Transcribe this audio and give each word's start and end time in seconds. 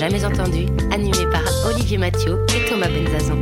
Jamais 0.00 0.24
entendu, 0.24 0.64
animé 0.92 1.26
par 1.30 1.42
Olivier 1.66 1.98
Mathieu 1.98 2.38
et 2.56 2.70
Thomas 2.70 2.88
Benzazan. 2.88 3.36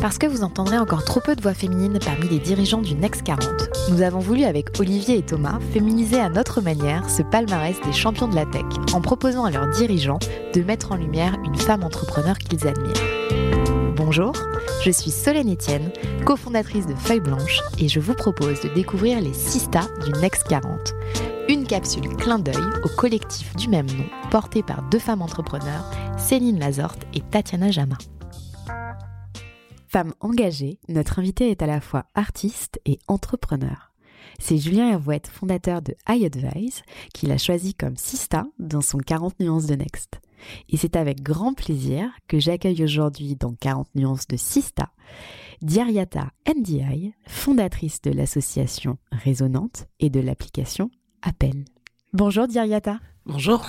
Parce 0.00 0.16
que 0.16 0.28
vous 0.28 0.44
entendrez 0.44 0.78
encore 0.78 1.04
trop 1.04 1.18
peu 1.18 1.34
de 1.34 1.42
voix 1.42 1.54
féminines 1.54 1.98
parmi 2.04 2.28
les 2.28 2.38
dirigeants 2.38 2.82
du 2.82 2.94
Next 2.94 3.24
40, 3.24 3.44
nous 3.90 4.02
avons 4.02 4.20
voulu 4.20 4.44
avec 4.44 4.78
Olivier 4.78 5.18
et 5.18 5.22
Thomas 5.22 5.58
féminiser 5.72 6.20
à 6.20 6.28
notre 6.28 6.60
manière 6.60 7.10
ce 7.10 7.22
palmarès 7.22 7.74
des 7.84 7.92
champions 7.92 8.28
de 8.28 8.36
la 8.36 8.46
tech 8.46 8.62
en 8.94 9.00
proposant 9.00 9.44
à 9.44 9.50
leurs 9.50 9.70
dirigeants 9.70 10.20
de 10.54 10.62
mettre 10.62 10.92
en 10.92 10.96
lumière 10.96 11.36
une 11.44 11.56
femme 11.56 11.82
entrepreneur 11.82 12.38
qu'ils 12.38 12.68
admirent. 12.68 13.25
Bonjour, 14.06 14.34
je 14.84 14.90
suis 14.92 15.10
Solène 15.10 15.52
Etienne, 15.52 15.90
cofondatrice 16.24 16.86
de 16.86 16.94
Feuille 16.94 17.18
Blanche 17.18 17.60
et 17.76 17.88
je 17.88 17.98
vous 17.98 18.14
propose 18.14 18.60
de 18.60 18.68
découvrir 18.68 19.20
les 19.20 19.34
6 19.34 19.58
stars 19.58 19.98
du 19.98 20.12
Next 20.20 20.44
40. 20.44 20.94
Une 21.48 21.66
capsule 21.66 22.06
clin 22.14 22.38
d'œil 22.38 22.54
au 22.84 22.88
collectif 22.88 23.56
du 23.56 23.66
même 23.66 23.88
nom 23.88 24.04
porté 24.30 24.62
par 24.62 24.88
deux 24.90 25.00
femmes 25.00 25.22
entrepreneurs, 25.22 25.90
Céline 26.18 26.60
Lazorte 26.60 27.02
et 27.14 27.20
Tatiana 27.20 27.72
Jama. 27.72 27.98
Femme 29.88 30.14
engagée, 30.20 30.78
notre 30.88 31.18
invitée 31.18 31.50
est 31.50 31.62
à 31.62 31.66
la 31.66 31.80
fois 31.80 32.04
artiste 32.14 32.78
et 32.84 33.00
entrepreneur. 33.08 33.90
C'est 34.38 34.58
Julien 34.58 34.88
Hervouette, 34.88 35.26
fondateur 35.26 35.82
de 35.82 35.96
iAdvise, 36.08 36.82
qui 37.12 37.26
l'a 37.26 37.38
choisi 37.38 37.74
comme 37.74 37.96
Sista 37.96 38.46
dans 38.60 38.82
son 38.82 38.98
40 38.98 39.40
nuances 39.40 39.66
de 39.66 39.74
Next. 39.74 40.20
Et 40.68 40.76
c'est 40.76 40.96
avec 40.96 41.22
grand 41.22 41.54
plaisir 41.54 42.10
que 42.28 42.38
j'accueille 42.38 42.82
aujourd'hui 42.82 43.36
dans 43.36 43.54
40 43.54 43.88
nuances 43.94 44.26
de 44.26 44.36
Sista, 44.36 44.90
Diariata 45.62 46.30
NDI, 46.48 47.14
fondatrice 47.26 48.02
de 48.02 48.10
l'association 48.10 48.98
Résonante 49.10 49.86
et 50.00 50.10
de 50.10 50.20
l'application 50.20 50.90
Appel. 51.22 51.64
Bonjour 52.12 52.46
Diariata. 52.46 52.98
Bonjour. 53.24 53.64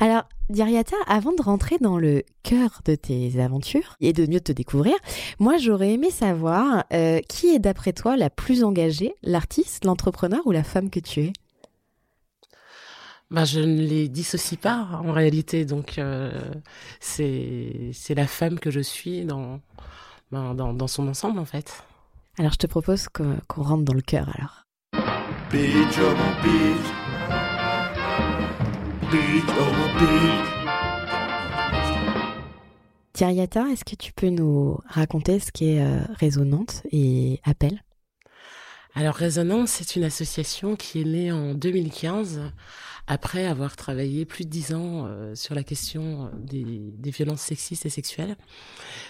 Alors, 0.00 0.24
Diariata, 0.50 0.96
avant 1.06 1.32
de 1.32 1.42
rentrer 1.42 1.78
dans 1.78 1.96
le 1.96 2.24
cœur 2.42 2.80
de 2.84 2.94
tes 2.94 3.40
aventures 3.40 3.96
et 4.00 4.12
de 4.12 4.26
mieux 4.26 4.40
te 4.40 4.52
découvrir, 4.52 4.94
moi 5.38 5.56
j'aurais 5.56 5.92
aimé 5.92 6.10
savoir 6.10 6.84
euh, 6.92 7.20
qui 7.28 7.48
est 7.48 7.58
d'après 7.58 7.92
toi 7.92 8.16
la 8.16 8.28
plus 8.28 8.64
engagée, 8.64 9.14
l'artiste, 9.22 9.84
l'entrepreneur 9.84 10.40
ou 10.46 10.50
la 10.50 10.64
femme 10.64 10.90
que 10.90 11.00
tu 11.00 11.20
es? 11.20 11.32
Bah, 13.32 13.46
je 13.46 13.60
ne 13.60 13.80
les 13.80 14.08
dissocie 14.08 14.60
pas 14.60 15.00
en 15.02 15.10
réalité, 15.10 15.64
donc 15.64 15.98
euh, 15.98 16.30
c'est 17.00 17.90
c'est 17.94 18.14
la 18.14 18.26
femme 18.26 18.58
que 18.58 18.70
je 18.70 18.80
suis 18.80 19.24
dans, 19.24 19.60
ben, 20.30 20.54
dans, 20.54 20.74
dans 20.74 20.86
son 20.86 21.08
ensemble 21.08 21.38
en 21.38 21.46
fait. 21.46 21.82
Alors 22.38 22.52
je 22.52 22.58
te 22.58 22.66
propose 22.66 23.08
qu'on 23.08 23.62
rentre 23.62 23.84
dans 23.84 23.94
le 23.94 24.02
cœur 24.02 24.28
alors. 24.34 24.66
Beach 25.50 25.98
over 25.98 26.32
beach. 26.42 26.86
Beach 29.10 29.56
over 29.58 29.98
beach. 29.98 30.48
Diariata, 33.14 33.66
est-ce 33.72 33.84
que 33.84 33.96
tu 33.96 34.12
peux 34.12 34.28
nous 34.28 34.78
raconter 34.86 35.38
ce 35.38 35.50
qu'est 35.52 35.80
euh, 35.80 36.00
Résonante 36.18 36.82
et 36.90 37.40
Appel? 37.44 37.82
Alors 38.94 39.14
Résonance, 39.14 39.70
c'est 39.70 39.96
une 39.96 40.04
association 40.04 40.76
qui 40.76 41.00
est 41.00 41.04
née 41.04 41.32
en 41.32 41.54
2015 41.54 42.52
après 43.12 43.44
avoir 43.44 43.76
travaillé 43.76 44.24
plus 44.24 44.46
de 44.46 44.48
dix 44.48 44.72
ans 44.72 45.04
euh, 45.06 45.34
sur 45.34 45.54
la 45.54 45.62
question 45.62 46.30
des, 46.38 46.64
des 46.64 47.10
violences 47.10 47.42
sexistes 47.42 47.84
et 47.84 47.90
sexuelles. 47.90 48.36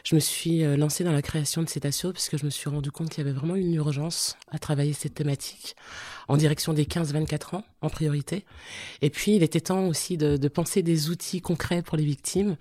Je 0.03 0.17
me 0.17 0.21
suis 0.21 0.65
euh, 0.65 0.77
lancée 0.77 1.05
dans 1.05 1.13
la 1.13 1.23
création 1.23 1.63
de 1.63 1.69
asso 1.87 2.13
parce 2.13 2.29
que 2.29 2.37
je 2.37 2.45
me 2.45 2.51
suis 2.51 2.69
rendu 2.69 2.91
compte 2.91 3.11
qu'il 3.11 3.25
y 3.25 3.29
avait 3.29 3.39
vraiment 3.39 3.55
une 3.55 3.73
urgence 3.75 4.37
à 4.51 4.59
travailler 4.59 4.93
cette 4.93 5.15
thématique 5.15 5.77
en 6.27 6.37
direction 6.37 6.73
des 6.73 6.85
15-24 6.85 7.57
ans 7.57 7.65
en 7.81 7.91
priorité. 7.91 8.45
Et 9.03 9.11
puis 9.11 9.37
il 9.37 9.45
était 9.45 9.61
temps 9.61 9.87
aussi 9.87 10.17
de, 10.17 10.49
penser 10.49 10.83
des 10.83 11.09
outils 11.09 11.41
concrets 11.41 11.83
pour 11.83 11.97
les 11.97 12.05
victimes. 12.05 12.57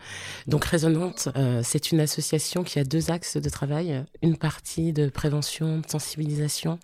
Donc 0.46 0.66
Résonante, 0.66 1.30
euh, 1.35 1.62
c'est 1.63 1.91
une 1.91 2.01
association 2.01 2.63
qui 2.63 2.78
a 2.78 2.84
deux 2.84 3.09
axes 3.09 3.38
de 3.38 3.50
travail. 3.50 4.03
Une 4.22 4.38
partie 4.38 4.94
de 4.94 5.09
prévention, 5.09 5.80
de 5.80 5.90
sensibilisation 5.90 6.80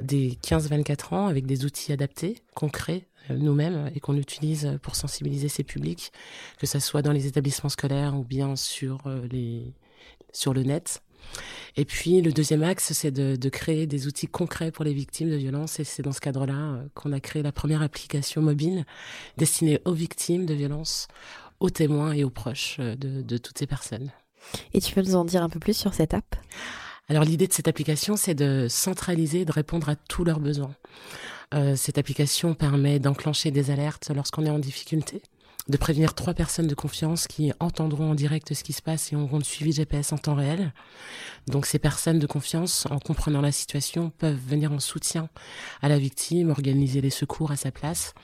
des 0.00 0.38
15-24 0.42 1.14
ans 1.14 1.26
avec 1.26 1.46
des 1.46 1.64
outils 1.64 1.92
adaptés, 1.92 2.38
concrets 2.54 3.06
euh, 3.30 3.36
nous-mêmes 3.36 3.90
et 3.94 4.00
qu'on 4.00 4.16
utilise 4.16 4.78
pour 4.82 4.96
sensibiliser 4.96 5.48
ces 5.48 5.64
publics, 5.64 6.12
que 6.58 6.66
ça 6.66 6.80
soit 6.80 7.02
dans 7.02 7.12
les 7.12 7.26
établissements 7.26 7.68
scolaires 7.68 8.14
ou 8.16 8.24
bien 8.24 8.56
sur 8.56 9.06
euh, 9.06 9.26
les 9.30 9.74
sur 10.32 10.54
le 10.54 10.62
net. 10.62 11.02
Et 11.76 11.84
puis 11.84 12.20
le 12.22 12.32
deuxième 12.32 12.62
axe, 12.62 12.92
c'est 12.92 13.10
de, 13.10 13.48
créer 13.48 13.86
des 13.86 14.06
outils 14.06 14.26
concrets 14.26 14.72
pour 14.72 14.84
les 14.84 14.92
victimes 14.92 15.30
de 15.30 15.36
violences 15.36 15.78
et 15.78 15.84
c'est 15.84 16.02
dans 16.02 16.12
ce 16.12 16.20
cadre-là 16.20 16.54
euh, 16.54 16.88
qu'on 16.94 17.12
a 17.12 17.20
créé 17.20 17.42
la 17.42 17.52
première 17.52 17.82
application 17.82 18.42
mobile 18.42 18.84
destinée 19.36 19.80
aux 19.84 19.92
victimes 19.92 20.46
de 20.46 20.54
violences, 20.54 21.06
aux 21.60 21.70
témoins 21.70 22.12
et 22.12 22.24
aux 22.24 22.30
proches 22.30 22.78
de, 22.78 23.22
de 23.22 23.36
toutes 23.38 23.58
ces 23.58 23.66
personnes. 23.66 24.10
Et 24.74 24.80
tu 24.80 24.94
peux 24.94 25.02
nous 25.02 25.14
en 25.14 25.24
dire 25.24 25.42
un 25.42 25.48
peu 25.48 25.60
plus 25.60 25.76
sur 25.76 25.94
cette 25.94 26.14
app? 26.14 26.34
Alors 27.08 27.24
l'idée 27.24 27.46
de 27.46 27.52
cette 27.52 27.68
application, 27.68 28.16
c'est 28.16 28.34
de 28.34 28.66
centraliser, 28.68 29.44
de 29.44 29.52
répondre 29.52 29.88
à 29.88 29.96
tous 29.96 30.24
leurs 30.24 30.40
besoins. 30.40 30.74
Euh, 31.54 31.76
cette 31.76 31.98
application 31.98 32.54
permet 32.54 32.98
d'enclencher 32.98 33.50
des 33.50 33.70
alertes 33.70 34.10
lorsqu'on 34.14 34.46
est 34.46 34.50
en 34.50 34.58
difficulté, 34.58 35.20
de 35.68 35.76
prévenir 35.76 36.14
trois 36.14 36.32
personnes 36.32 36.66
de 36.66 36.74
confiance 36.74 37.26
qui 37.26 37.52
entendront 37.60 38.12
en 38.12 38.14
direct 38.14 38.54
ce 38.54 38.64
qui 38.64 38.72
se 38.72 38.82
passe 38.82 39.12
et 39.12 39.16
auront 39.16 39.38
le 39.38 39.44
suivi 39.44 39.72
GPS 39.72 40.12
en 40.12 40.18
temps 40.18 40.34
réel. 40.34 40.72
Donc 41.46 41.66
ces 41.66 41.78
personnes 41.78 42.18
de 42.18 42.26
confiance, 42.26 42.86
en 42.90 42.98
comprenant 42.98 43.40
la 43.40 43.52
situation, 43.52 44.10
peuvent 44.10 44.40
venir 44.48 44.72
en 44.72 44.80
soutien 44.80 45.28
à 45.82 45.88
la 45.88 45.98
victime, 45.98 46.50
organiser 46.50 47.00
les 47.00 47.10
secours 47.10 47.50
à 47.50 47.56
sa 47.56 47.70
place. 47.70 48.14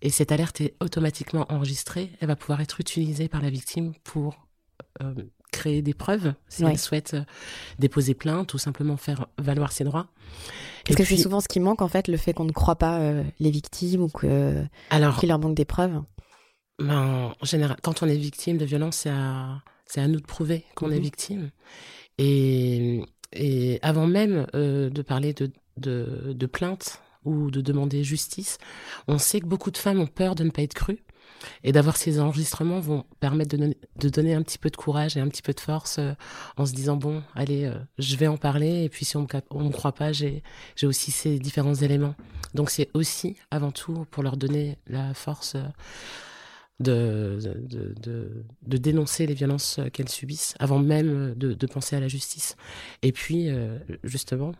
Et 0.00 0.10
cette 0.10 0.32
alerte 0.32 0.60
est 0.60 0.76
automatiquement 0.80 1.46
enregistrée. 1.50 2.12
Elle 2.20 2.28
va 2.28 2.36
pouvoir 2.36 2.60
être 2.60 2.80
utilisée 2.80 3.28
par 3.28 3.42
la 3.42 3.50
victime 3.50 3.94
pour 4.04 4.46
euh, 5.02 5.14
créer 5.50 5.82
des 5.82 5.94
preuves 5.94 6.34
si 6.48 6.64
Ouais. 6.64 6.70
elle 6.72 6.78
souhaite 6.78 7.14
euh, 7.14 7.22
déposer 7.78 8.14
plainte 8.14 8.54
ou 8.54 8.58
simplement 8.58 8.96
faire 8.96 9.26
valoir 9.38 9.72
ses 9.72 9.84
droits. 9.84 10.08
Parce 10.84 10.90
Et 10.90 10.94
que 10.94 11.02
puis- 11.06 11.16
c'est 11.16 11.22
souvent 11.22 11.40
ce 11.40 11.48
qui 11.48 11.60
manque 11.60 11.82
en 11.82 11.88
fait, 11.88 12.08
le 12.08 12.16
fait 12.16 12.32
qu'on 12.32 12.44
ne 12.44 12.52
croit 12.52 12.76
pas 12.76 12.98
euh, 13.00 13.22
les 13.40 13.50
victimes 13.50 14.02
ou 14.02 14.08
que- 14.08 14.64
Alors, 14.90 15.18
qu'il 15.18 15.28
leur 15.28 15.38
manque 15.38 15.54
des 15.56 15.64
preuves. 15.64 16.00
ben, 16.78 17.34
en 17.40 17.44
général, 17.44 17.76
quand 17.82 18.02
on 18.02 18.08
est 18.08 18.16
victime 18.16 18.56
de 18.58 18.64
violence, 18.64 18.98
c'est 18.98 19.10
à, 19.10 19.62
c'est 19.86 20.00
à 20.00 20.06
nous 20.08 20.20
de 20.20 20.26
prouver 20.26 20.64
qu'on 20.76 20.90
est 20.90 20.96
Mhm. 20.96 21.02
victime. 21.02 21.50
Et, 22.18 23.00
et 23.32 23.78
avant 23.82 24.06
même 24.06 24.46
euh, 24.54 24.90
de 24.90 25.02
parler 25.02 25.32
de, 25.34 25.50
de, 25.76 26.32
de 26.34 26.46
plainte 26.46 27.00
ou 27.24 27.50
de 27.50 27.60
demander 27.60 28.04
justice, 28.04 28.58
on 29.08 29.18
sait 29.18 29.40
que 29.40 29.46
beaucoup 29.46 29.70
de 29.70 29.76
femmes 29.76 30.00
ont 30.00 30.06
peur 30.06 30.34
de 30.34 30.44
ne 30.44 30.50
pas 30.50 30.62
être 30.62 30.74
crues. 30.74 31.02
Et 31.64 31.72
d'avoir 31.72 31.96
ces 31.96 32.20
enregistrements 32.20 32.80
vont 32.80 33.04
permettre 33.20 33.50
de, 33.50 33.56
donner- 33.56 33.76
de 33.96 34.08
donner 34.08 34.34
un 34.34 34.42
petit 34.42 34.58
peu 34.58 34.70
de 34.70 34.76
courage 34.76 35.16
et 35.16 35.20
un 35.20 35.28
petit 35.28 35.42
peu 35.42 35.52
de 35.52 35.60
force 35.60 35.98
euh, 35.98 36.12
en 36.56 36.66
se 36.66 36.72
disant 36.72 36.96
bon, 36.96 37.22
allez, 37.34 37.64
euh, 37.64 37.74
je 37.98 38.16
vais 38.16 38.26
en 38.26 38.36
parler. 38.36 38.84
Et 38.84 38.88
puis 38.88 39.04
si 39.04 39.16
on 39.16 39.26
on 39.50 39.64
me 39.64 39.70
croit 39.70 39.92
pas, 39.92 40.12
j'ai 40.12 40.42
aussi 40.82 41.10
ces 41.10 41.38
différents 41.38 41.74
éléments. 41.74 42.14
Donc 42.54 42.70
c'est 42.70 42.88
aussi 42.94 43.36
avant 43.50 43.70
tout 43.72 44.06
pour 44.10 44.22
leur 44.22 44.36
donner 44.36 44.78
la 44.88 45.14
force 45.14 45.54
euh, 45.54 45.62
de, 46.80 47.38
de, 47.40 47.94
de, 48.00 48.44
de 48.66 48.76
dénoncer 48.76 49.26
les 49.26 49.34
violences 49.34 49.80
qu'elles 49.92 50.08
subissent 50.08 50.54
avant 50.60 50.78
même 50.78 51.34
de, 51.34 51.66
penser 51.66 51.96
à 51.96 52.00
la 52.00 52.06
justice. 52.08 52.56
Et 53.02 53.10
puis, 53.10 53.48
justement, 54.04 54.52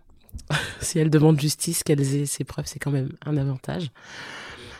si 0.80 0.98
elles 0.98 1.10
demandent 1.10 1.40
justice, 1.40 1.84
qu'elles 1.84 2.16
aient 2.16 2.26
ces 2.26 2.42
preuves, 2.42 2.66
c'est 2.66 2.80
quand 2.80 2.90
même 2.90 3.12
un 3.24 3.36
avantage. 3.36 3.90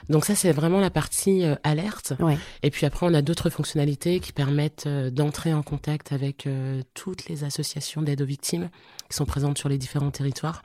Donc 0.08 0.24
ça, 0.24 0.34
c'est 0.34 0.52
vraiment 0.52 0.80
la 0.80 0.90
partie 0.90 1.44
euh, 1.44 1.54
alerte. 1.64 2.14
Ouais. 2.20 2.38
Et 2.62 2.70
puis 2.70 2.86
après, 2.86 3.06
on 3.06 3.12
a 3.14 3.22
d'autres 3.22 3.50
fonctionnalités 3.50 4.20
qui 4.20 4.32
permettent 4.32 4.86
euh, 4.86 5.10
d'entrer 5.10 5.52
en 5.52 5.62
contact 5.62 6.12
avec 6.12 6.46
euh, 6.46 6.82
toutes 6.94 7.28
les 7.28 7.44
associations 7.44 8.00
d'aide 8.02 8.22
aux 8.22 8.26
victimes 8.26 8.70
qui 9.10 9.16
sont 9.16 9.26
présentes 9.26 9.58
sur 9.58 9.68
les 9.68 9.76
différents 9.78 10.10
territoires. 10.10 10.62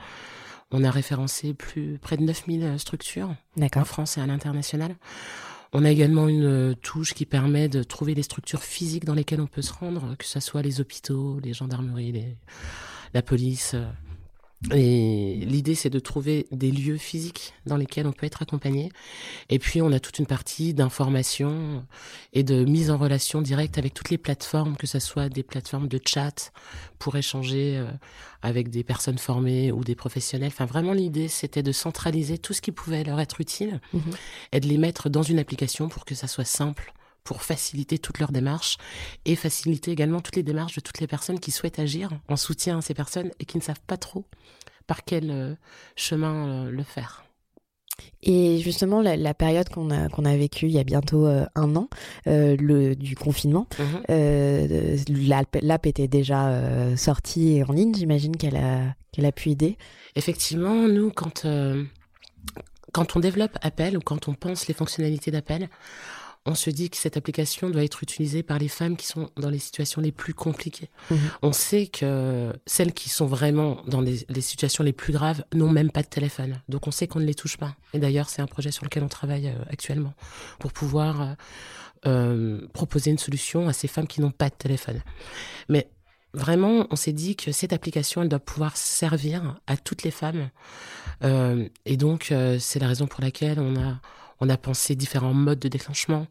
On 0.72 0.84
a 0.84 0.90
référencé 0.92 1.54
plus 1.54 2.00
près 2.02 2.18
de 2.18 2.24
9000 2.24 2.80
structures 2.80 3.36
en. 3.62 3.86
France 3.86 4.18
et 4.18 4.22
à 4.22 4.26
l'international. 4.26 4.96
On 5.74 5.84
a 5.86 5.90
également 5.92 6.28
une 6.28 6.76
touche 6.76 7.14
qui 7.14 7.26
permet 7.26 7.68
de 7.68 7.84
trouver 7.84 8.14
les 8.16 8.24
structures 8.24 8.64
physiques 8.64 9.06
dans 9.06 9.14
lesquelles 9.16 9.42
on 9.42 9.48
peut 9.48 9.62
se 9.62 9.74
rendre, 9.74 10.16
que 10.18 10.26
ce 10.26 10.40
soit 10.40 10.62
les 10.62 10.80
hôpitaux, 10.82 11.40
les 11.44 11.54
gendarmeries, 11.54 12.12
les- 12.12 12.38
la 13.14 13.22
police, 13.22 13.76
Et 14.72 15.40
l'idée, 15.46 15.76
c'est 15.76 15.90
de 15.90 16.00
trouver 16.00 16.48
des 16.52 16.72
lieux 16.72 16.98
physiques 16.98 17.54
dans 17.66 17.76
lesquels 17.76 18.08
on 18.08 18.14
peut 18.14 18.26
être 18.26 18.42
accompagné. 18.42 18.92
Et 19.50 19.60
puis, 19.60 19.82
on 19.82 19.92
a 19.92 20.00
toute 20.00 20.20
une 20.20 20.26
partie 20.26 20.74
d'information 20.74 21.86
et 22.32 22.44
de 22.44 22.64
mise 22.64 22.90
en 22.90 22.98
relation 22.98 23.42
directe 23.42 23.78
avec 23.78 23.94
toutes 23.94 24.10
les 24.10 24.18
plateformes, 24.18 24.78
que 24.78 24.88
ce 24.88 25.00
soit 25.00 25.28
des 25.28 25.44
plateformes 25.44 25.88
de 25.90 26.00
chat 26.06 26.54
pour 26.98 27.18
échanger 27.18 27.76
euh, 27.78 27.92
avec 28.42 28.70
des 28.70 28.84
personnes 28.86 29.18
formées 29.18 29.72
ou 29.72 29.84
des 29.84 29.96
professionnels. 29.96 30.48
Enfin, 30.54 30.66
vraiment, 30.66 30.94
l'idée, 30.94 31.28
c'était 31.28 31.64
de 31.64 31.72
centraliser 31.74 32.38
tout 32.38 32.54
ce 32.54 32.62
qui 32.62 32.72
pouvait 32.72 33.04
leur 33.04 33.20
être 33.20 33.42
utile 33.42 33.82
Mhm. 33.92 34.02
et 34.54 34.60
de 34.62 34.68
les 34.68 34.78
mettre 34.78 35.10
dans 35.10 35.24
une 35.24 35.40
application 35.40 35.90
pour 35.90 36.06
que 36.06 36.16
ça 36.16 36.28
soit 36.28 36.46
simple 36.46 36.94
pour 37.24 37.42
faciliter 37.42 37.98
toutes 38.00 38.20
leurs 38.20 38.32
démarches 38.32 38.78
et 39.26 39.36
faciliter 39.36 39.92
également 39.92 40.20
toutes 40.22 40.36
les 40.36 40.44
démarches 40.44 40.76
de 40.76 40.82
toutes 40.82 41.00
les 41.00 41.08
personnes 41.08 41.40
qui 41.40 41.52
souhaitent 41.52 41.80
agir 41.80 42.10
en 42.28 42.36
soutien 42.36 42.80
à 42.80 42.82
ces 42.82 42.94
personnes 42.94 43.32
et 43.40 43.46
qui 43.46 43.58
ne 43.58 43.64
savent 43.64 43.82
pas 43.88 43.98
trop 43.98 44.26
par 44.88 45.04
quel 45.06 45.32
euh, 45.32 45.56
chemin 45.96 46.48
euh, 46.68 46.72
le 46.72 46.84
faire. 46.84 47.24
Et 48.24 48.58
justement, 48.58 49.02
la, 49.02 49.16
la 49.16 49.34
période 49.36 49.70
qu'on 49.70 49.92
a, 49.92 50.10
qu'on 50.10 50.26
a 50.26 50.36
vécue 50.36 50.66
il 50.66 50.72
y 50.72 50.80
a 50.80 50.84
bientôt 50.84 51.28
euh, 51.28 51.46
un 51.56 51.76
an, 51.76 51.90
euh, 52.28 52.56
le, 52.60 52.96
du 52.96 53.16
confinement, 53.16 53.68
Mhm. 53.78 54.04
euh, 54.10 54.98
l'app, 55.62 55.86
était 55.86 56.08
déjà 56.08 56.96
sortie 56.98 57.58
et 57.58 57.64
en 57.64 57.72
ligne. 57.72 57.94
J'imagine 57.94 58.36
qu'elle 58.36 58.56
a, 58.58 58.96
qu'elle 59.12 59.26
a 59.28 59.32
pu 59.32 59.52
aider. 59.52 59.78
Effectivement, 60.16 60.74
nous, 60.88 61.12
quand, 61.12 61.46
quand 62.94 63.16
on 63.16 63.20
développe 63.20 63.58
Appel 63.62 63.96
ou 63.98 64.02
quand 64.02 64.28
on 64.28 64.34
pense 64.34 64.68
les 64.68 64.74
fonctionnalités 64.74 65.30
d'Appel, 65.30 65.70
on 66.46 66.56
se 66.56 66.70
dit 66.70 66.90
que 66.90 66.98
cette 66.98 67.18
application 67.18 67.70
doit 67.70 67.84
être 67.84 68.04
utilisée 68.04 68.44
par 68.44 68.60
les 68.60 68.68
femmes 68.68 68.98
qui 68.98 69.08
sont 69.08 69.30
dans 69.38 69.50
les 69.50 69.60
situations 69.60 70.02
les 70.02 70.12
plus 70.12 70.34
compliquées. 70.34 70.90
Mhm. 71.10 71.20
On 71.42 71.54
sait 71.54 71.88
que 71.88 72.54
celles 72.66 72.94
qui 72.94 73.10
sont 73.10 73.28
vraiment 73.28 73.82
dans 73.88 74.02
les, 74.02 74.26
les 74.30 74.42
situations 74.42 74.84
les 74.84 74.94
plus 74.94 75.14
graves 75.14 75.44
n'ont 75.54 75.72
même 75.72 75.92
pas 75.92 76.02
de 76.02 76.08
téléphone. 76.08 76.62
Donc 76.68 76.88
on 76.88 76.92
sait 76.92 77.08
qu'on 77.08 77.20
ne 77.20 77.26
les 77.26 77.36
touche 77.36 77.58
pas. 77.58 77.76
Et 77.94 78.00
d'ailleurs, 78.00 78.30
c'est 78.30 78.42
un 78.42 78.48
projet 78.48 78.72
sur 78.72 78.84
lequel 78.84 79.04
on 79.04 79.10
travaille 79.10 79.48
euh, 79.48 79.64
actuellement 79.70 80.14
pour 80.60 80.74
pouvoir 80.74 81.22
euh, 81.22 81.34
euh, 82.06 82.68
proposer 82.74 83.12
une 83.12 83.18
solution 83.18 83.70
à 83.70 83.74
ces 83.74 83.88
femmes 83.88 84.08
qui 84.08 84.20
n'ont 84.20 84.32
pas 84.32 84.50
de 84.50 84.56
téléphone. 84.56 85.02
Mais 85.70 85.88
vraiment, 86.34 86.86
on 86.92 86.98
s'est 86.98 87.14
dit 87.14 87.38
que 87.38 87.54
cette 87.54 87.72
application, 87.72 88.22
elle 88.22 88.28
doit 88.28 88.40
pouvoir 88.40 88.76
servir 88.76 89.56
à 89.68 89.78
toutes 89.78 90.04
les 90.04 90.12
femmes. 90.12 90.50
Euh, 91.24 91.70
et 91.86 91.96
donc, 91.96 92.32
euh, 92.32 92.58
c'est 92.60 92.80
la 92.80 92.90
raison 92.90 93.08
pour 93.08 93.22
laquelle 93.22 93.58
on 93.60 93.78
a, 93.78 94.02
on 94.40 94.50
a 94.50 94.58
pensé 94.58 94.96
différents 94.96 95.34
modes 95.34 95.60
de 95.60 95.68
déclenchement. 95.68 96.28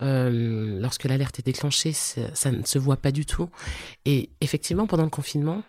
Euh, 0.00 0.80
lorsque 0.80 1.04
l'alerte 1.04 1.38
est 1.40 1.46
déclenchée, 1.46 1.92
ça 1.92 2.52
ne 2.52 2.64
se 2.64 2.78
voit 2.78 2.96
pas 2.96 3.10
du 3.10 3.26
tout. 3.26 3.48
Et 4.04 4.30
effectivement, 4.40 4.86
pendant 4.86 5.04
le 5.04 5.10
confinement, 5.10 5.62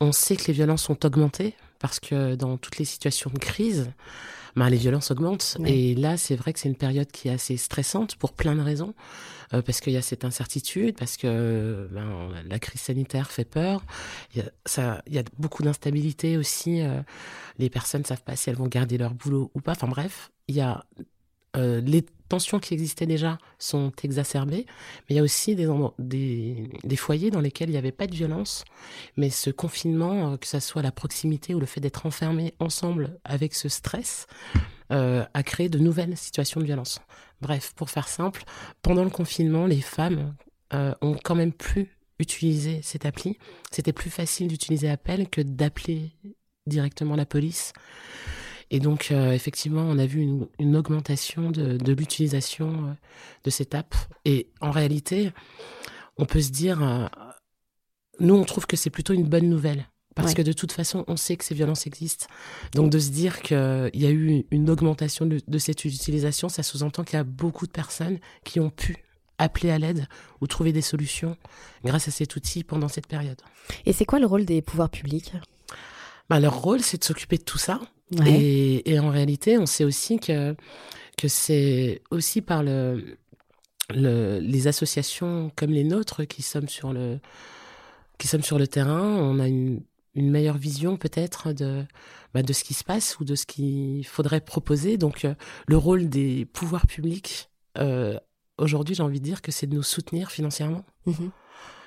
on 0.00 0.12
sait 0.12 0.36
que 0.36 0.46
les 0.46 0.52
violences 0.52 0.88
ont 0.88 0.98
augmenté 1.04 1.54
parce 1.80 1.98
que 1.98 2.36
dans 2.36 2.56
toutes 2.58 2.78
les 2.78 2.84
situations 2.84 3.30
de 3.32 3.38
crise, 3.38 3.90
ben, 4.56 4.68
les 4.68 4.76
violences 4.76 5.10
augmentent. 5.10 5.56
Et 5.64 5.94
là, 5.94 6.16
c'est 6.16 6.36
vrai 6.36 6.52
que 6.52 6.58
c'est 6.58 6.68
une 6.68 6.76
période 6.76 7.10
qui 7.10 7.28
est 7.28 7.32
assez 7.32 7.56
stressante 7.56 8.16
pour 8.16 8.32
plein 8.32 8.54
de 8.54 8.60
raisons. 8.60 8.94
Euh, 9.52 9.62
parce 9.62 9.80
qu'il 9.80 9.92
y 9.92 9.96
a 9.96 10.02
cette 10.02 10.24
incertitude, 10.24 10.96
parce 10.96 11.16
que 11.16 11.88
ben, 11.90 12.30
la 12.48 12.58
crise 12.60 12.82
sanitaire 12.82 13.30
fait 13.32 13.44
peur. 13.44 13.82
Il 14.32 14.42
y 14.42 14.42
a, 14.42 14.50
ça, 14.64 15.02
il 15.08 15.14
y 15.14 15.18
a 15.18 15.24
beaucoup 15.38 15.64
d'instabilité 15.64 16.36
aussi. 16.36 16.82
euh, 16.82 17.00
les 17.58 17.68
personnes 17.68 18.02
ne 18.02 18.06
savent 18.06 18.22
pas 18.22 18.36
si 18.36 18.48
elles 18.48 18.56
vont 18.56 18.68
garder 18.68 18.96
leur 18.96 19.12
boulot 19.12 19.50
ou 19.54 19.60
pas. 19.60 19.72
Enfin 19.72 19.88
bref, 19.88 20.30
il 20.46 20.54
y 20.54 20.60
a 20.60 20.84
euh, 21.56 21.80
les 21.80 22.04
tensions 22.28 22.60
qui 22.60 22.74
existaient 22.74 23.06
déjà 23.06 23.38
sont 23.58 23.92
exacerbées, 24.04 24.66
mais 24.66 25.14
il 25.14 25.16
y 25.16 25.18
a 25.18 25.22
aussi 25.22 25.56
des, 25.56 25.68
des, 26.84 26.96
foyers 26.96 27.30
dans 27.30 27.40
lesquels 27.40 27.68
il 27.68 27.72
n'y 27.72 27.78
avait 27.78 27.90
pas 27.90 28.06
de 28.06 28.14
violence, 28.14 28.64
mais 29.16 29.30
ce 29.30 29.50
confinement, 29.50 30.32
euh, 30.32 30.36
que 30.36 30.46
ça 30.46 30.60
soit 30.60 30.82
la 30.82 30.92
proximité 30.92 31.54
ou 31.54 31.60
le 31.60 31.66
fait 31.66 31.80
d'être 31.80 32.06
enfermés 32.06 32.54
ensemble 32.60 33.18
avec 33.24 33.54
ce 33.54 33.68
stress, 33.68 34.28
euh, 34.92 35.24
a 35.34 35.42
créé 35.42 35.68
de 35.68 35.78
nouvelles 35.78 36.16
situations 36.16 36.60
de 36.60 36.66
violence. 36.66 37.00
Bref, 37.40 37.72
pour 37.74 37.90
faire 37.90 38.06
simple, 38.06 38.44
pendant 38.82 39.04
le 39.04 39.10
confinement, 39.10 39.66
les 39.66 39.80
femmes 39.80 40.34
ont 40.72 41.16
quand 41.24 41.34
même 41.34 41.52
pu 41.52 41.90
utiliser 42.20 42.80
cette 42.82 43.06
appli. 43.06 43.38
C'était 43.72 43.92
plus 43.92 44.10
facile 44.10 44.46
d'utiliser 44.46 44.88
Appel 44.88 45.28
que 45.28 45.40
d'appeler 45.40 46.12
directement 46.66 47.16
la 47.16 47.26
police. 47.26 47.72
Et 48.70 48.78
donc, 48.78 49.08
euh, 49.10 49.32
effectivement, 49.32 49.82
on 49.82 49.98
a 49.98 50.06
vu 50.06 50.20
une, 50.20 50.46
une 50.58 50.76
augmentation 50.76 51.50
de, 51.50 51.76
de 51.76 51.92
l'utilisation 51.92 52.86
euh, 52.88 52.92
de 53.44 53.50
cette 53.50 53.74
app. 53.74 53.94
Et 54.24 54.48
en 54.60 54.70
réalité, 54.70 55.32
on 56.18 56.24
peut 56.24 56.40
se 56.40 56.50
dire, 56.50 56.82
euh, 56.82 57.06
nous, 58.20 58.34
on 58.34 58.44
trouve 58.44 58.66
que 58.66 58.76
c'est 58.76 58.90
plutôt 58.90 59.12
une 59.12 59.26
bonne 59.28 59.48
nouvelle. 59.48 59.86
Parce 60.16 60.30
Ouais. 60.30 60.34
que 60.34 60.42
de 60.42 60.52
toute 60.52 60.72
façon, 60.72 61.04
on 61.06 61.16
sait 61.16 61.36
que 61.36 61.44
ces 61.44 61.54
violences 61.54 61.86
existent. 61.86 62.26
Donc 62.74 62.90
de 62.90 62.98
se 62.98 63.10
dire 63.10 63.40
qu'il 63.42 63.90
y 63.94 64.06
a 64.06 64.10
eu 64.10 64.44
une 64.50 64.68
augmentation 64.68 65.24
de, 65.24 65.40
de 65.46 65.58
cette 65.58 65.84
utilisation, 65.84 66.48
ça 66.48 66.62
sous-entend 66.64 67.04
qu'il 67.04 67.16
y 67.16 67.20
a 67.20 67.24
beaucoup 67.24 67.64
de 67.66 67.70
personnes 67.72 68.18
qui 68.44 68.58
ont 68.60 68.70
pu 68.70 68.96
appeler 69.38 69.70
à 69.70 69.78
l'aide 69.78 70.06
ou 70.40 70.46
trouver 70.48 70.72
des 70.72 70.82
solutions 70.82 71.36
grâce 71.84 72.08
à 72.08 72.10
cet 72.10 72.34
outil 72.36 72.64
pendant 72.64 72.88
cette 72.88 73.06
période. 73.06 73.40
Et 73.86 73.92
c'est 73.92 74.04
quoi 74.04 74.18
le 74.18 74.26
rôle 74.26 74.44
des 74.44 74.62
pouvoirs 74.62 74.90
publics? 74.90 75.32
Bah, 76.28 76.40
leur 76.40 76.60
rôle, 76.60 76.80
c'est 76.80 76.98
de 76.98 77.04
s'occuper 77.04 77.38
de 77.38 77.44
tout 77.44 77.56
ça. 77.58 77.80
Ouais. 78.18 78.40
Et, 78.40 78.92
et 78.92 78.98
en 78.98 79.10
réalité, 79.10 79.58
on 79.58 79.66
sait 79.66 79.84
aussi 79.84 80.18
que, 80.18 80.54
que 81.16 81.28
c'est 81.28 82.02
aussi 82.10 82.40
par 82.42 82.62
le, 82.62 83.16
le, 83.94 84.38
les 84.40 84.66
associations 84.66 85.52
comme 85.56 85.70
les 85.70 85.84
nôtres 85.84 86.26
qui 86.26 86.42
sommes 86.42 86.68
sur 86.68 86.92
le, 86.92 87.20
qui 88.18 88.26
sommes 88.28 88.42
sur 88.42 88.58
le 88.58 88.66
terrain, 88.66 89.16
on 89.16 89.38
a 89.38 89.48
une, 89.48 89.82
une 90.14 90.30
meilleure 90.30 90.58
vision 90.58 90.96
peut-être 90.96 91.52
de, 91.52 91.84
bah, 92.34 92.42
de 92.42 92.52
ce 92.52 92.64
qui 92.64 92.74
se 92.74 92.84
passe 92.84 93.18
ou 93.20 93.24
de 93.24 93.34
ce 93.34 93.46
qu'il 93.46 94.04
faudrait 94.06 94.40
proposer. 94.40 94.96
Donc 94.96 95.24
euh, 95.24 95.34
le 95.66 95.76
rôle 95.76 96.08
des 96.08 96.44
pouvoirs 96.46 96.86
publics, 96.86 97.48
euh, 97.78 98.18
aujourd'hui 98.58 98.94
j'ai 98.94 99.02
envie 99.02 99.20
de 99.20 99.24
dire 99.24 99.40
que 99.42 99.52
c'est 99.52 99.66
de 99.66 99.74
nous 99.74 99.82
soutenir 99.82 100.30
financièrement 100.30 100.84
Mhm. 101.06 101.30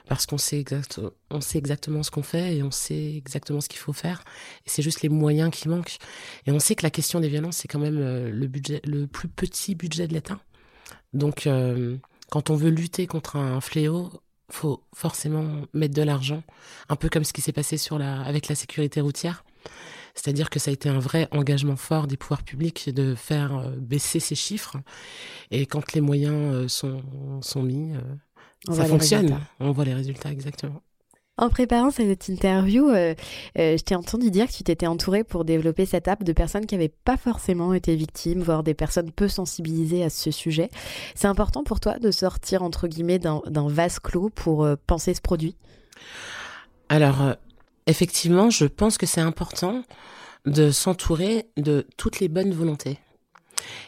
Parce 0.07 0.25
qu'on 0.25 0.37
sait, 0.37 0.59
exact, 0.59 0.99
on 1.29 1.39
sait 1.39 1.57
exactement 1.57 2.03
ce 2.03 2.11
qu'on 2.11 2.23
fait 2.23 2.57
et 2.57 2.63
on 2.63 2.71
sait 2.71 3.15
exactement 3.15 3.61
ce 3.61 3.69
qu'il 3.69 3.79
faut 3.79 3.93
faire. 3.93 4.23
Et 4.65 4.69
c'est 4.69 4.81
juste 4.81 5.01
les 5.01 5.09
moyens 5.09 5.49
qui 5.51 5.69
manquent. 5.69 5.97
Et 6.45 6.51
on 6.51 6.59
sait 6.59 6.75
que 6.75 6.83
la 6.83 6.89
question 6.89 7.19
des 7.19 7.29
violences, 7.29 7.57
c'est 7.57 7.67
quand 7.67 7.79
même 7.79 7.97
euh, 7.97 8.29
le, 8.29 8.47
budget, 8.47 8.81
le 8.85 9.07
plus 9.07 9.29
petit 9.29 9.75
budget 9.75 10.07
de 10.07 10.13
l'État. 10.13 10.39
Donc, 11.13 11.47
euh, 11.47 11.97
quand 12.29 12.49
on 12.49 12.55
veut 12.55 12.69
lutter 12.69 13.07
contre 13.07 13.37
un 13.37 13.61
fléau, 13.61 14.11
faut 14.49 14.83
forcément 14.93 15.61
mettre 15.73 15.93
de 15.93 16.01
l'argent, 16.01 16.43
un 16.89 16.95
peu 16.95 17.09
comme 17.09 17.23
ce 17.23 17.33
qui 17.33 17.41
s'est 17.41 17.53
passé 17.53 17.77
avec 17.91 18.49
la 18.49 18.55
sécurité 18.55 18.99
routière. 18.99 19.45
C'est-à-dire 20.15 20.49
que 20.49 20.59
ça 20.59 20.69
a 20.69 20.73
été 20.73 20.89
un 20.89 20.99
vrai 20.99 21.27
engagement 21.31 21.75
fort 21.75 22.05
des 22.05 22.17
pouvoirs 22.17 22.43
publics 22.43 22.93
de 22.93 23.15
faire 23.15 23.57
euh, 23.57 23.71
baisser 23.77 24.19
ces 24.19 24.35
chiffres. 24.35 24.77
Et 25.49 25.65
quand 25.65 25.93
les 25.93 26.01
moyens 26.01 26.71
sont, 26.71 27.01
mis, 27.63 27.93
On 28.67 28.71
ça 28.71 28.77
voit 28.77 28.83
les 28.83 28.89
fonctionne. 28.89 29.21
résultats. 29.21 29.41
On 29.59 29.71
voit 29.71 29.85
les 29.85 29.93
résultats 29.93 30.31
exactement. 30.31 30.81
En 31.37 31.49
préparant 31.49 31.89
cette 31.89 32.27
interview, 32.29 32.89
euh, 32.89 33.15
euh, 33.57 33.75
je 33.75 33.83
t'ai 33.83 33.95
entendu 33.95 34.29
dire 34.29 34.45
que 34.47 34.53
tu 34.53 34.63
t'étais 34.63 34.85
entouré 34.85 35.23
pour 35.23 35.45
développer 35.45 35.87
cette 35.87 36.07
app 36.07 36.23
de 36.23 36.31
personnes 36.31 36.67
qui 36.67 36.75
n'avaient 36.75 36.93
pas 37.05 37.17
forcément 37.17 37.73
été 37.73 37.95
victimes, 37.95 38.43
voire 38.43 38.61
des 38.61 38.75
personnes 38.75 39.11
peu 39.11 39.27
sensibilisées 39.27 40.03
à 40.03 40.11
ce 40.11 40.29
sujet. 40.29 40.69
C'est 41.15 41.27
important 41.27 41.63
pour 41.63 41.79
toi 41.79 41.97
de 41.97 42.11
sortir, 42.11 42.61
entre 42.61 42.87
guillemets, 42.87 43.17
d'un 43.17 43.41
d'un 43.47 43.67
vase 43.67 43.97
clos 43.97 44.29
pour 44.29 44.63
euh, 44.63 44.75
penser 44.85 45.15
ce 45.15 45.21
produit? 45.21 45.55
Alors, 46.89 47.23
euh, 47.23 47.33
effectivement, 47.87 48.51
je 48.51 48.65
pense 48.65 48.99
que 48.99 49.07
c'est 49.07 49.21
important 49.21 49.83
de 50.45 50.69
s'entourer 50.69 51.47
de 51.57 51.87
toutes 51.97 52.19
les 52.19 52.27
bonnes 52.27 52.53
volontés. 52.53 52.99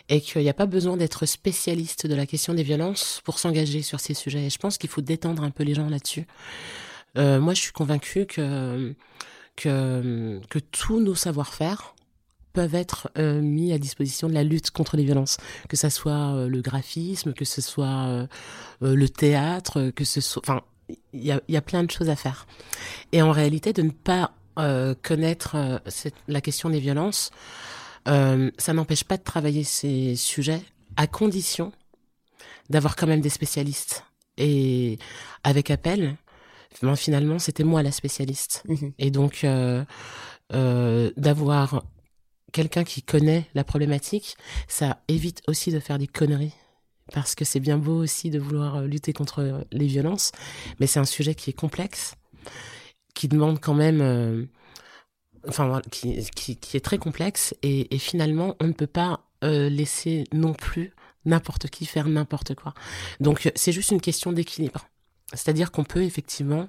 Et 0.10 0.22
qu'il 0.22 0.42
n'y 0.42 0.50
a 0.50 0.54
pas 0.54 0.66
besoin 0.66 0.98
d'être 0.98 1.26
spécialiste 1.26 2.08
de 2.08 2.16
la 2.16 2.26
question 2.26 2.54
des 2.54 2.64
violences 2.64 3.22
pour 3.24 3.40
s'engager 3.40 3.82
sur 3.82 4.00
ces 4.00 4.14
sujets. 4.14 4.46
Et 4.46 4.50
je 4.50 4.58
pense 4.58 4.78
qu'il 4.78 4.90
faut 4.90 5.02
détendre 5.02 5.44
un 5.44 5.52
peu 5.52 5.64
les 5.64 5.74
gens 5.74 5.90
là-dessus. 5.90 6.26
Euh, 7.18 7.40
moi, 7.40 7.54
je 7.54 7.62
suis 7.62 7.72
convaincue 7.72 8.26
que, 8.26 8.94
que, 9.56 10.60
tous 10.72 11.00
nos 11.00 11.16
savoir-faire 11.16 11.96
peuvent 12.54 12.76
être 12.76 13.10
euh, 13.18 13.42
mis 13.42 13.74
à 13.74 13.78
disposition 13.78 14.30
de 14.30 14.34
la 14.34 14.44
lutte 14.44 14.72
contre 14.72 14.96
les 14.98 15.04
violences, 15.04 15.38
que 15.68 15.76
ça 15.76 15.90
soit 15.90 16.34
euh, 16.34 16.48
le 16.48 16.62
graphisme, 16.62 17.34
que 17.34 17.46
ce 17.46 17.62
soit 17.62 18.28
le 18.82 19.10
théâtre, 19.10 19.92
que 19.96 20.06
ce 20.06 20.22
soit, 20.22 20.42
enfin, 20.46 20.62
il 21.14 21.24
y 21.24 21.32
a, 21.32 21.42
y 21.48 21.58
a 21.58 21.62
plein 21.62 21.84
de 21.84 21.92
choses 21.92 22.10
à 22.10 22.16
faire. 22.16 22.48
Et 23.12 23.22
en 23.22 23.32
réalité, 23.32 23.74
de 23.74 23.82
ne 23.82 23.92
pas 23.92 24.32
connaître 25.02 25.82
la 26.30 26.40
question 26.40 26.70
des 26.70 26.80
violences, 26.80 27.32
euh, 28.08 28.52
ça 28.58 28.74
n'empêche 28.74 29.04
pas 29.04 29.18
de 29.18 29.24
travailler 29.24 29.64
ces 29.64 30.16
sujets 30.16 30.62
à 30.96 31.08
condition 31.08 31.72
d'avoir 32.70 32.96
quand 32.96 33.08
même 33.08 33.22
des 33.22 33.30
spécialistes. 33.30 34.04
Et 34.38 34.98
avec 35.44 35.72
Appel, 35.72 36.18
ben, 36.82 36.96
finalement, 36.96 37.40
c'était 37.40 37.64
moi 37.64 37.84
la 37.84 37.92
spécialiste. 37.92 38.64
Mhm. 38.68 38.94
Et 39.00 39.12
donc, 39.12 39.44
euh, 39.44 39.84
euh, 40.54 41.12
d'avoir 41.18 41.84
quelqu'un 42.52 42.84
qui 42.84 43.02
connaît 43.02 43.48
la 43.54 43.64
problématique, 43.64 44.38
ça 44.68 45.02
évite 45.08 45.42
aussi 45.48 45.72
de 45.72 45.80
faire 45.80 46.00
des 46.00 46.08
conneries. 46.08 46.54
Parce 47.14 47.36
que 47.36 47.46
c'est 47.46 47.60
bien 47.60 47.78
beau 47.78 47.98
aussi 48.02 48.30
de 48.30 48.40
vouloir 48.40 48.78
euh, 48.78 48.88
lutter 48.88 49.14
contre 49.14 49.66
les 49.72 49.88
violences, 49.88 50.32
mais 50.80 50.88
c'est 50.88 51.00
un 51.00 51.06
sujet 51.06 51.36
qui 51.36 51.52
est 51.52 51.54
complexe, 51.54 52.16
qui 53.14 53.28
demande 53.28 53.60
quand 53.60 53.76
même 53.76 54.02
euh, 54.02 54.46
enfin, 55.48 55.82
qui, 55.92 56.26
qui, 56.36 56.58
qui, 56.58 56.78
est 56.78 56.82
très 56.82 56.98
complexe 56.98 57.56
et, 57.64 57.94
et, 57.94 58.00
finalement, 58.00 58.56
on 58.60 58.68
ne 58.68 58.74
peut 58.74 58.88
pas 58.88 59.22
euh, 59.44 59.70
laisser 59.70 60.26
non 60.34 60.54
plus 60.54 60.94
n'importe 61.26 61.70
qui 61.70 61.86
faire 61.86 62.08
n'importe 62.08 62.56
quoi. 62.56 62.74
Donc, 63.20 63.52
c'est 63.56 63.72
juste 63.72 63.92
une 63.92 64.02
question 64.02 64.32
d'équilibre. 64.32 64.88
C'est-à-dire 65.34 65.72
qu'on 65.72 65.84
peut 65.84 66.04
effectivement 66.04 66.68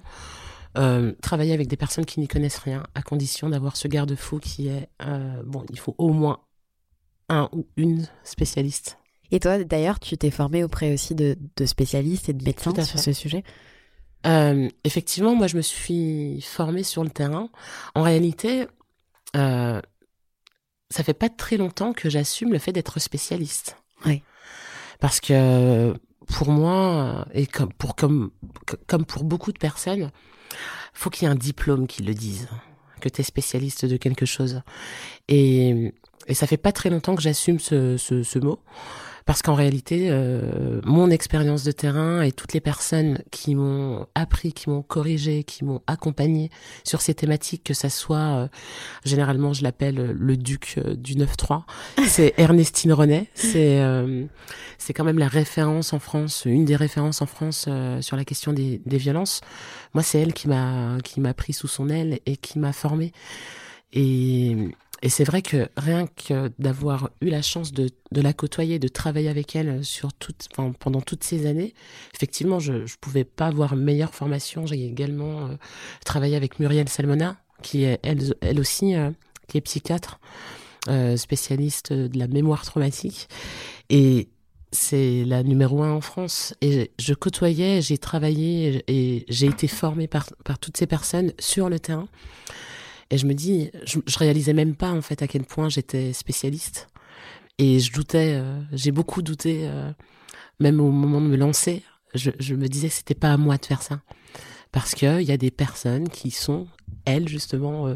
euh, 0.77 1.13
travailler 1.21 1.53
avec 1.53 1.67
des 1.67 1.77
personnes 1.77 2.05
qui 2.05 2.19
n'y 2.19 2.27
connaissent 2.27 2.57
rien, 2.57 2.83
à 2.95 3.01
condition 3.01 3.49
d'avoir 3.49 3.77
ce 3.77 3.87
garde-fou 3.87 4.39
qui 4.39 4.67
est, 4.67 4.89
euh, 5.03 5.41
bon, 5.43 5.65
il 5.69 5.79
faut 5.79 5.95
au 5.97 6.11
moins 6.11 6.39
un 7.29 7.49
ou 7.51 7.67
une 7.77 8.07
spécialiste. 8.23 8.97
Et 9.31 9.39
toi, 9.39 9.63
d'ailleurs, 9.63 9.99
tu 9.99 10.17
t'es 10.17 10.31
formé 10.31 10.63
auprès 10.63 10.93
aussi 10.93 11.15
de, 11.15 11.37
de, 11.57 11.65
spécialistes 11.65 12.29
et 12.29 12.33
de 12.33 12.43
médecins 12.43 12.73
sur 12.83 12.99
ce 12.99 13.11
sujet? 13.11 13.43
Euh, 14.25 14.67
Effectivement, 14.83 15.35
moi, 15.35 15.47
je 15.47 15.57
me 15.57 15.61
suis 15.61 16.41
formée 16.41 16.83
sur 16.83 17.03
le 17.03 17.09
terrain. 17.09 17.49
En 17.95 18.01
réalité, 18.01 18.67
euh, 19.35 19.81
ça 20.89 21.03
fait 21.03 21.13
pas 21.13 21.29
très 21.29 21.57
longtemps 21.57 21.93
que 21.93 22.09
j'assume 22.09 22.51
le 22.51 22.59
fait 22.59 22.71
d'être 22.71 22.99
spécialiste. 22.99 23.77
Oui. 24.05 24.23
Parce 24.99 25.19
que 25.19 25.93
pour 26.27 26.49
moi, 26.49 27.25
et 27.33 27.45
comme 27.45 27.71
pour, 27.73 27.95
comme, 27.95 28.31
comme 28.87 29.05
pour 29.05 29.23
beaucoup 29.23 29.51
de 29.51 29.59
personnes, 29.59 30.11
faut 30.93 31.09
qu'il 31.09 31.27
y 31.27 31.29
ait 31.29 31.33
un 31.33 31.35
diplôme 31.35 31.87
qui 31.87 32.03
le 32.03 32.13
dise, 32.13 32.47
que 33.01 33.09
tu 33.09 33.21
es 33.21 33.23
spécialiste 33.23 33.85
de 33.85 33.97
quelque 33.97 34.25
chose. 34.25 34.61
Et, 35.27 35.93
et 36.27 36.33
ça 36.33 36.47
fait 36.47 36.57
pas 36.57 36.71
très 36.71 36.89
longtemps 36.89 37.15
que 37.15 37.21
j'assume 37.21 37.59
ce, 37.59 37.97
ce, 37.97 38.23
ce 38.23 38.39
mot. 38.39 38.59
Parce 39.27 39.41
qu'en 39.41 39.55
réalité, 39.55 40.07
euh, 40.09 40.79
mon 40.85 41.09
expérience 41.09 41.65
de 41.65 41.73
terrain 41.73 42.21
et 42.21 42.31
toutes 42.31 42.53
les 42.53 42.61
personnes 42.61 43.21
qui 43.29 43.55
m'ont 43.55 44.07
appris, 44.15 44.53
qui 44.53 44.69
m'ont 44.69 44.81
corrigé, 44.81 45.43
qui 45.43 45.65
m'ont 45.65 45.81
accompagné 45.85 46.49
sur 46.85 47.01
ces 47.01 47.13
thématiques, 47.13 47.65
que 47.65 47.73
ça 47.73 47.89
soit, 47.89 48.17
euh, 48.17 48.47
généralement 49.03 49.51
je 49.51 49.63
l'appelle 49.63 49.95
le 50.17 50.37
duc 50.37 50.75
euh, 50.77 50.95
du 50.95 51.15
9-3, 51.15 51.63
c'est 52.07 52.35
Ernestine 52.37 52.93
Renet, 52.93 53.27
c'est 53.33 53.81
euh, 53.81 54.23
c'est 54.77 54.93
quand 54.93 55.03
même 55.03 55.19
la 55.19 55.27
référence 55.27 55.91
en 55.91 55.99
France, 55.99 56.43
une 56.45 56.63
des 56.63 56.77
références 56.77 57.21
en 57.21 57.25
France 57.25 57.65
euh, 57.67 58.01
sur 58.01 58.15
la 58.15 58.23
question 58.23 58.53
des, 58.53 58.81
des 58.85 58.97
violences. 58.97 59.41
Moi, 59.93 60.03
c'est 60.03 60.21
elle 60.21 60.31
qui 60.31 60.47
m'a 60.47 60.99
qui 61.03 61.19
m'a 61.19 61.33
pris 61.33 61.51
sous 61.51 61.67
son 61.67 61.89
aile 61.89 62.19
et 62.25 62.37
qui 62.37 62.59
m'a 62.59 62.71
formée. 62.71 63.11
Et 63.91 64.55
et 65.01 65.09
c'est 65.09 65.23
vrai 65.23 65.41
que 65.41 65.69
rien 65.77 66.07
que 66.07 66.51
d'avoir 66.57 67.11
eu 67.21 67.29
la 67.29 67.41
chance 67.41 67.71
de, 67.71 67.89
de, 68.11 68.21
la 68.21 68.33
côtoyer, 68.33 68.79
de 68.79 68.87
travailler 68.87 69.29
avec 69.29 69.55
elle 69.55 69.85
sur 69.85 70.13
toute, 70.13 70.47
enfin, 70.51 70.71
pendant 70.79 71.01
toutes 71.01 71.23
ces 71.23 71.45
années, 71.45 71.73
effectivement, 72.15 72.59
je 72.59 72.73
ne 72.73 72.97
pouvais 72.99 73.23
pas 73.23 73.47
avoir 73.47 73.75
meilleure 73.75 74.13
formation. 74.15 74.65
J'ai 74.65 74.85
également 74.85 75.47
euh, 75.47 75.55
travaillé 76.03 76.35
avec 76.35 76.59
Muriel 76.59 76.89
Salmona, 76.89 77.37
qui 77.61 77.83
est 77.83 77.99
elle, 78.03 78.33
elle 78.41 78.59
aussi, 78.59 78.95
euh, 78.95 79.11
qui 79.47 79.57
est 79.57 79.61
psychiatre, 79.61 80.19
euh, 80.89 81.15
spécialiste 81.15 81.93
de 81.93 82.17
la 82.17 82.27
mémoire 82.27 82.65
traumatique. 82.65 83.27
Et 83.89 84.29
c'est 84.71 85.23
la 85.25 85.43
numéro 85.43 85.83
un 85.83 85.91
en 85.91 86.01
France. 86.01 86.55
Et 86.61 86.91
je 86.99 87.13
côtoyais, 87.13 87.81
j'ai 87.81 87.99
travaillé 87.99 88.83
et 88.87 89.25
j'ai 89.29 89.47
été 89.47 89.67
formée 89.67 90.07
par, 90.07 90.27
par 90.43 90.57
toutes 90.57 90.77
ces 90.77 90.87
personnes 90.87 91.33
sur 91.39 91.69
le 91.69 91.79
terrain. 91.79 92.07
Et 93.09 93.17
je 93.17 93.25
me 93.25 93.33
dis, 93.33 93.71
je, 93.85 93.99
je 94.05 94.17
réalisais 94.17 94.53
même 94.53 94.75
pas 94.75 94.91
en 94.91 95.01
fait 95.01 95.21
à 95.21 95.27
quel 95.27 95.43
point 95.43 95.69
j'étais 95.69 96.13
spécialiste. 96.13 96.87
Et 97.57 97.79
je 97.79 97.91
doutais, 97.91 98.33
euh, 98.35 98.59
j'ai 98.71 98.91
beaucoup 98.91 99.21
douté, 99.21 99.61
euh, 99.63 99.91
même 100.59 100.79
au 100.79 100.91
moment 100.91 101.21
de 101.21 101.27
me 101.27 101.37
lancer. 101.37 101.83
Je, 102.13 102.31
je 102.39 102.55
me 102.55 102.67
disais 102.67 102.89
que 102.89 102.93
c'était 102.93 103.15
pas 103.15 103.33
à 103.33 103.37
moi 103.37 103.57
de 103.57 103.65
faire 103.65 103.81
ça, 103.81 104.01
parce 104.71 104.95
que 104.95 105.21
il 105.21 105.27
y 105.27 105.31
a 105.31 105.37
des 105.37 105.51
personnes 105.51 106.07
qui 106.09 106.31
sont 106.31 106.67
elles 107.05 107.27
justement 107.27 107.87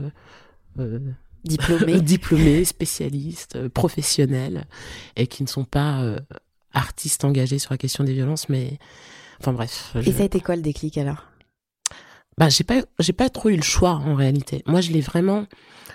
euh, 0.77 0.99
diplômées, 1.43 2.01
diplômées, 2.01 2.65
spécialistes, 2.65 3.67
professionnelles, 3.69 4.65
et 5.15 5.27
qui 5.27 5.43
ne 5.43 5.47
sont 5.47 5.63
pas 5.63 6.03
artistes 6.73 7.23
engagés 7.23 7.59
sur 7.59 7.71
la 7.71 7.77
question 7.77 8.03
des 8.03 8.13
violences, 8.13 8.49
mais 8.49 8.79
enfin 9.39 9.53
bref. 9.53 9.91
Je... 9.95 10.09
Et 10.09 10.11
ça 10.11 10.23
a 10.23 10.25
été 10.25 10.41
quoi 10.41 10.55
le 10.55 10.61
déclic 10.61 10.97
alors? 10.97 11.30
Bah, 12.41 12.49
j'ai 12.49 12.63
pas, 12.63 12.81
j'ai 12.97 13.13
pas 13.13 13.29
trop 13.29 13.49
eu 13.49 13.55
le 13.55 13.61
choix 13.61 13.91
en 14.03 14.15
réalité. 14.15 14.63
Moi, 14.65 14.81
je 14.81 14.91
l'ai 14.91 15.01
vraiment, 15.01 15.45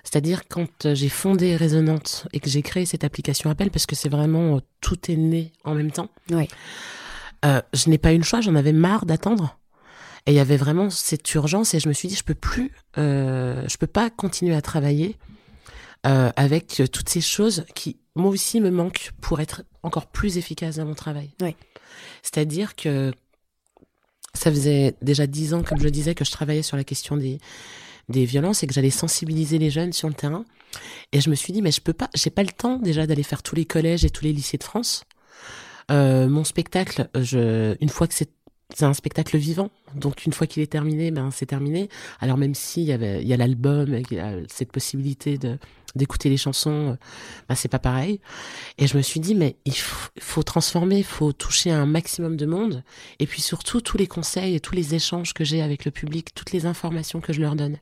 c'est-à-dire 0.04 0.42
quand 0.48 0.94
j'ai 0.94 1.08
fondé 1.08 1.56
Résonante 1.56 2.28
et 2.32 2.38
que 2.38 2.48
j'ai 2.48 2.62
créé 2.62 2.86
cette 2.86 3.02
application 3.02 3.50
Appel, 3.50 3.72
parce 3.72 3.84
que 3.84 3.96
c'est 3.96 4.08
vraiment 4.08 4.60
tout 4.80 5.10
est 5.10 5.16
né 5.16 5.52
en 5.64 5.74
même 5.74 5.90
temps. 5.90 6.08
Oui. 6.30 6.46
Euh, 7.44 7.60
je 7.72 7.90
n'ai 7.90 7.98
pas 7.98 8.12
eu 8.12 8.18
le 8.18 8.22
choix. 8.22 8.42
J'en 8.42 8.54
avais 8.54 8.72
marre 8.72 9.06
d'attendre. 9.06 9.58
Et 10.26 10.30
il 10.30 10.34
y 10.36 10.38
avait 10.38 10.56
vraiment 10.56 10.88
cette 10.88 11.34
urgence 11.34 11.74
et 11.74 11.80
je 11.80 11.88
me 11.88 11.92
suis 11.92 12.06
dit 12.06 12.14
je 12.14 12.22
peux 12.22 12.34
plus, 12.34 12.70
euh, 12.96 13.64
je 13.66 13.76
peux 13.76 13.88
pas 13.88 14.08
continuer 14.08 14.54
à 14.54 14.62
travailler 14.62 15.16
euh, 16.06 16.30
avec 16.36 16.80
toutes 16.92 17.08
ces 17.08 17.20
choses 17.20 17.64
qui 17.74 17.96
moi 18.14 18.30
aussi 18.30 18.60
me 18.60 18.70
manquent 18.70 19.10
pour 19.20 19.40
être 19.40 19.64
encore 19.82 20.06
plus 20.06 20.38
efficace 20.38 20.76
dans 20.76 20.84
mon 20.84 20.94
travail. 20.94 21.30
Oui. 21.40 21.56
C'est-à-dire 22.22 22.76
que 22.76 23.12
ça 24.36 24.50
faisait 24.50 24.94
déjà 25.02 25.26
dix 25.26 25.54
ans, 25.54 25.62
comme 25.62 25.80
je 25.80 25.88
disais, 25.88 26.14
que 26.14 26.24
je 26.24 26.30
travaillais 26.30 26.62
sur 26.62 26.76
la 26.76 26.84
question 26.84 27.16
des, 27.16 27.38
des 28.08 28.24
violences 28.24 28.62
et 28.62 28.66
que 28.66 28.74
j'allais 28.74 28.90
sensibiliser 28.90 29.58
les 29.58 29.70
jeunes 29.70 29.92
sur 29.92 30.08
le 30.08 30.14
terrain. 30.14 30.44
Et 31.12 31.20
je 31.20 31.30
me 31.30 31.34
suis 31.34 31.52
dit, 31.52 31.62
mais 31.62 31.72
je 31.72 31.80
peux 31.80 31.92
pas, 31.92 32.10
j'ai 32.14 32.30
pas 32.30 32.42
le 32.42 32.50
temps 32.50 32.78
déjà 32.78 33.06
d'aller 33.06 33.22
faire 33.22 33.42
tous 33.42 33.54
les 33.54 33.64
collèges 33.64 34.04
et 34.04 34.10
tous 34.10 34.24
les 34.24 34.32
lycées 34.32 34.58
de 34.58 34.64
France. 34.64 35.04
Euh, 35.90 36.28
mon 36.28 36.44
spectacle, 36.44 37.08
une 37.14 37.88
fois 37.88 38.06
que 38.06 38.14
c'est 38.14 38.30
c'est 38.74 38.84
un 38.84 38.94
spectacle 38.94 39.36
vivant, 39.36 39.70
donc 39.94 40.26
une 40.26 40.32
fois 40.32 40.46
qu'il 40.48 40.62
est 40.62 40.70
terminé, 40.70 41.12
ben 41.12 41.30
c'est 41.30 41.46
terminé. 41.46 41.88
Alors 42.18 42.36
même 42.36 42.52
y 42.76 42.92
avait, 42.92 43.22
il 43.22 43.28
y 43.28 43.32
a 43.32 43.36
l'album, 43.36 43.96
il 44.10 44.16
y 44.16 44.18
a 44.18 44.34
cette 44.48 44.72
possibilité 44.72 45.38
de 45.38 45.58
d'écouter 45.96 46.28
les 46.28 46.36
chansons, 46.36 46.96
ben 47.48 47.54
c'est 47.54 47.68
pas 47.68 47.78
pareil. 47.78 48.20
Et 48.78 48.86
je 48.86 48.96
me 48.96 49.02
suis 49.02 49.20
dit 49.20 49.34
mais 49.34 49.56
il 49.64 49.76
faut, 49.76 50.10
faut 50.20 50.42
transformer, 50.42 50.98
il 50.98 51.04
faut 51.04 51.32
toucher 51.32 51.70
un 51.70 51.86
maximum 51.86 52.36
de 52.36 52.46
monde, 52.46 52.84
et 53.18 53.26
puis 53.26 53.42
surtout 53.42 53.80
tous 53.80 53.96
les 53.98 54.06
conseils 54.06 54.54
et 54.54 54.60
tous 54.60 54.74
les 54.74 54.94
échanges 54.94 55.34
que 55.34 55.44
j'ai 55.44 55.62
avec 55.62 55.84
le 55.84 55.90
public, 55.90 56.34
toutes 56.34 56.52
les 56.52 56.66
informations 56.66 57.20
que 57.20 57.32
je 57.32 57.40
leur 57.40 57.56
donne. 57.56 57.78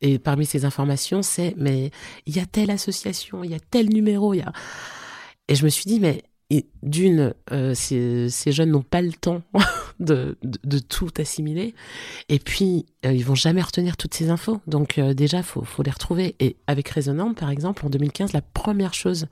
Et 0.00 0.18
parmi 0.18 0.46
ces 0.46 0.64
informations, 0.64 1.22
c'est 1.22 1.54
mais 1.56 1.90
il 2.26 2.36
y 2.36 2.40
a 2.40 2.46
telle 2.46 2.70
association, 2.70 3.42
il 3.42 3.50
y 3.50 3.54
a 3.54 3.60
tel 3.60 3.88
numéro, 3.88 4.32
il 4.32 4.38
y 4.38 4.42
a 4.42 4.52
et 5.48 5.54
je 5.54 5.64
me 5.64 5.70
suis 5.70 5.86
dit 5.86 5.98
mais 5.98 6.22
et 6.50 6.66
d'une, 6.82 7.34
euh, 7.52 7.74
ces, 7.74 8.30
ces, 8.30 8.52
jeunes 8.52 8.70
n'ont 8.70 8.82
pas 8.82 9.02
le 9.02 9.12
temps 9.12 9.42
de, 10.00 10.38
de, 10.42 10.58
de, 10.64 10.78
tout 10.78 11.10
assimiler. 11.18 11.74
Et 12.30 12.38
puis, 12.38 12.86
euh, 13.04 13.12
ils 13.12 13.24
vont 13.24 13.34
jamais 13.34 13.60
retenir 13.60 13.98
toutes 13.98 14.14
ces 14.14 14.30
infos. 14.30 14.60
Donc, 14.66 14.98
euh, 14.98 15.12
déjà, 15.12 15.42
faut, 15.42 15.62
faut 15.62 15.82
les 15.82 15.90
retrouver. 15.90 16.36
Et 16.40 16.56
avec 16.66 16.88
Résonante, 16.88 17.38
par 17.38 17.50
exemple, 17.50 17.84
en 17.84 17.90
2015, 17.90 18.32
la 18.32 18.40
première 18.40 18.94
chose 18.94 19.26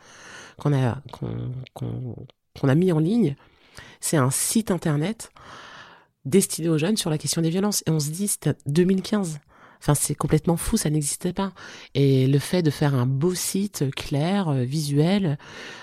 qu'on 0.59 0.75
a, 0.75 0.99
qu'on, 1.13 2.15
qu'on, 2.55 2.69
a 2.69 2.75
mis 2.75 2.93
en 2.93 2.99
ligne, 2.99 3.35
c'est 4.01 4.19
un 4.19 4.31
site 4.31 4.71
internet 4.71 5.31
destiné 6.27 6.69
aux 6.69 6.79
jeunes 6.79 6.97
sur 6.99 7.09
la 7.09 7.17
question 7.17 7.41
des 7.41 7.51
violences. 7.51 7.83
Et 7.87 7.91
on 7.91 8.01
se 8.01 8.11
dit, 8.11 8.29
c'était 8.29 8.55
2015. 8.67 9.39
Enfin, 9.81 9.95
c'est 9.95 10.15
complètement 10.15 10.57
fou, 10.57 10.77
ça 10.77 10.91
n'existait 10.91 11.33
pas. 11.33 11.53
Et 11.95 12.27
le 12.27 12.39
fait 12.39 12.63
de 12.63 12.71
faire 12.71 12.95
un 12.95 13.07
beau 13.07 13.35
site 13.35 13.85
clair, 13.95 14.49
euh, 14.49 14.65
visuel, 14.65 15.39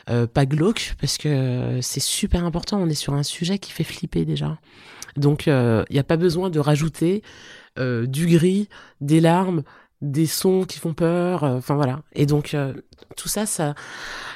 euh, 0.09 0.27
pas 0.27 0.45
glauque, 0.45 0.95
parce 0.99 1.17
que 1.17 1.79
c'est 1.81 2.01
super 2.01 2.45
important. 2.45 2.79
On 2.81 2.89
est 2.89 2.95
sur 2.95 3.13
un 3.13 3.23
sujet 3.23 3.59
qui 3.59 3.71
fait 3.71 3.83
flipper 3.83 4.25
déjà. 4.25 4.57
Donc, 5.15 5.45
il 5.45 5.51
euh, 5.51 5.83
n'y 5.91 5.99
a 5.99 6.03
pas 6.03 6.17
besoin 6.17 6.49
de 6.49 6.59
rajouter 6.59 7.23
euh, 7.79 8.05
du 8.07 8.27
gris, 8.27 8.67
des 9.01 9.19
larmes, 9.19 9.63
des 10.01 10.25
sons 10.25 10.65
qui 10.65 10.79
font 10.79 10.93
peur. 10.93 11.43
Enfin 11.43 11.75
voilà. 11.75 12.01
Et 12.13 12.25
donc, 12.25 12.57
tout 13.15 13.29
ça, 13.29 13.45
ça. 13.45 13.73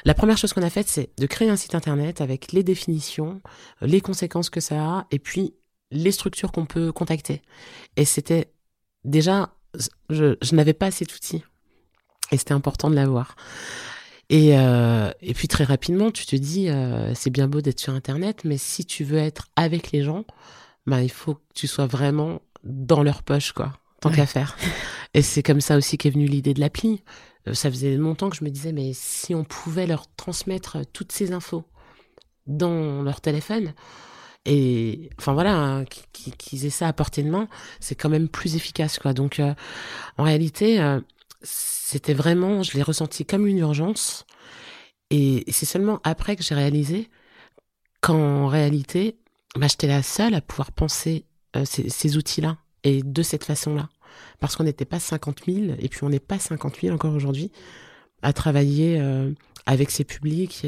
La 0.04 0.14
première 0.14 0.38
chose 0.38 0.52
qu'on 0.52 0.62
a 0.62 0.70
faite, 0.70 0.88
c'est 0.88 1.10
de 1.18 1.26
créer 1.26 1.50
un 1.50 1.56
site 1.56 1.74
internet 1.74 2.20
avec 2.20 2.52
les 2.52 2.62
définitions, 2.62 3.42
les 3.82 4.00
conséquences 4.00 4.48
que 4.48 4.60
ça 4.60 4.76
a, 4.80 5.06
et 5.10 5.18
puis 5.18 5.54
les 5.90 6.12
structures 6.12 6.52
qu'on 6.52 6.66
peut 6.66 6.92
contacter. 6.92 7.42
Et 7.96 8.04
c'était 8.04 8.50
déjà, 9.08 9.50
je, 10.10 10.36
je 10.40 10.54
n'avais 10.54 10.74
pas 10.74 10.86
assez 10.86 11.04
d'outils. 11.04 11.42
Et 12.30 12.36
c'était 12.36 12.52
important 12.52 12.90
de 12.90 12.94
l'avoir. 12.94 13.36
Et, 14.30 14.58
euh, 14.58 15.10
et 15.22 15.32
puis 15.32 15.48
très 15.48 15.64
rapidement, 15.64 16.10
tu 16.10 16.26
te 16.26 16.36
dis, 16.36 16.68
euh, 16.68 17.14
c'est 17.14 17.30
bien 17.30 17.48
beau 17.48 17.60
d'être 17.60 17.80
sur 17.80 17.94
Internet, 17.94 18.42
mais 18.44 18.58
si 18.58 18.84
tu 18.84 19.04
veux 19.04 19.18
être 19.18 19.48
avec 19.56 19.90
les 19.90 20.02
gens, 20.02 20.24
bah, 20.86 21.02
il 21.02 21.10
faut 21.10 21.34
que 21.34 21.40
tu 21.54 21.66
sois 21.66 21.86
vraiment 21.86 22.42
dans 22.62 23.02
leur 23.02 23.22
poche, 23.22 23.52
quoi, 23.52 23.72
tant 24.00 24.10
ouais. 24.10 24.16
qu'à 24.16 24.26
faire. 24.26 24.56
Et 25.14 25.22
c'est 25.22 25.42
comme 25.42 25.62
ça 25.62 25.76
aussi 25.78 25.96
qu'est 25.96 26.10
venue 26.10 26.26
l'idée 26.26 26.52
de 26.52 26.60
l'appli. 26.60 27.02
Euh, 27.46 27.54
ça 27.54 27.70
faisait 27.70 27.96
longtemps 27.96 28.28
que 28.28 28.36
je 28.36 28.44
me 28.44 28.50
disais, 28.50 28.72
mais 28.72 28.92
si 28.92 29.34
on 29.34 29.44
pouvait 29.44 29.86
leur 29.86 30.04
transmettre 30.16 30.78
toutes 30.92 31.12
ces 31.12 31.32
infos 31.32 31.64
dans 32.46 33.02
leur 33.02 33.22
téléphone, 33.22 33.72
et 34.48 35.10
enfin 35.18 35.34
voilà 35.34 35.54
hein, 35.54 35.84
qu'ils 36.12 36.34
qu 36.34 36.56
aient 36.56 36.70
ça 36.70 36.88
à 36.88 36.92
portée 36.92 37.22
de 37.22 37.30
main 37.30 37.48
c'est 37.80 37.94
quand 37.94 38.08
même 38.08 38.28
plus 38.28 38.56
efficace 38.56 38.98
quoi 38.98 39.12
donc 39.12 39.40
euh, 39.40 39.54
en 40.16 40.24
réalité 40.24 40.80
euh, 40.80 41.00
c'était 41.42 42.14
vraiment 42.14 42.62
je 42.62 42.72
l'ai 42.72 42.82
ressenti 42.82 43.26
comme 43.26 43.46
une 43.46 43.58
urgence 43.58 44.24
et 45.10 45.44
c'est 45.48 45.66
seulement 45.66 46.00
après 46.02 46.34
que 46.34 46.42
j'ai 46.42 46.54
réalisé 46.54 47.10
qu'en 48.00 48.46
réalité 48.46 49.18
bah, 49.54 49.66
j'étais 49.68 49.86
la 49.86 50.02
seule 50.02 50.34
à 50.34 50.40
pouvoir 50.40 50.72
penser 50.72 51.26
euh, 51.54 51.64
ces, 51.66 52.16
outils 52.16 52.40
là 52.40 52.56
et 52.84 53.02
de 53.02 53.22
cette 53.22 53.44
façon 53.44 53.74
là 53.74 53.90
parce 54.40 54.56
qu'on 54.56 54.64
n'était 54.64 54.84
pas 54.84 54.98
50 54.98 55.42
000, 55.46 55.74
et 55.78 55.88
puis 55.88 56.02
on 56.02 56.08
n'est 56.08 56.18
pas 56.18 56.38
50 56.38 56.80
000 56.80 56.94
encore 56.94 57.14
aujourd'hui, 57.14 57.52
à 58.22 58.32
travailler 58.32 59.00
avec 59.66 59.90
ces 59.90 60.02
publics. 60.02 60.64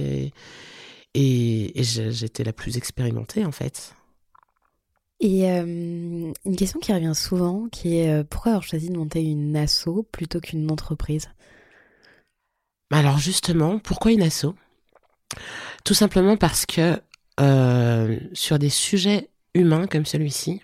Et, 1.15 1.73
j'étais 1.83 2.45
la 2.45 2.53
plus 2.53 2.77
expérimentée, 2.77 3.45
en 3.45 3.53
fait. 3.53 3.95
Et 5.21 5.51
euh, 5.51 6.33
une 6.47 6.57
question 6.57 6.81
qui 6.81 6.93
revient 6.93 7.15
souvent, 7.15 7.69
qui 7.71 7.99
est 7.99 8.11
euh, 8.11 8.25
pourquoi 8.25 8.53
avoir 8.53 8.63
choisi 8.63 8.89
de 8.89 8.97
monter 8.97 9.23
une 9.23 9.55
asso 9.55 10.07
plutôt 10.13 10.41
qu'une 10.41 10.71
entreprise? 10.71 11.29
Alors 12.91 13.19
justement, 13.19 13.79
pourquoi 13.79 14.13
une 14.13 14.23
asso? 14.23 14.55
Tout 15.85 15.95
simplement 15.95 16.37
parce 16.39 16.65
que 16.65 17.01
euh, 17.39 18.19
sur 18.33 18.59
des 18.59 18.71
sujets 18.71 19.29
humains 19.55 19.87
comme 19.87 20.07
celui-ci, 20.07 20.63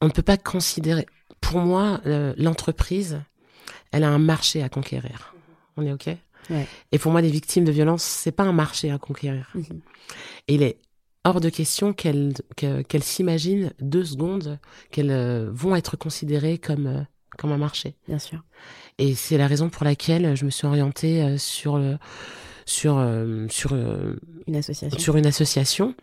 on 0.00 0.06
ne 0.06 0.12
peut 0.12 0.22
pas 0.22 0.38
considérer. 0.38 1.06
Pour 1.40 1.60
moi, 1.60 2.00
l'entreprise, 2.36 3.20
elle 3.92 4.04
a 4.04 4.08
un 4.08 4.18
marché 4.18 4.62
à 4.62 4.68
conquérir. 4.68 5.34
On 5.76 5.86
est 5.86 5.92
ok? 5.92 6.16
Et 6.92 6.98
pour 6.98 7.12
moi, 7.12 7.20
les 7.20 7.30
victimes 7.30 7.64
de 7.64 7.72
violence, 7.72 8.02
c'est 8.02 8.32
pas 8.32 8.44
un 8.44 8.52
marché 8.52 8.90
à 8.90 8.98
conquérir. 8.98 9.50
Mhm. 9.54 9.80
il 10.48 10.62
est 10.62 10.78
hors 11.24 11.40
de 11.40 11.50
question 11.50 11.92
qu'elles 11.92 12.34
qu'elles 12.56 13.02
s'imaginent 13.02 13.72
deux 13.80 14.04
secondes 14.04 14.58
qu'elles 14.90 15.10
euh, 15.10 15.50
vont 15.52 15.76
être 15.76 15.96
considérées 15.96 16.58
comme 16.58 16.86
euh, 16.86 17.02
comme 17.36 17.52
un 17.52 17.58
marché. 17.58 17.96
Bien 18.08 18.18
sûr. 18.18 18.42
Et 18.98 19.14
c'est 19.14 19.36
la 19.36 19.46
raison 19.46 19.68
pour 19.68 19.84
laquelle 19.84 20.34
je 20.36 20.44
me 20.44 20.50
suis 20.50 20.66
orientée 20.66 21.22
euh, 21.22 21.38
sur 21.38 21.78
le 21.78 21.98
sur 22.64 23.04
sur 23.48 23.72
une 24.46 24.56
association. 24.56 24.98
Sur 24.98 25.16
une 25.16 25.26
association, 25.26 25.94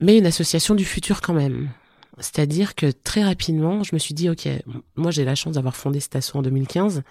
mais 0.00 0.18
une 0.18 0.26
association 0.26 0.74
du 0.74 0.84
futur 0.84 1.20
quand 1.20 1.34
même. 1.34 1.70
C'est-à-dire 2.18 2.74
que 2.74 2.90
très 2.90 3.24
rapidement, 3.24 3.82
je 3.82 3.94
me 3.94 3.98
suis 3.98 4.14
dit, 4.14 4.30
ok, 4.30 4.48
moi 4.94 5.10
j'ai 5.10 5.24
la 5.24 5.34
chance 5.34 5.54
d'avoir 5.54 5.76
fondé 5.76 6.00
cette 6.00 6.16
asso 6.16 6.34
en 6.34 6.42
2015, 6.42 7.02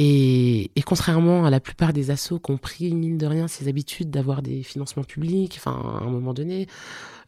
et, 0.00 0.70
et, 0.76 0.82
contrairement 0.82 1.44
à 1.44 1.50
la 1.50 1.58
plupart 1.58 1.92
des 1.92 2.12
assos 2.12 2.38
qui 2.38 2.52
ont 2.52 2.56
pris, 2.56 2.94
mine 2.94 3.18
de 3.18 3.26
rien, 3.26 3.48
ces 3.48 3.66
habitudes 3.66 4.10
d'avoir 4.10 4.42
des 4.42 4.62
financements 4.62 5.02
publics, 5.02 5.56
enfin, 5.58 5.72
à 5.72 6.04
un 6.04 6.08
moment 6.08 6.32
donné, 6.32 6.68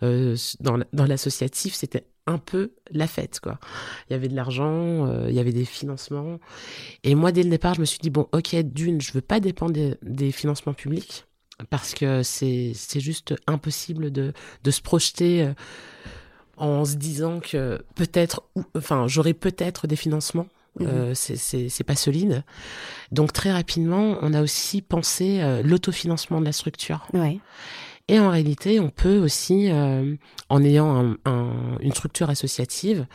euh, 0.04 0.36
dans, 0.60 0.78
l'associatif, 1.04 1.74
c'était 1.74 2.06
un 2.28 2.38
peu 2.38 2.70
la 2.92 3.08
fête, 3.08 3.40
quoi. 3.40 3.58
Il 4.08 4.12
y 4.12 4.16
avait 4.16 4.28
de 4.28 4.36
l'argent, 4.36 5.04
euh, 5.08 5.26
il 5.28 5.34
y 5.34 5.40
avait 5.40 5.52
des 5.52 5.64
financements. 5.64 6.38
Et 7.02 7.16
moi, 7.16 7.32
dès 7.32 7.42
le 7.42 7.50
départ, 7.50 7.74
je 7.74 7.80
me 7.80 7.84
suis 7.84 7.98
dit, 7.98 8.10
bon, 8.10 8.28
ok, 8.30 8.54
d'une, 8.62 9.00
je 9.00 9.12
veux 9.14 9.20
pas 9.20 9.40
dépendre 9.40 9.74
des, 10.00 10.30
financements 10.30 10.74
publics, 10.74 11.24
parce 11.70 11.92
que 11.92 12.22
c'est 12.22 12.72
juste 12.94 13.34
impossible 13.48 14.12
de, 14.12 14.32
de 14.62 14.70
se 14.70 14.80
projeter 14.80 15.42
euh, 15.42 15.54
en 16.56 16.84
se 16.84 16.94
disant 16.94 17.40
que 17.40 17.84
peut-être, 17.96 18.44
enfin, 18.76 19.08
j'aurai 19.08 19.34
peut-être 19.34 19.88
des 19.88 19.96
financements 19.96 20.46
euh, 20.80 21.08
mhm. 21.10 21.14
c'est 21.14 21.84
pas 21.84 21.96
solide. 21.96 22.44
Donc 23.12 23.32
très 23.32 23.52
rapidement, 23.52 24.18
on 24.22 24.32
a 24.32 24.42
aussi 24.42 24.82
pensé 24.82 25.40
euh, 25.40 25.62
l'autofinancement 25.62 26.40
de 26.40 26.46
la 26.46 26.52
structure. 26.52 27.06
Et 28.08 28.18
en 28.18 28.30
réalité, 28.30 28.80
on 28.80 28.90
peut 28.90 29.18
aussi, 29.18 29.70
euh, 29.70 30.16
en 30.48 30.64
ayant 30.64 31.14
une 31.80 31.92
structure 31.92 32.28
associative, 32.28 33.06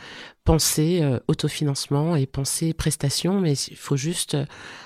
penser 0.44 1.02
autofinancement 1.28 2.16
et 2.16 2.26
penser 2.26 2.72
prestation, 2.72 3.40
mais 3.40 3.52
il 3.54 3.76
faut 3.76 3.96
juste 3.96 4.38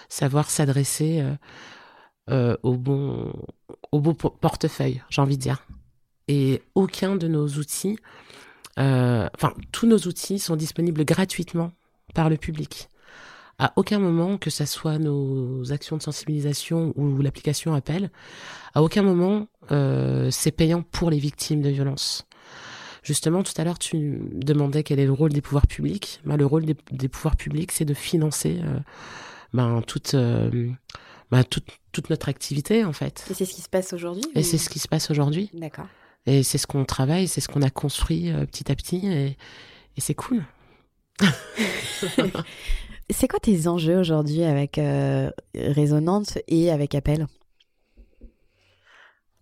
savoir 0.08 0.50
s'adresser 0.50 1.22
au 2.28 2.76
bon 2.76 3.32
au 3.92 4.00
bon 4.00 4.14
portefeuille, 4.14 5.02
j'ai 5.10 5.22
envie 5.22 5.36
de 5.36 5.42
dire. 5.42 5.64
Et 6.26 6.62
aucun 6.74 7.14
de 7.14 7.28
nos 7.28 7.46
outils, 7.46 7.96
enfin 8.76 9.54
tous 9.70 9.86
nos 9.86 9.98
outils 9.98 10.40
sont 10.40 10.56
disponibles 10.56 11.04
gratuitement 11.04 11.70
par 12.14 12.30
le 12.30 12.36
public. 12.36 12.88
À 13.58 13.74
aucun 13.76 13.98
moment, 13.98 14.38
que 14.38 14.48
ce 14.48 14.64
soit 14.64 14.98
nos 14.98 15.70
actions 15.70 15.98
de 15.98 16.02
sensibilisation 16.02 16.94
ou 16.96 17.20
l'application 17.20 17.74
appel, 17.74 18.10
à 18.74 18.82
aucun 18.82 19.02
moment 19.02 19.48
euh, 19.70 20.30
c'est 20.30 20.50
payant 20.50 20.80
pour 20.80 21.10
les 21.10 21.18
victimes 21.18 21.60
de 21.60 21.68
violences. 21.68 22.26
Justement, 23.02 23.42
tout 23.42 23.52
à 23.58 23.64
l'heure, 23.64 23.78
tu 23.78 24.18
demandais 24.32 24.82
quel 24.82 24.98
est 24.98 25.04
le 25.04 25.12
rôle 25.12 25.34
des 25.34 25.42
pouvoirs 25.42 25.66
publics. 25.66 26.20
Ben, 26.24 26.38
le 26.38 26.46
rôle 26.46 26.64
des, 26.64 27.08
pouvoirs 27.08 27.36
publics, 27.36 27.70
c'est 27.72 27.84
de 27.84 27.92
financer 27.92 28.60
euh, 28.64 28.78
ben, 29.52 29.82
toute, 29.86 30.14
euh, 30.14 30.70
ben, 31.30 31.44
toute, 31.44 31.66
toute, 31.92 32.08
notre 32.08 32.30
activité, 32.30 32.86
en 32.86 32.94
fait. 32.94 33.26
Et 33.30 33.34
c'est 33.34 33.44
ce 33.44 33.54
qui 33.54 33.60
se 33.60 33.68
passe 33.68 33.92
aujourd'hui 33.92 34.24
Et 34.34 34.42
c'est 34.42 34.58
ce 34.58 34.70
qui 34.70 34.78
se 34.78 34.88
passe 34.88 35.10
aujourd'hui. 35.10 35.50
D'accord. 35.52 35.86
Et 36.24 36.42
c'est 36.42 36.58
ce 36.58 36.66
qu'on 36.66 36.86
travaille, 36.86 37.28
c'est 37.28 37.42
ce 37.42 37.48
qu'on 37.48 37.62
a 37.62 37.70
construit 37.70 38.32
petit 38.50 38.72
à 38.72 38.74
petit, 38.74 39.06
et, 39.06 39.26
et 39.96 40.00
c'est 40.00 40.14
cool. 40.14 40.44
c'est 43.10 43.28
quoi 43.28 43.40
tes 43.40 43.66
enjeux 43.68 43.98
aujourd'hui 43.98 44.44
avec 44.44 44.78
euh, 44.78 45.30
Résonante 45.54 46.38
et 46.48 46.70
avec 46.70 46.94
Appel? 46.94 47.26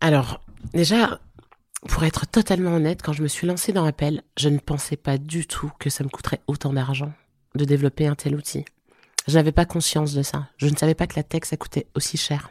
Alors, 0.01 0.41
déjà, 0.75 1.21
pour 1.89 2.05
être 2.05 2.27
totalement 2.27 2.75
honnête, 2.75 3.03
quand 3.03 3.13
je 3.13 3.23
me 3.23 3.29
suis 3.29 3.47
lancée 3.47 3.73
dans 3.73 3.85
Appel, 3.85 4.23
je 4.39 4.49
ne 4.49 4.59
pensais 4.59 4.97
pas 4.97 5.19
du 5.19 5.47
tout 5.47 5.71
que 5.79 5.91
ça 5.91 6.05
me 6.05 6.09
coûterait 6.09 6.41
autant 6.47 6.73
d'argent 6.73 7.13
de 7.55 7.65
développer 7.65 8.07
un 8.07 8.15
tel 8.15 8.37
outil. 8.37 8.65
Je 9.27 9.35
n'avais 9.35 9.53
pas 9.53 9.65
conscience 9.65 10.15
de 10.15 10.23
ça. 10.23 10.49
Je 10.57 10.69
ne 10.69 10.77
savais 10.77 10.95
pas 10.95 11.07
que 11.07 11.17
la 11.17 11.23
tech, 11.23 11.43
ça 11.45 11.57
coûtait 11.57 11.87
aussi 11.95 12.17
cher. 12.17 12.49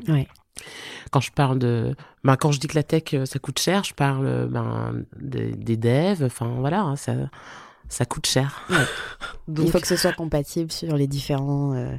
Quand 1.12 1.22
je 1.22 1.32
parle 1.32 1.60
de, 1.60 1.96
ben, 2.24 2.36
quand 2.36 2.52
je 2.52 2.60
dis 2.60 2.68
que 2.68 2.76
la 2.76 2.84
tech, 2.84 3.14
euh, 3.14 3.26
ça 3.26 3.40
coûte 3.40 3.60
cher, 3.60 3.84
je 3.84 3.94
parle 3.94 4.48
ben, 4.48 5.04
des, 5.20 5.52
des 5.52 5.78
devs, 5.78 6.24
enfin 6.24 6.56
voilà, 6.60 6.82
hein, 6.82 6.96
ça, 6.96 7.14
ça 7.90 8.06
coûte 8.06 8.28
cher. 8.28 8.68
Il 9.48 9.72
faut 9.72 9.80
que 9.80 9.88
ce 9.88 9.96
soit 9.96 10.14
compatible 10.14 10.72
sur 10.72 10.98
les 10.98 11.08
différents, 11.08 11.74
euh, 11.74 11.96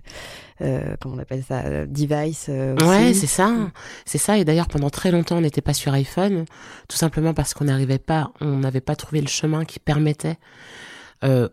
euh, 0.60 0.96
comment 1.00 1.16
on 1.16 1.18
appelle 1.18 1.42
ça, 1.42 1.64
euh, 1.64 1.86
devices. 1.86 2.48
ouais, 2.48 3.14
c'est 3.14 3.26
ça, 3.26 3.54
c'est 4.04 4.18
ça. 4.18 4.38
Et 4.38 4.44
d'ailleurs, 4.44 4.68
pendant 4.68 4.90
très 4.90 5.10
longtemps, 5.10 5.38
on 5.38 5.40
n'était 5.40 5.62
pas 5.62 5.74
sur 5.74 5.92
iPhone, 5.94 6.44
tout 6.88 6.96
simplement 6.96 7.32
parce 7.32 7.54
qu'on 7.54 7.64
n'arrivait 7.64 7.98
pas, 7.98 8.32
on 8.40 8.58
n'avait 8.58 8.82
pas 8.82 8.96
trouvé 8.96 9.20
le 9.20 9.28
chemin 9.28 9.64
qui 9.64 9.78
permettait 9.78 10.38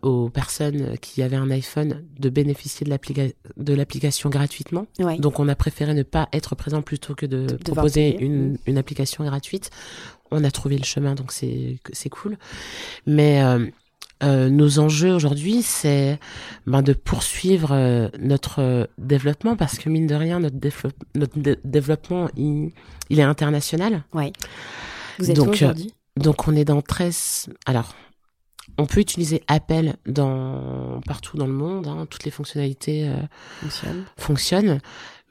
aux 0.03 0.29
personnes 0.29 0.95
qui 0.99 1.23
avaient 1.23 1.37
un 1.37 1.49
iPhone 1.49 2.03
de 2.19 2.29
bénéficier 2.29 2.85
de 2.85 3.73
l'application 3.73 4.29
gratuitement. 4.29 4.85
Donc, 5.17 5.39
on 5.39 5.47
a 5.47 5.55
préféré 5.55 5.95
ne 5.95 6.03
pas 6.03 6.29
être 6.33 6.53
présent 6.53 6.83
plutôt 6.83 7.15
que 7.15 7.25
de, 7.25 7.47
proposer 7.55 8.15
une, 8.19 8.59
une, 8.67 8.77
application 8.77 9.23
gratuite. 9.23 9.71
On 10.29 10.43
a 10.43 10.51
trouvé 10.51 10.77
le 10.77 10.83
chemin, 10.83 11.15
donc 11.15 11.31
c'est 11.31 11.77
c'est 11.93 12.09
cool. 12.09 12.37
Mais 13.07 13.41
euh, 14.23 14.49
nos 14.49 14.79
enjeux 14.79 15.13
aujourd'hui, 15.13 15.61
c'est 15.61 16.19
ben, 16.65 16.81
de 16.81 16.93
poursuivre 16.93 17.69
euh, 17.73 18.07
notre 18.19 18.89
développement 18.97 19.55
parce 19.55 19.77
que 19.77 19.89
mine 19.89 20.07
de 20.07 20.15
rien, 20.15 20.39
notre, 20.39 20.55
notre 21.15 21.37
développement, 21.63 22.29
il, 22.37 22.71
est 23.09 23.21
international. 23.21 24.03
Oui. 24.13 24.31
Vous 25.19 25.29
êtes 25.29 25.35
donc, 25.35 25.47
euh, 25.47 25.51
aujourd'hui? 25.51 25.93
Donc 26.17 26.47
on 26.47 26.55
est 26.55 26.65
dans 26.65 26.81
13... 26.81 27.49
Alors, 27.65 27.93
on 28.77 28.85
peut 28.85 28.99
utiliser 28.99 29.43
Apple 29.47 29.93
dans 30.05 31.01
partout 31.05 31.37
dans 31.37 31.47
le 31.47 31.53
monde, 31.53 31.87
hein, 31.87 32.07
toutes 32.09 32.23
les 32.23 32.31
fonctionnalités 32.31 33.09
fonctionnent. 33.61 34.05
fonctionnent. 34.17 34.79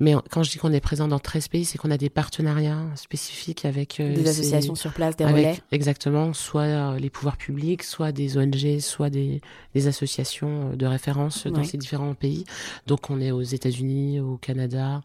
Mais 0.01 0.15
quand 0.31 0.43
je 0.43 0.51
dis 0.51 0.59
qu'on 0.59 0.73
est 0.73 0.81
présent 0.81 1.07
dans 1.07 1.21
13 1.21 1.49
pays, 1.49 1.65
c'est 1.65 1.79
qu'on 1.79 1.91
a 1.91 1.97
des 1.97 2.11
partenariats 2.11 2.83
spécifiques 2.97 3.65
avec 3.65 4.01
euh, 4.01 4.13
des 4.13 4.29
associations 4.29 4.75
sur 4.75 4.93
place, 4.93 5.17
des 5.17 5.25
relais. 5.25 5.61
Exactement, 5.71 6.33
soit 6.33 6.63
euh, 6.63 6.99
les 6.99 7.11
pouvoirs 7.11 7.37
publics, 7.37 7.85
soit 7.85 8.11
des 8.11 8.37
ONG, 8.37 8.81
soit 8.81 9.09
des, 9.09 9.41
des 9.75 9.87
associations 9.87 10.75
de 10.75 10.87
référence 10.87 11.47
dans 11.47 11.63
ces 11.63 11.79
différents 11.79 12.15
pays. 12.15 12.45
Donc 12.89 13.09
on 13.09 13.21
est 13.21 13.31
aux 13.31 13.43
États-Unis, 13.43 14.19
au 14.19 14.37
Canada, 14.37 15.01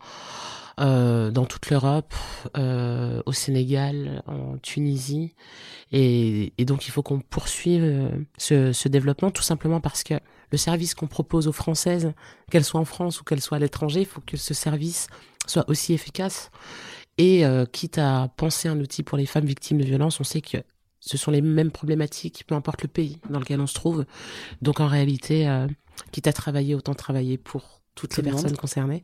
euh, 0.80 1.32
dans 1.32 1.46
toute 1.46 1.70
l'Europe, 1.70 2.14
euh, 2.58 3.22
au 3.26 3.34
Sénégal, 3.34 4.24
en 4.28 4.58
Tunisie. 4.58 5.36
Et, 5.92 6.54
et 6.58 6.66
donc 6.66 6.88
il 6.88 6.92
faut 6.92 7.02
qu'on 7.02 7.20
poursuive 7.20 7.84
euh, 7.84 8.10
ce, 8.38 8.72
ce, 8.72 8.88
développement 8.88 9.32
tout 9.32 9.42
simplement 9.42 9.82
parce 9.82 10.04
que 10.04 10.14
le 10.52 10.58
service 10.58 10.94
qu'on 10.94 11.08
propose 11.08 11.48
aux 11.48 11.52
Françaises, 11.52 12.14
qu'elles 12.52 12.64
soient 12.64 12.80
en 12.80 12.86
France 12.86 13.22
ou 13.22 13.24
qu'elles 13.24 13.42
soient 13.42 13.58
à 13.58 13.60
l'étranger, 13.60 14.02
il 14.02 14.06
faut 14.06 14.22
que 14.22 14.38
ce 14.38 14.54
service 14.54 15.08
soit 15.48 15.70
aussi 15.70 15.94
efficace. 15.94 16.52
Et 17.18 17.46
euh, 17.46 17.66
quitte 17.66 17.98
à 17.98 18.32
penser 18.38 18.70
un 18.70 18.80
outil 18.80 19.04
pour 19.04 19.18
les 19.18 19.26
femmes 19.26 19.46
victimes 19.46 19.80
de 19.80 19.86
violences, 19.86 20.22
on 20.22 20.24
sait 20.24 20.42
que 20.42 20.58
ce 21.02 21.18
sont 21.18 21.32
les 21.32 21.42
mêmes 21.42 21.72
problématiques, 21.72 22.46
peu 22.48 22.56
importe 22.56 22.82
le 22.82 22.88
pays 22.88 23.20
dans 23.30 23.40
lequel 23.40 23.60
on 23.60 23.68
se 23.68 23.74
trouve. 23.74 24.06
Donc 24.62 24.80
en 24.80 24.88
réalité, 24.88 25.48
euh, 25.50 25.68
quitte 26.12 26.28
à 26.28 26.34
travailler, 26.34 26.76
autant 26.76 26.94
travailler 26.94 27.38
pour 27.38 27.82
toutes 27.96 28.16
les 28.16 28.24
personnes 28.24 28.56
concernées. 28.56 29.04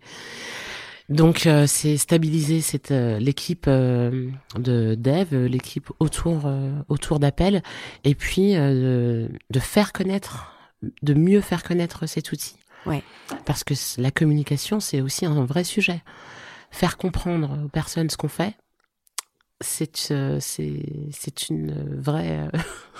Donc 1.09 1.45
euh, 1.45 1.67
c'est 1.67 1.97
stabiliser 1.97 2.61
cette 2.61 2.91
euh, 2.91 3.19
l'équipe 3.19 3.65
euh, 3.67 4.29
de 4.57 4.95
dev, 4.95 5.35
l'équipe 5.45 5.91
autour 5.99 6.49
autour 6.89 7.19
d'Appel, 7.19 7.61
et 8.03 8.15
puis 8.15 8.53
de, 8.53 9.29
de, 9.49 9.59
faire 9.59 9.93
connaître, 9.93 10.53
de 11.03 11.13
mieux 11.13 11.41
faire 11.41 11.63
connaître 11.63 12.07
cet 12.07 12.31
outil. 12.31 12.55
Ouais. 12.85 13.03
Parce 13.45 13.63
que 13.63 13.73
la 13.99 14.11
communication 14.11 14.79
c'est 14.79 15.01
aussi 15.01 15.25
un 15.25 15.45
vrai 15.45 15.63
sujet. 15.63 16.01
Faire 16.71 16.97
comprendre 16.97 17.65
aux 17.65 17.69
personnes 17.69 18.09
ce 18.09 18.17
qu'on 18.17 18.27
fait, 18.27 18.55
c'est 19.61 20.11
c'est 20.39 20.83
c'est 21.11 21.49
une 21.49 21.99
vraie 21.99 22.49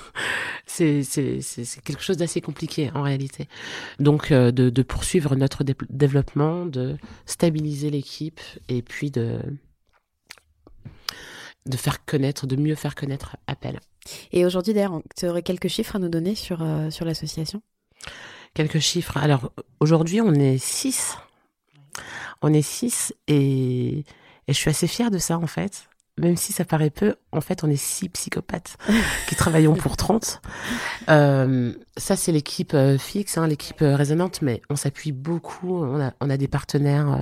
c'est 0.66 1.04
c'est 1.04 1.42
c'est 1.42 1.82
quelque 1.82 2.02
chose 2.02 2.18
d'assez 2.18 2.42
compliqué 2.42 2.92
en 2.96 3.02
réalité. 3.02 3.48
Donc 4.00 4.32
de, 4.32 4.52
de 4.52 4.82
poursuivre 4.84 5.36
notre 5.36 5.64
développement, 5.64 6.66
de 6.66 6.98
stabiliser 7.26 7.90
l'équipe 7.90 8.40
et 8.70 8.82
puis 8.82 9.12
de 9.12 9.40
de 11.66 11.78
faire 11.78 12.06
connaître, 12.06 12.48
de 12.48 12.56
mieux 12.56 12.76
faire 12.76 12.96
connaître 12.96 13.38
Appel. 13.48 13.80
Et 14.32 14.46
aujourd'hui, 14.46 14.74
d'ailleurs, 14.74 15.02
tu 15.18 15.28
aurais 15.28 15.42
quelques 15.42 15.68
chiffres 15.68 15.96
à 15.96 16.00
nous 16.00 16.10
donner 16.10 16.36
sur, 16.36 16.62
euh, 16.62 16.92
sur 16.92 17.06
l'association? 17.06 17.64
Quelques 18.54 18.78
chiffres. 18.78 19.18
Alors, 19.18 19.52
aujourd'hui, 19.80 20.22
on 20.22 20.32
est 20.36 20.60
six. 20.60 21.18
On 22.44 22.54
est 22.54 22.62
six 22.62 23.16
et, 23.28 24.00
et 24.00 24.06
je 24.50 24.54
suis 24.54 24.70
assez 24.70 24.88
fière 24.88 25.10
de 25.10 25.18
ça, 25.18 25.40
en 25.40 25.48
fait 25.48 25.90
même 26.18 26.38
si 26.38 26.54
ça 26.54 26.64
paraît 26.64 26.90
peu, 26.90 27.16
en 27.34 27.42
fait, 27.42 27.64
on 27.64 27.70
est 27.70 27.76
six 27.76 28.08
psychopathes 28.10 28.78
qui 29.28 29.36
travaillons 29.36 29.76
pour 29.76 29.98
30. 29.98 30.42
Euh, 31.10 31.74
ça, 31.98 32.16
c'est 32.16 32.32
l'équipe 32.32 32.74
euh, 32.74 32.98
fixe, 32.98 33.38
hein, 33.38 33.48
l'équipe 33.48 33.82
euh, 33.82 33.96
résonante, 33.96 34.42
mais 34.42 34.62
on 34.70 34.78
s'appuie 34.78 35.12
beaucoup. 35.12 35.76
On 35.76 36.00
a, 36.00 36.14
on 36.22 36.30
a 36.30 36.38
des 36.38 36.48
partenaires 36.48 37.20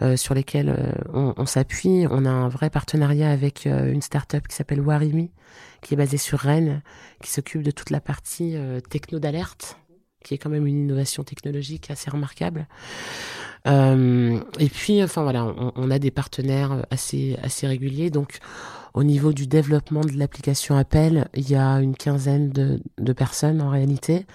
euh, 0.00 0.16
sur 0.16 0.34
lesquels 0.34 0.74
on, 1.12 1.34
on 1.36 1.46
s'appuie. 1.46 2.06
On 2.10 2.24
a 2.24 2.30
un 2.30 2.48
vrai 2.48 2.70
partenariat 2.70 3.30
avec 3.30 3.66
une 3.66 4.02
start-up 4.02 4.48
qui 4.48 4.56
s'appelle 4.56 4.80
Warimi, 4.80 5.30
qui 5.82 5.94
est 5.94 5.96
basée 5.96 6.16
sur 6.16 6.38
Rennes, 6.38 6.82
qui 7.22 7.30
s'occupe 7.30 7.62
de 7.62 7.70
toute 7.70 7.90
la 7.90 8.00
partie 8.00 8.56
techno 8.88 9.18
d'alerte, 9.18 9.78
qui 10.24 10.34
est 10.34 10.38
quand 10.38 10.50
même 10.50 10.66
une 10.66 10.78
innovation 10.78 11.22
technologique 11.22 11.90
assez 11.90 12.10
remarquable. 12.10 12.66
Euh, 13.66 14.40
et 14.58 14.68
puis, 14.68 15.02
enfin 15.02 15.22
voilà, 15.22 15.54
on, 15.76 15.90
a 15.90 15.98
des 15.98 16.10
partenaires 16.10 16.84
assez 16.90 17.36
assez 17.42 17.66
réguliers. 17.66 18.10
Donc, 18.10 18.38
au 18.92 19.04
niveau 19.04 19.32
du 19.32 19.46
développement 19.46 20.00
de 20.00 20.12
l'application 20.12 20.76
Appel, 20.76 21.28
il 21.34 21.48
y 21.48 21.54
a 21.54 21.76
une 21.80 21.94
quinzaine 21.94 22.50
de, 22.50 22.80
de 22.98 23.12
personnes 23.12 23.62
en 23.62 23.70
réalité. 23.70 24.26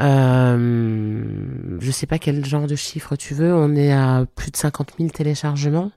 Euh, 0.00 1.24
je 1.78 1.90
sais 1.90 2.06
pas 2.06 2.18
quel 2.18 2.44
genre 2.44 2.66
de 2.66 2.76
chiffre 2.76 3.14
tu 3.16 3.34
veux. 3.34 3.54
On 3.54 3.74
est 3.76 3.92
à 3.92 4.24
plus 4.34 4.50
de 4.50 4.56
50 4.56 4.94
000 4.98 5.10
téléchargements. 5.10 5.90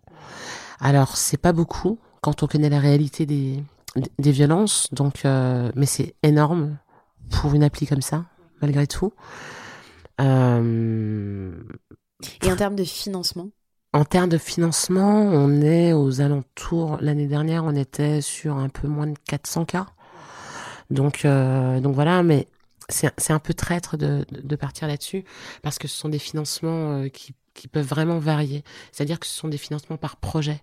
Alors, 0.80 1.16
c'est 1.16 1.38
pas 1.38 1.54
beaucoup 1.54 1.98
quand 2.22 2.44
on 2.44 2.48
connaît 2.48 2.70
la 2.70 2.80
réalité 2.80 3.26
des 3.26 3.64
des 4.20 4.32
violences. 4.32 4.90
Donc, 4.92 5.26
euh, 5.26 5.72
mais 5.76 5.86
c'est 5.86 6.16
énorme 6.24 6.78
pour 7.30 7.54
une 7.54 7.64
appli 7.64 7.88
comme 7.88 8.02
ça, 8.02 8.26
malgré 8.66 8.88
tout. 8.88 9.14
Euh, 10.20 11.52
et 12.44 12.52
en 12.52 12.56
termes 12.56 12.76
de 12.76 12.84
financement? 12.84 13.50
En 13.94 14.06
termes 14.06 14.30
de 14.30 14.38
financement, 14.38 15.22
on 15.22 15.62
est 15.62 15.94
aux 15.94 16.20
alentours. 16.20 16.98
L'année 17.00 17.28
dernière, 17.28 17.64
on 17.64 17.76
était 17.76 18.22
sur 18.22 18.58
un 18.58 18.70
peu 18.70 18.88
moins 18.88 19.08
de 19.08 19.18
400 19.28 19.66
cas. 19.66 19.86
Donc, 20.90 21.26
euh, 21.26 21.80
donc 21.80 21.94
voilà, 21.96 22.24
mais 22.24 22.48
c'est 22.90 23.32
un 23.32 23.40
peu 23.40 23.54
traître 23.54 23.98
de, 23.98 24.26
de 24.32 24.56
partir 24.56 24.88
là-dessus 24.88 25.24
parce 25.64 25.80
que 25.80 25.88
ce 25.88 25.96
sont 25.96 26.10
des 26.10 26.20
financements 26.20 26.92
euh, 26.92 27.08
qui, 27.08 27.34
qui 27.54 27.68
peuvent 27.68 27.88
vraiment 27.88 28.20
varier. 28.20 28.64
C'est-à-dire 28.92 29.20
que 29.20 29.28
ce 29.28 29.34
sont 29.34 29.48
des 29.48 29.58
financements 29.58 29.98
par 29.98 30.18
projet 30.18 30.62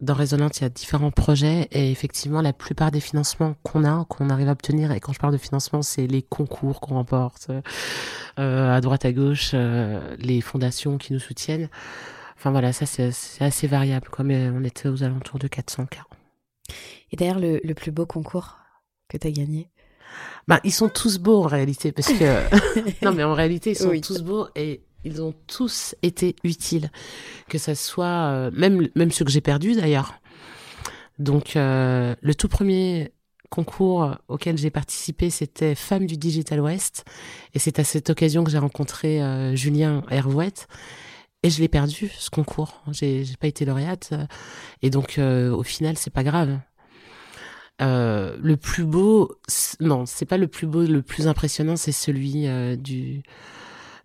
dans 0.00 0.14
Résonance, 0.14 0.58
il 0.58 0.62
y 0.62 0.66
a 0.66 0.68
différents 0.68 1.10
projets 1.10 1.68
et 1.72 1.90
effectivement, 1.90 2.42
la 2.42 2.52
plupart 2.52 2.90
des 2.90 3.00
financements 3.00 3.54
qu'on 3.62 3.84
a, 3.84 4.04
qu'on 4.04 4.28
arrive 4.28 4.48
à 4.48 4.52
obtenir, 4.52 4.92
et 4.92 5.00
quand 5.00 5.12
je 5.12 5.18
parle 5.18 5.32
de 5.32 5.38
financement, 5.38 5.80
c'est 5.82 6.06
les 6.06 6.22
concours 6.22 6.80
qu'on 6.80 6.94
remporte 6.94 7.50
euh, 8.38 8.74
à 8.76 8.80
droite, 8.80 9.06
à 9.06 9.12
gauche, 9.12 9.52
euh, 9.54 10.16
les 10.18 10.40
fondations 10.42 10.98
qui 10.98 11.14
nous 11.14 11.18
soutiennent. 11.18 11.70
Enfin 12.36 12.50
voilà, 12.50 12.72
ça 12.72 12.84
c'est 12.84 13.10
assez 13.40 13.66
variable, 13.66 14.08
quoi, 14.10 14.24
mais 14.24 14.50
on 14.50 14.62
était 14.64 14.88
aux 14.88 15.02
alentours 15.02 15.38
de 15.38 15.48
400 15.48 15.86
cas. 15.86 16.04
Et 17.10 17.16
d'ailleurs, 17.16 17.38
le, 17.38 17.60
le, 17.64 17.74
plus 17.74 17.92
beau 17.92 18.04
concours 18.04 18.58
que 19.08 19.16
tu 19.16 19.26
as 19.26 19.30
gagné? 19.30 19.70
Bah, 20.46 20.60
ils 20.62 20.72
sont 20.72 20.90
tous 20.90 21.18
beaux 21.18 21.42
en 21.42 21.46
réalité, 21.46 21.92
parce 21.92 22.12
que 22.12 23.02
non, 23.04 23.12
mais 23.12 23.24
en 23.24 23.32
réalité, 23.32 23.70
ils 23.70 23.76
sont 23.76 23.98
tous 24.00 24.22
beaux 24.22 24.48
et 24.54 24.85
ils 25.06 25.22
ont 25.22 25.34
tous 25.46 25.94
été 26.02 26.34
utiles, 26.42 26.90
que 27.48 27.58
ce 27.58 27.74
soit 27.74 28.06
euh, 28.06 28.50
même 28.52 28.88
même 28.96 29.12
ceux 29.12 29.24
que 29.24 29.30
j'ai 29.30 29.40
perdus 29.40 29.74
d'ailleurs. 29.74 30.14
Donc 31.18 31.56
euh, 31.56 32.14
le 32.20 32.34
tout 32.34 32.48
premier 32.48 33.12
concours 33.48 34.16
auquel 34.26 34.58
j'ai 34.58 34.70
participé, 34.70 35.30
c'était 35.30 35.76
Femmes 35.76 36.06
du 36.06 36.16
Digital 36.16 36.60
West, 36.60 37.04
et 37.54 37.60
c'est 37.60 37.78
à 37.78 37.84
cette 37.84 38.10
occasion 38.10 38.42
que 38.42 38.50
j'ai 38.50 38.58
rencontré 38.58 39.22
euh, 39.22 39.54
Julien 39.54 40.02
Hervouette. 40.10 40.66
Et 41.42 41.50
je 41.50 41.60
l'ai 41.60 41.68
perdu 41.68 42.10
ce 42.18 42.28
concours. 42.28 42.82
J'ai 42.90 43.24
j'ai 43.24 43.36
pas 43.36 43.46
été 43.46 43.64
lauréate, 43.64 44.12
et 44.82 44.90
donc 44.90 45.20
au 45.20 45.62
final 45.62 45.96
c'est 45.96 46.12
pas 46.12 46.24
grave. 46.24 46.58
le 47.78 48.54
plus 48.56 48.84
beau, 48.84 49.30
non, 49.78 50.06
c'est 50.06 50.26
pas 50.26 50.38
le 50.38 50.48
plus 50.48 50.66
beau, 50.66 50.82
le 50.82 51.02
plus 51.02 51.28
impressionnant, 51.28 51.76
c'est 51.76 51.92
celui 51.92 52.48
du 52.78 53.22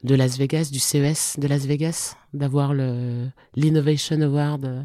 de 0.03 0.15
Las 0.15 0.37
Vegas, 0.37 0.69
du 0.71 0.79
CES 0.79 1.35
de 1.37 1.47
Las 1.47 1.65
Vegas, 1.65 2.15
d'avoir 2.33 2.73
le 2.73 3.27
l'Innovation 3.55 4.21
Award 4.21 4.65
euh, 4.65 4.81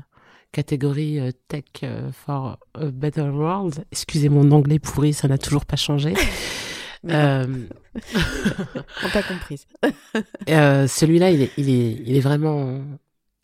catégorie 0.52 1.18
euh, 1.18 1.30
Tech 1.48 1.64
euh, 1.82 2.10
for 2.12 2.58
a 2.74 2.86
Better 2.86 3.22
World. 3.22 3.84
Excusez 3.92 4.28
mon 4.28 4.50
anglais 4.50 4.78
pourri, 4.78 5.12
ça 5.12 5.28
n'a 5.28 5.38
toujours 5.38 5.66
pas 5.66 5.76
changé. 5.76 6.14
euh... 7.08 7.66
On 9.04 9.08
t'a 9.10 9.22
comprise. 9.22 9.66
Celui-là, 10.46 11.30
il 11.30 11.42
est, 11.42 11.50
il, 11.56 11.70
est, 11.70 12.02
il 12.04 12.16
est 12.16 12.20
vraiment 12.20 12.80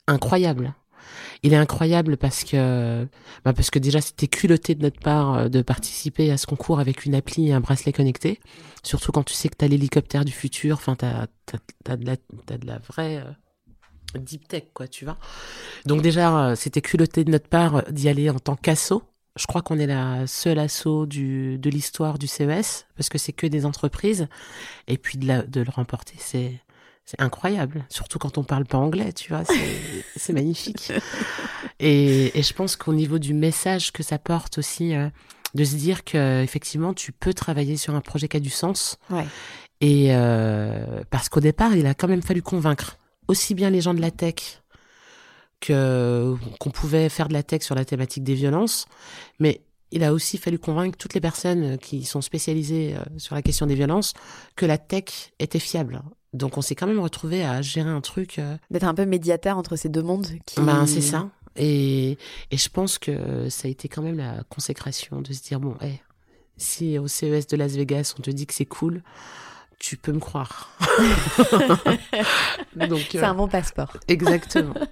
incroyable 0.07 0.75
il 1.43 1.53
est 1.53 1.57
incroyable 1.57 2.17
parce 2.17 2.45
que 2.45 3.07
bah 3.45 3.53
parce 3.53 3.71
que 3.71 3.79
déjà 3.79 4.01
c'était 4.01 4.29
culotté 4.29 4.75
de 4.75 4.83
notre 4.83 5.01
part 5.01 5.35
euh, 5.35 5.49
de 5.49 5.63
participer 5.63 6.31
à 6.31 6.37
ce 6.37 6.47
concours 6.47 6.79
avec 6.79 7.05
une 7.05 7.15
appli 7.15 7.49
et 7.49 7.53
un 7.53 7.61
bracelet 7.61 7.93
connecté. 7.93 8.41
Surtout 8.83 9.13
quand 9.13 9.25
tu 9.25 9.35
sais 9.35 9.49
que 9.49 9.57
tu 9.57 9.65
as 9.65 9.69
l'hélicoptère 9.69 10.25
du 10.25 10.33
futur 10.33 10.77
enfin 10.77 10.97
tu 10.97 11.05
as, 11.05 11.97
de 11.97 12.07
la 12.07 12.17
t'as 12.47 12.59
de 12.59 12.67
la 12.67 12.79
vraie 12.79 13.19
euh, 13.19 14.19
deep 14.19 14.47
tech 14.47 14.65
quoi 14.73 14.87
tu 14.87 15.05
vois. 15.05 15.19
Donc 15.85 16.03
déjà 16.03 16.51
euh, 16.51 16.55
c'était 16.55 16.81
culotté 16.81 17.25
de 17.25 17.31
notre 17.31 17.49
part 17.49 17.85
d'y 17.91 18.09
aller 18.09 18.31
en 18.31 18.39
tant 18.39 18.57
qu'asso 18.57 19.03
je 19.37 19.47
crois 19.47 19.63
qu'on 19.63 19.79
est 19.79 19.87
la 19.87 20.27
seule 20.27 20.59
asso 20.59 21.07
du, 21.07 21.59
de 21.59 21.71
l'histoire 21.71 22.19
du 22.19 22.27
CES 22.27 22.87
parce 22.97 23.09
que 23.09 23.17
c'est 23.17 23.33
que 23.33 23.47
des 23.47 23.65
entreprises. 23.65 24.29
Et 24.89 24.99
puis 24.99 25.17
de, 25.17 25.27
la, 25.27 25.43
de 25.43 25.63
le 25.63 25.71
remporter 25.71 26.17
c'est 26.19 26.61
c'est 27.05 27.21
incroyable, 27.21 27.85
surtout 27.89 28.19
quand 28.19 28.39
on 28.39 28.45
parle 28.45 28.65
pas 28.65 28.79
anglais, 28.79 29.13
tu 29.13 29.33
vois, 29.33 29.43
c'est 30.17 30.33
magnifique. 30.33 30.93
Et, 31.85 32.39
et, 32.39 32.43
je 32.45 32.55
pense 32.55 32.77
qu'au 32.77 32.93
niveau 32.93 33.19
du 33.19 33.35
message 33.35 33.91
que 33.91 34.05
ça 34.05 34.17
porte 34.17 34.59
aussi, 34.59 34.95
euh, 34.95 35.09
de 35.55 35.65
se 35.65 35.75
dire 35.75 36.05
que 36.05 36.43
effectivement 36.43 36.95
tu 36.95 37.13
peux 37.13 37.35
travailler 37.35 37.77
sur 37.77 37.95
un 37.95 38.01
projet 38.01 38.29
qui 38.29 38.37
a 38.37 38.41
du 38.41 38.51
sens. 38.51 38.99
Ouais. 39.11 39.27
Et 39.81 40.09
euh, 40.11 41.03
parce 41.11 41.29
qu'au 41.29 41.41
départ, 41.41 41.75
il 41.75 41.87
a 41.87 41.95
quand 41.95 42.09
même 42.09 42.23
fallu 42.23 42.43
convaincre 42.43 42.99
aussi 43.29 43.55
bien 43.55 43.71
les 43.71 43.81
gens 43.81 43.95
de 43.95 44.01
la 44.01 44.11
tech 44.11 44.63
que 45.61 46.37
qu'on 46.59 46.71
pouvait 46.71 47.09
faire 47.09 47.29
de 47.29 47.33
la 47.33 47.43
tech 47.43 47.63
sur 47.63 47.75
la 47.75 47.85
thématique 47.85 48.25
des 48.25 48.35
violences, 48.35 48.87
mais 49.39 49.63
il 49.91 50.05
a 50.05 50.13
aussi 50.13 50.39
fallu 50.39 50.59
convaincre 50.59 50.97
toutes 50.97 51.15
les 51.15 51.21
personnes 51.21 51.79
qui 51.79 52.05
sont 52.05 52.21
spécialisées 52.21 52.95
euh, 52.97 53.03
sur 53.19 53.35
la 53.35 53.43
question 53.43 53.67
des 53.67 53.75
violences 53.75 54.15
que 54.57 54.67
la 54.67 54.79
tech 54.79 55.33
était 55.39 55.59
fiable 55.59 56.03
donc 56.33 56.57
on 56.57 56.63
s'est 56.63 56.75
quand 56.75 56.87
même 56.87 57.01
retrouvé 57.01 57.45
à 57.45 57.63
gérer 57.63 57.91
un 57.91 58.01
truc. 58.01 58.39
Euh, 58.39 58.57
D'être 58.71 58.85
un 58.85 58.95
peu 58.95 59.05
médiateur 59.05 59.59
entre 59.59 59.77
ces 59.77 59.89
deux 59.89 60.03
mondes. 60.03 60.27
Qui... 60.47 60.61
Ben 60.61 60.87
c'est 60.87 61.01
ça. 61.01 61.29
Et, 61.57 62.17
et 62.51 62.57
je 62.57 62.69
pense 62.69 62.99
que 62.99 63.49
ça 63.51 63.69
a 63.69 63.71
été 63.71 63.89
quand 63.89 64.03
même 64.03 64.17
la 64.17 64.43
consécration 64.49 65.21
de 65.21 65.33
se 65.33 65.43
dire 65.43 65.61
bon, 65.61 65.77
hey, 65.83 66.01
si 66.57 66.99
au 66.99 67.09
CES 67.09 67.47
de 67.47 67.57
Las 67.57 67.73
Vegas 67.73 68.15
on 68.19 68.23
te 68.23 68.31
dit 68.31 68.47
que 68.47 68.55
c'est 68.55 68.65
cool, 68.65 69.03
tu 69.79 69.97
peux 69.97 70.13
me 70.13 70.21
croire. 70.21 70.71
Donc 72.77 73.07
c'est 73.11 73.23
un 73.23 73.33
euh, 73.33 73.35
bon 73.35 73.49
passeport. 73.49 73.97
Exactement. 74.09 74.75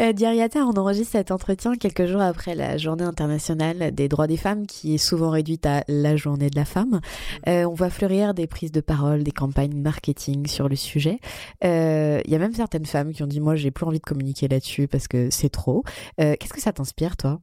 Euh, 0.00 0.12
Diariata, 0.12 0.60
on 0.60 0.72
enregistre 0.72 1.12
cet 1.12 1.30
entretien 1.30 1.76
quelques 1.76 2.06
jours 2.06 2.20
après 2.20 2.54
la 2.54 2.76
journée 2.76 3.04
internationale 3.04 3.94
des 3.94 4.08
droits 4.08 4.26
des 4.26 4.36
femmes, 4.36 4.66
qui 4.66 4.94
est 4.94 4.98
souvent 4.98 5.30
réduite 5.30 5.66
à 5.66 5.84
la 5.88 6.16
journée 6.16 6.50
de 6.50 6.56
la 6.56 6.64
femme. 6.64 7.00
Euh, 7.48 7.64
on 7.64 7.74
voit 7.74 7.90
fleurir 7.90 8.34
des 8.34 8.46
prises 8.46 8.72
de 8.72 8.80
parole, 8.80 9.22
des 9.22 9.32
campagnes 9.32 9.76
marketing 9.76 10.46
sur 10.46 10.68
le 10.68 10.76
sujet. 10.76 11.18
Il 11.62 11.68
euh, 11.68 12.20
y 12.26 12.34
a 12.34 12.38
même 12.38 12.54
certaines 12.54 12.86
femmes 12.86 13.12
qui 13.12 13.22
ont 13.22 13.26
dit, 13.26 13.40
moi, 13.40 13.56
j'ai 13.56 13.70
plus 13.70 13.86
envie 13.86 14.00
de 14.00 14.04
communiquer 14.04 14.48
là-dessus 14.48 14.88
parce 14.88 15.08
que 15.08 15.30
c'est 15.30 15.50
trop. 15.50 15.84
Euh, 16.20 16.34
Qu'est-ce 16.38 16.52
que 16.52 16.60
ça 16.60 16.72
t'inspire, 16.72 17.16
toi? 17.16 17.40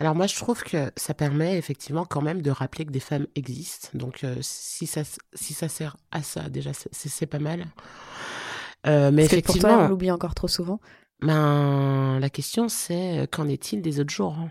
Alors 0.00 0.14
moi 0.14 0.26
je 0.26 0.34
trouve 0.34 0.62
que 0.62 0.90
ça 0.96 1.14
permet 1.14 1.56
effectivement 1.56 2.04
quand 2.04 2.20
même 2.20 2.42
de 2.42 2.50
rappeler 2.50 2.84
que 2.84 2.90
des 2.90 3.00
femmes 3.00 3.26
existent. 3.36 3.90
Donc 3.94 4.24
euh, 4.24 4.34
si 4.40 4.86
ça 4.86 5.02
si 5.34 5.54
ça 5.54 5.68
sert 5.68 5.96
à 6.10 6.22
ça 6.22 6.48
déjà 6.48 6.72
c'est 6.90 7.26
pas 7.26 7.38
mal. 7.38 7.66
Euh, 8.86 9.10
mais 9.12 9.24
effectivement, 9.24 9.54
que 9.54 9.60
pour 9.60 9.70
toi, 9.70 9.84
on 9.86 9.88
l'oublie 9.88 10.10
encore 10.10 10.34
trop 10.34 10.48
souvent. 10.48 10.80
Ben, 11.24 12.18
la 12.20 12.30
question 12.30 12.68
c'est 12.68 13.20
euh, 13.20 13.26
qu'en 13.26 13.48
est-il 13.48 13.82
des 13.82 14.00
autres 14.00 14.12
jours 14.12 14.36
hein? 14.38 14.50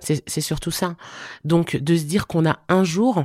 C'est 0.00 0.40
surtout 0.42 0.70
ça. 0.70 0.96
Donc 1.44 1.76
de 1.76 1.96
se 1.96 2.04
dire 2.04 2.26
qu'on 2.26 2.44
a 2.44 2.58
un 2.68 2.84
jour, 2.84 3.24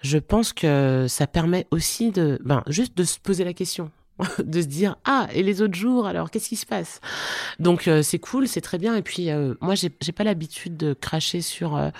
je 0.00 0.18
pense 0.18 0.52
que 0.52 1.06
ça 1.08 1.28
permet 1.28 1.66
aussi 1.70 2.10
de, 2.10 2.40
ben, 2.44 2.64
juste 2.66 2.96
de 2.96 3.04
se 3.04 3.20
poser 3.20 3.44
la 3.44 3.52
question. 3.52 3.90
de 4.38 4.62
se 4.62 4.66
dire 4.66 4.96
ah 5.04 5.28
et 5.34 5.42
les 5.42 5.60
autres 5.60 5.74
jours 5.74 6.06
alors 6.06 6.30
qu'est-ce 6.30 6.48
qui 6.48 6.56
se 6.56 6.64
passe? 6.64 7.00
Donc 7.58 7.86
euh, 7.86 8.02
c'est 8.02 8.18
cool 8.18 8.48
c'est 8.48 8.62
très 8.62 8.78
bien 8.78 8.96
et 8.96 9.02
puis 9.02 9.30
euh, 9.30 9.54
moi 9.60 9.74
j'ai 9.74 9.92
j'ai 10.00 10.12
pas 10.12 10.24
l'habitude 10.24 10.76
de 10.78 10.94
cracher 10.94 11.42
sur 11.42 11.76
euh, 11.76 11.90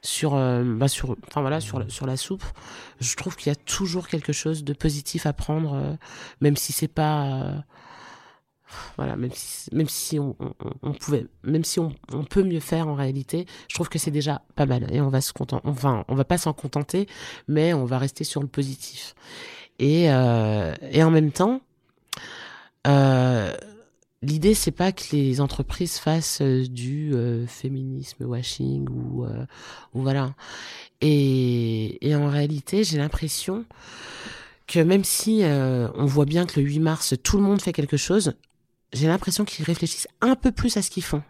sur 0.00 0.30
bah, 0.30 0.88
sur 0.88 1.14
enfin 1.26 1.42
voilà 1.42 1.60
sur 1.60 1.84
sur 1.90 2.06
la 2.06 2.16
soupe 2.16 2.44
je 3.00 3.14
trouve 3.16 3.36
qu'il 3.36 3.50
y 3.50 3.52
a 3.52 3.56
toujours 3.56 4.08
quelque 4.08 4.32
chose 4.32 4.64
de 4.64 4.72
positif 4.72 5.26
à 5.26 5.34
prendre 5.34 5.98
même 6.40 6.56
si 6.56 6.72
c'est 6.72 6.88
pas 6.88 7.52
voilà 8.96 9.16
même 9.16 9.30
si 9.32 9.74
même 9.74 9.88
si 9.88 10.18
on, 10.18 10.34
pouvait 11.00 11.26
même 11.42 11.64
si 11.64 11.80
on, 11.80 11.92
peut 12.28 12.42
mieux 12.42 12.60
faire 12.60 12.88
en 12.88 12.94
réalité 12.94 13.46
je 13.68 13.74
trouve 13.74 13.88
que 13.88 13.98
c'est 13.98 14.10
déjà 14.10 14.42
pas 14.56 14.66
mal 14.66 14.86
et 14.92 15.00
on 15.00 15.08
va 15.08 15.20
se 15.20 15.32
contenter 15.32 15.66
on 15.66 16.14
va 16.14 16.24
pas 16.24 16.38
s'en 16.38 16.52
contenter 16.52 17.06
mais 17.46 17.72
on 17.72 17.84
va 17.84 17.98
rester 17.98 18.24
sur 18.24 18.42
le 18.42 18.48
positif 18.48 19.14
et, 19.78 20.10
euh, 20.10 20.74
et 20.90 21.02
en 21.02 21.10
même 21.10 21.30
temps, 21.30 21.60
euh, 22.86 23.52
l'idée 24.22 24.54
c'est 24.54 24.72
pas 24.72 24.92
que 24.92 25.04
les 25.12 25.40
entreprises 25.40 25.98
fassent 25.98 26.40
euh, 26.42 26.66
du 26.66 27.14
féminisme 27.46 28.24
washing 28.24 28.88
ou, 28.88 29.24
ou 29.24 30.02
voilà. 30.02 30.34
Et, 31.00 32.06
et 32.06 32.16
en 32.16 32.28
réalité, 32.28 32.82
j'ai 32.82 32.98
l'impression 32.98 33.64
que 34.66 34.80
même 34.80 35.04
si 35.04 35.42
on 35.44 36.04
voit 36.04 36.26
bien 36.26 36.44
que 36.44 36.60
le 36.60 36.66
8 36.66 36.80
mars 36.80 37.14
tout 37.22 37.38
le 37.38 37.42
monde 37.42 37.62
fait 37.62 37.72
quelque 37.72 37.96
chose, 37.96 38.34
j'ai 38.92 39.06
l'impression 39.06 39.44
qu'ils 39.44 39.64
réfléchissent 39.64 40.08
un 40.20 40.34
peu 40.34 40.52
plus 40.52 40.76
à 40.76 40.82
ce 40.82 40.90
qu'ils 40.90 41.04
font 41.04 41.22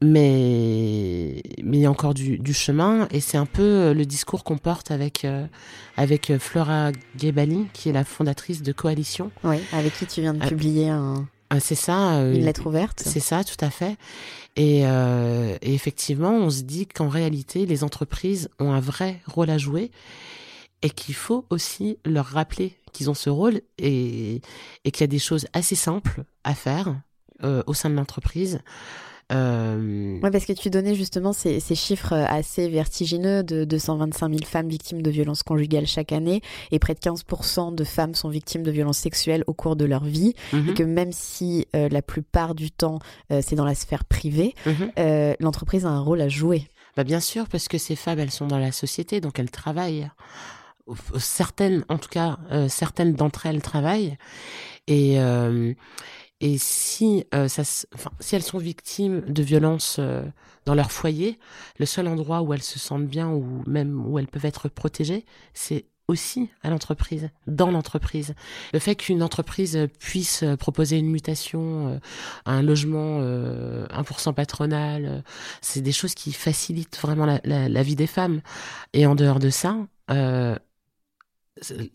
mais 0.00 1.42
mais 1.64 1.78
il 1.78 1.80
y 1.80 1.86
a 1.86 1.90
encore 1.90 2.14
du, 2.14 2.38
du 2.38 2.54
chemin 2.54 3.08
et 3.10 3.20
c'est 3.20 3.36
un 3.36 3.46
peu 3.46 3.62
euh, 3.62 3.94
le 3.94 4.06
discours 4.06 4.44
qu'on 4.44 4.56
porte 4.56 4.92
avec 4.92 5.24
euh, 5.24 5.46
avec 5.96 6.30
euh, 6.30 6.38
Flora 6.38 6.92
Gebali 7.18 7.66
qui 7.72 7.88
est 7.88 7.92
la 7.92 8.04
fondatrice 8.04 8.62
de 8.62 8.70
Coalition. 8.70 9.32
Oui, 9.42 9.56
avec 9.72 9.96
qui 9.98 10.06
tu 10.06 10.20
viens 10.20 10.34
de 10.34 10.46
publier 10.46 10.90
un 10.90 11.26
ah, 11.50 11.60
c'est 11.60 11.74
ça 11.74 12.20
une 12.20 12.44
lettre 12.44 12.66
ouverte. 12.66 13.02
C'est 13.04 13.20
ça, 13.20 13.44
tout 13.44 13.62
à 13.62 13.70
fait. 13.70 13.96
Et, 14.56 14.80
euh, 14.86 15.56
et 15.62 15.74
effectivement, 15.74 16.32
on 16.32 16.50
se 16.50 16.62
dit 16.62 16.86
qu'en 16.86 17.08
réalité, 17.08 17.64
les 17.64 17.84
entreprises 17.84 18.48
ont 18.58 18.72
un 18.72 18.80
vrai 18.80 19.20
rôle 19.26 19.50
à 19.50 19.58
jouer 19.58 19.92
et 20.82 20.90
qu'il 20.90 21.14
faut 21.14 21.44
aussi 21.50 21.98
leur 22.04 22.26
rappeler 22.26 22.76
qu'ils 22.94 23.10
ont 23.10 23.14
ce 23.14 23.28
rôle 23.28 23.60
et, 23.78 24.40
et 24.84 24.90
qu'il 24.90 25.02
y 25.02 25.04
a 25.04 25.08
des 25.08 25.18
choses 25.18 25.46
assez 25.52 25.74
simples 25.74 26.24
à 26.44 26.54
faire 26.54 26.96
euh, 27.42 27.62
au 27.66 27.74
sein 27.74 27.90
de 27.90 27.94
l'entreprise 27.94 28.60
euh... 29.32 30.18
Oui, 30.22 30.30
parce 30.30 30.44
que 30.44 30.52
tu 30.52 30.70
donnais 30.70 30.94
justement 30.94 31.32
ces, 31.32 31.60
ces, 31.60 31.74
chiffres 31.74 32.12
assez 32.12 32.68
vertigineux 32.68 33.42
de 33.42 33.64
225 33.64 34.28
000 34.28 34.44
femmes 34.44 34.68
victimes 34.68 35.02
de 35.02 35.10
violences 35.10 35.42
conjugales 35.42 35.86
chaque 35.86 36.12
année 36.12 36.42
et 36.70 36.78
près 36.78 36.94
de 36.94 37.00
15% 37.00 37.74
de 37.74 37.84
femmes 37.84 38.14
sont 38.14 38.28
victimes 38.28 38.62
de 38.62 38.70
violences 38.70 38.98
sexuelles 38.98 39.44
au 39.46 39.54
cours 39.54 39.76
de 39.76 39.84
leur 39.84 40.04
vie 40.04 40.34
mmh. 40.52 40.68
et 40.68 40.74
que 40.74 40.82
même 40.82 41.12
si 41.12 41.66
euh, 41.74 41.88
la 41.88 42.02
plupart 42.02 42.54
du 42.54 42.70
temps 42.70 42.98
euh, 43.32 43.40
c'est 43.42 43.56
dans 43.56 43.64
la 43.64 43.74
sphère 43.74 44.04
privée, 44.04 44.54
mmh. 44.66 44.70
euh, 44.98 45.34
l'entreprise 45.40 45.86
a 45.86 45.90
un 45.90 46.00
rôle 46.00 46.20
à 46.20 46.28
jouer. 46.28 46.68
Bah 46.96 47.04
bien 47.04 47.20
sûr, 47.20 47.48
parce 47.48 47.66
que 47.66 47.78
ces 47.78 47.96
femmes, 47.96 48.20
elles 48.20 48.30
sont 48.30 48.46
dans 48.46 48.58
la 48.58 48.70
société, 48.70 49.20
donc 49.20 49.38
elles 49.38 49.50
travaillent. 49.50 50.08
Certaines, 51.16 51.84
en 51.88 51.98
tout 51.98 52.08
cas, 52.08 52.38
euh, 52.50 52.68
certaines 52.68 53.14
d'entre 53.14 53.46
elles 53.46 53.62
travaillent. 53.62 54.18
Et, 54.86 55.18
euh, 55.18 55.72
et 56.40 56.58
si, 56.58 57.24
euh, 57.34 57.48
ça, 57.48 57.62
enfin, 57.94 58.10
si 58.20 58.36
elles 58.36 58.42
sont 58.42 58.58
victimes 58.58 59.22
de 59.22 59.42
violences 59.42 59.96
euh, 59.98 60.22
dans 60.66 60.74
leur 60.74 60.92
foyer, 60.92 61.38
le 61.78 61.86
seul 61.86 62.06
endroit 62.06 62.42
où 62.42 62.52
elles 62.52 62.62
se 62.62 62.78
sentent 62.78 63.06
bien 63.06 63.30
ou 63.30 63.62
même 63.66 64.04
où 64.06 64.18
elles 64.18 64.28
peuvent 64.28 64.44
être 64.44 64.68
protégées, 64.68 65.24
c'est 65.54 65.86
aussi 66.08 66.50
à 66.62 66.70
l'entreprise, 66.70 67.30
dans 67.46 67.70
l'entreprise. 67.70 68.34
Le 68.72 68.78
fait 68.78 68.94
qu'une 68.94 69.22
entreprise 69.22 69.88
puisse 69.98 70.44
proposer 70.58 70.98
une 70.98 71.10
mutation, 71.10 71.88
euh, 71.88 71.98
un 72.44 72.62
logement 72.62 73.20
euh, 73.22 73.86
1% 73.88 74.34
patronal, 74.34 75.06
euh, 75.06 75.20
c'est 75.62 75.80
des 75.80 75.92
choses 75.92 76.14
qui 76.14 76.32
facilitent 76.32 76.98
vraiment 77.00 77.26
la, 77.26 77.40
la, 77.44 77.68
la, 77.68 77.82
vie 77.82 77.96
des 77.96 78.06
femmes. 78.06 78.42
Et 78.92 79.06
en 79.06 79.14
dehors 79.14 79.38
de 79.38 79.50
ça, 79.50 79.78
euh, 80.10 80.56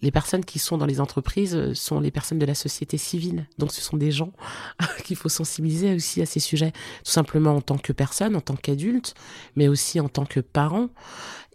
les 0.01 0.11
personnes 0.11 0.45
qui 0.45 0.57
sont 0.57 0.77
dans 0.77 0.85
les 0.85 1.01
entreprises 1.01 1.55
euh, 1.55 1.73
sont 1.73 1.99
les 1.99 2.11
personnes 2.11 2.39
de 2.39 2.45
la 2.45 2.55
société 2.55 2.97
civile. 2.97 3.45
Donc 3.57 3.71
ce 3.71 3.81
sont 3.81 3.97
des 3.97 4.11
gens 4.11 4.31
qu'il 5.03 5.17
faut 5.17 5.29
sensibiliser 5.29 5.93
aussi 5.93 6.21
à 6.21 6.25
ces 6.25 6.39
sujets, 6.39 6.71
tout 6.71 7.11
simplement 7.11 7.55
en 7.55 7.61
tant 7.61 7.77
que 7.77 7.91
personne, 7.91 8.35
en 8.35 8.41
tant 8.41 8.55
qu'adulte, 8.55 9.15
mais 9.55 9.67
aussi 9.67 9.99
en 9.99 10.07
tant 10.07 10.25
que 10.25 10.39
parent. 10.39 10.89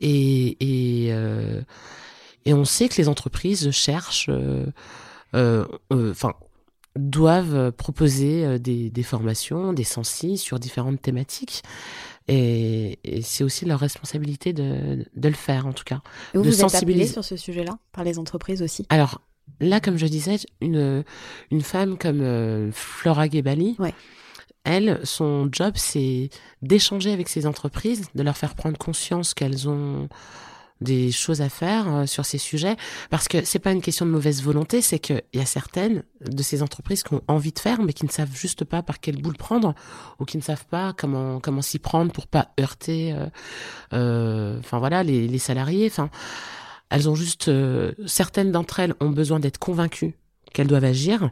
Et, 0.01 1.07
et, 1.07 1.13
euh, 1.13 1.63
et 2.45 2.53
on 2.53 2.65
sait 2.65 2.89
que 2.89 2.97
les 2.97 3.09
entreprises 3.09 3.71
cherchent, 3.71 4.29
euh, 4.29 4.67
euh, 5.35 5.65
euh 5.93 6.11
enfin, 6.11 6.35
doivent 6.97 7.73
proposer 7.73 8.59
des, 8.61 8.91
des 8.91 9.03
formations, 9.03 9.73
des 9.73 9.85
sensis 9.85 10.41
sur 10.41 10.61
différentes 10.61 11.03
thématiques. 11.03 11.63
Et, 12.29 12.99
et 13.05 13.23
c'est 13.23 13.45
aussi 13.45 13.67
leur 13.67 13.81
responsabilité 13.81 14.53
de, 14.53 15.05
de, 15.15 15.29
le 15.29 15.35
faire, 15.35 15.67
en 15.67 15.73
tout 15.73 15.85
cas. 15.85 16.01
Et 16.33 16.39
vous, 16.39 16.45
de 16.45 16.51
vous 16.51 16.57
sensibiliser 16.57 17.13
sur 17.13 17.25
ce 17.25 17.37
sujet-là, 17.37 17.79
par 17.93 18.05
les 18.05 18.19
entreprises 18.19 18.63
aussi? 18.63 18.87
Alors, 18.89 19.21
là, 19.61 19.81
comme 19.81 19.99
je 19.99 20.07
disais, 20.07 20.37
une, 20.61 21.05
une 21.51 21.61
femme 21.61 21.99
comme 21.99 22.23
euh, 22.23 22.71
Flora 22.73 23.29
Gebali, 23.29 23.77
ouais. 23.79 23.95
elle, 24.65 25.01
son 25.05 25.49
job, 25.53 25.75
c'est 25.77 26.31
d'échanger 26.63 27.13
avec 27.13 27.29
ces 27.29 27.47
entreprises, 27.47 28.07
de 28.15 28.23
leur 28.23 28.37
faire 28.37 28.55
prendre 28.55 28.79
conscience 28.79 29.35
qu'elles 29.35 29.69
ont 29.69 30.09
des 30.81 31.13
choses 31.13 31.41
à 31.41 31.49
faire 31.49 31.95
euh, 31.95 32.07
sur 32.07 32.25
ces 32.25 32.39
sujets. 32.39 32.77
Parce 33.11 33.29
que 33.29 33.45
c'est 33.45 33.59
pas 33.59 33.73
une 33.73 33.81
question 33.81 34.07
de 34.07 34.11
mauvaise 34.11 34.43
volonté 34.43 34.81
c'est 34.81 34.99
qu'il 34.99 35.23
y 35.33 35.41
a 35.41 35.47
certaines 35.47 36.03
de 36.21 36.43
ces 36.43 36.63
entreprises 36.63 37.03
qui 37.03 37.15
ont 37.15 37.23
envie 37.29 37.53
de 37.53 37.59
faire 37.59 37.83
mais 37.83 37.93
qui 37.93 38.05
ne 38.05 38.11
savent 38.11 38.35
juste 38.35 38.65
pas 38.65 38.83
par 38.83 39.01
quelle 39.01 39.21
boule 39.21 39.37
prendre 39.37 39.75
ou 40.19 40.25
qui 40.25 40.37
ne 40.37 40.43
savent 40.43 40.67
pas 40.67 40.93
comment 40.93 41.41
comment 41.41 41.63
s'y 41.63 41.79
prendre 41.79 42.13
pour 42.13 42.27
pas 42.27 42.49
heurter 42.61 43.13
euh, 43.13 43.27
euh, 43.93 44.59
enfin 44.59 44.79
voilà 44.79 45.03
les, 45.03 45.29
les 45.29 45.39
salariés. 45.39 45.87
Enfin 45.87 46.11
elles 46.91 47.09
ont 47.09 47.15
juste 47.15 47.49
euh, 47.49 47.93
certaines 48.07 48.53
d'entre 48.53 48.81
elles 48.81 48.95
ont 49.01 49.11
besoin 49.11 49.41
d'être 49.41 49.59
convaincues 49.59 50.15
qu'elles 50.53 50.67
doivent 50.67 50.85
agir 50.85 51.31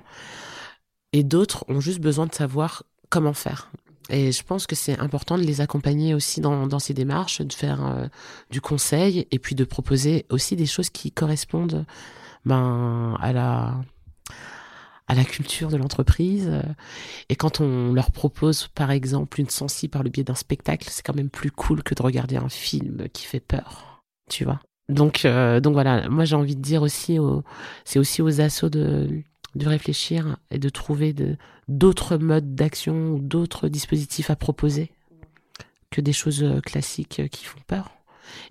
et 1.13 1.23
d'autres 1.23 1.65
ont 1.69 1.81
juste 1.81 2.01
besoin 2.01 2.27
de 2.27 2.35
savoir 2.35 2.85
comment 3.11 3.35
faire 3.35 3.71
et 4.11 4.33
je 4.33 4.43
pense 4.43 4.67
que 4.67 4.75
c'est 4.75 4.99
important 4.99 5.39
de 5.39 5.43
les 5.43 5.61
accompagner 5.61 6.15
aussi 6.15 6.41
dans, 6.41 6.67
dans 6.67 6.79
ces 6.79 6.95
démarches, 6.95 7.41
de 7.41 7.53
faire 7.53 7.85
euh, 7.87 8.07
du 8.51 8.61
conseil 8.61 9.27
et 9.31 9.39
puis 9.39 9.55
de 9.55 9.65
proposer 9.65 10.27
aussi 10.31 10.57
des 10.57 10.67
choses 10.67 10.91
qui 10.91 11.13
correspondent 11.13 11.85
ben, 12.45 13.17
à 13.21 13.33
la 13.33 13.77
à 15.09 15.15
la 15.15 15.25
culture 15.25 15.69
de 15.69 15.77
l'entreprise. 15.77 16.51
Et 17.29 17.37
quand 17.37 17.61
on 17.61 17.93
leur 17.93 18.13
propose, 18.13 18.69
par 18.69 18.91
exemple, 18.91 19.41
une 19.41 19.51
sensi 19.51 19.89
par 19.89 20.03
le 20.03 20.11
biais 20.11 20.25
d'un 20.25 20.37
spectacle, 20.37 20.89
c'est 20.91 21.03
quand 21.03 21.15
même 21.15 21.29
plus 21.29 21.51
cool 21.51 21.83
que 21.83 21.95
de 21.95 22.03
regarder 22.03 22.37
un 22.37 22.49
film 22.49 23.09
qui 23.13 23.27
fait 23.27 23.41
peur, 23.41 24.03
tu 24.31 24.45
vois. 24.45 24.61
Donc, 24.89 25.25
euh, 25.25 25.61
donc 25.61 25.75
voilà, 25.75 26.09
moi 26.09 26.25
j'ai 26.25 26.37
envie 26.37 26.57
de 26.57 26.63
dire 26.63 26.83
aussi, 26.83 27.19
c'est 27.85 27.99
aussi 27.99 28.23
aux 28.23 28.41
assauts 28.41 28.71
de 28.71 29.23
de 29.55 29.69
réfléchir 29.69 30.39
et 30.51 30.59
de 30.59 30.69
trouver 30.69 31.15
d'autres 31.69 32.17
modes 32.17 32.55
d'action 32.55 33.11
ou 33.11 33.19
d'autres 33.19 33.69
dispositifs 33.69 34.31
à 34.31 34.37
proposer 34.37 34.91
que 35.91 36.01
des 36.01 36.13
choses 36.13 36.43
euh, 36.43 36.61
classiques 36.61 37.21
euh, 37.21 37.29
qui 37.29 37.45
font 37.45 37.61
peur. 37.67 37.91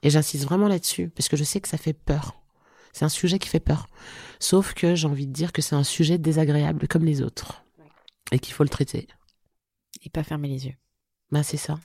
Et 0.03 0.09
j'insiste 0.09 0.45
vraiment 0.45 0.67
là-dessus, 0.67 1.09
parce 1.09 1.27
que 1.27 1.35
je 1.35 1.43
sais 1.43 1.59
que 1.59 1.67
ça 1.67 1.77
fait 1.77 1.93
peur. 1.93 2.39
C'est 2.93 3.05
un 3.05 3.09
sujet 3.09 3.39
qui 3.39 3.49
fait 3.49 3.59
peur. 3.59 3.87
Sauf 4.39 4.73
que 4.73 4.95
j'ai 4.95 5.07
envie 5.07 5.27
de 5.27 5.33
dire 5.33 5.51
que 5.51 5.61
c'est 5.61 5.75
un 5.75 5.83
sujet 5.83 6.17
désagréable 6.17 6.87
comme 6.87 7.05
les 7.05 7.21
autres. 7.21 7.63
Et 8.31 8.39
qu'il 8.39 8.53
faut 8.53 8.63
le 8.63 8.69
traiter. 8.69 9.07
Et 10.03 10.09
pas 10.09 10.23
fermer 10.23 10.49
les 10.49 10.67
yeux. 10.67 10.75
Ben, 11.31 11.43
c'est 11.43 11.57
ça. 11.57 11.79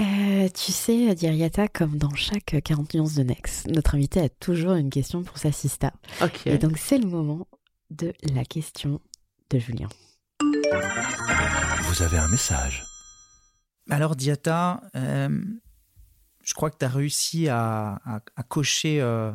Euh, 0.00 0.48
tu 0.48 0.72
sais, 0.72 1.14
Diriata, 1.14 1.68
comme 1.68 1.98
dans 1.98 2.14
chaque 2.14 2.56
40 2.64 2.94
nuances 2.94 3.14
de 3.14 3.22
Nex, 3.22 3.66
notre 3.68 3.94
invité 3.94 4.20
a 4.20 4.28
toujours 4.28 4.74
une 4.74 4.90
question 4.90 5.22
pour 5.22 5.38
sa 5.38 5.52
sista. 5.52 5.92
Okay. 6.20 6.54
Et 6.54 6.58
donc, 6.58 6.78
c'est 6.78 6.98
le 6.98 7.08
moment 7.08 7.46
de 7.90 8.12
la 8.34 8.44
question 8.44 9.00
de 9.50 9.58
Julien. 9.58 9.88
Vous 11.82 12.02
avez 12.02 12.18
un 12.18 12.28
message. 12.28 12.84
Alors, 13.88 14.16
Diata, 14.16 14.82
euh, 14.96 15.28
je 16.42 16.54
crois 16.54 16.70
que 16.70 16.78
tu 16.78 16.84
as 16.84 16.88
réussi 16.88 17.48
à, 17.48 18.00
à, 18.04 18.20
à 18.36 18.42
cocher 18.42 19.00
euh, 19.00 19.30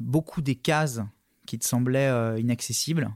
beaucoup 0.00 0.42
des 0.42 0.56
cases 0.56 1.00
qui 1.46 1.58
te 1.58 1.64
semblaient 1.64 2.08
euh, 2.08 2.38
inaccessibles. 2.38 3.10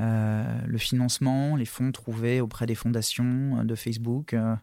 Euh, 0.00 0.60
le 0.66 0.78
financement, 0.78 1.56
les 1.56 1.64
fonds 1.64 1.90
trouvés 1.92 2.40
auprès 2.40 2.66
des 2.66 2.74
fondations 2.74 3.64
de 3.64 3.74
Facebook, 3.74 4.34
euh, 4.34 4.54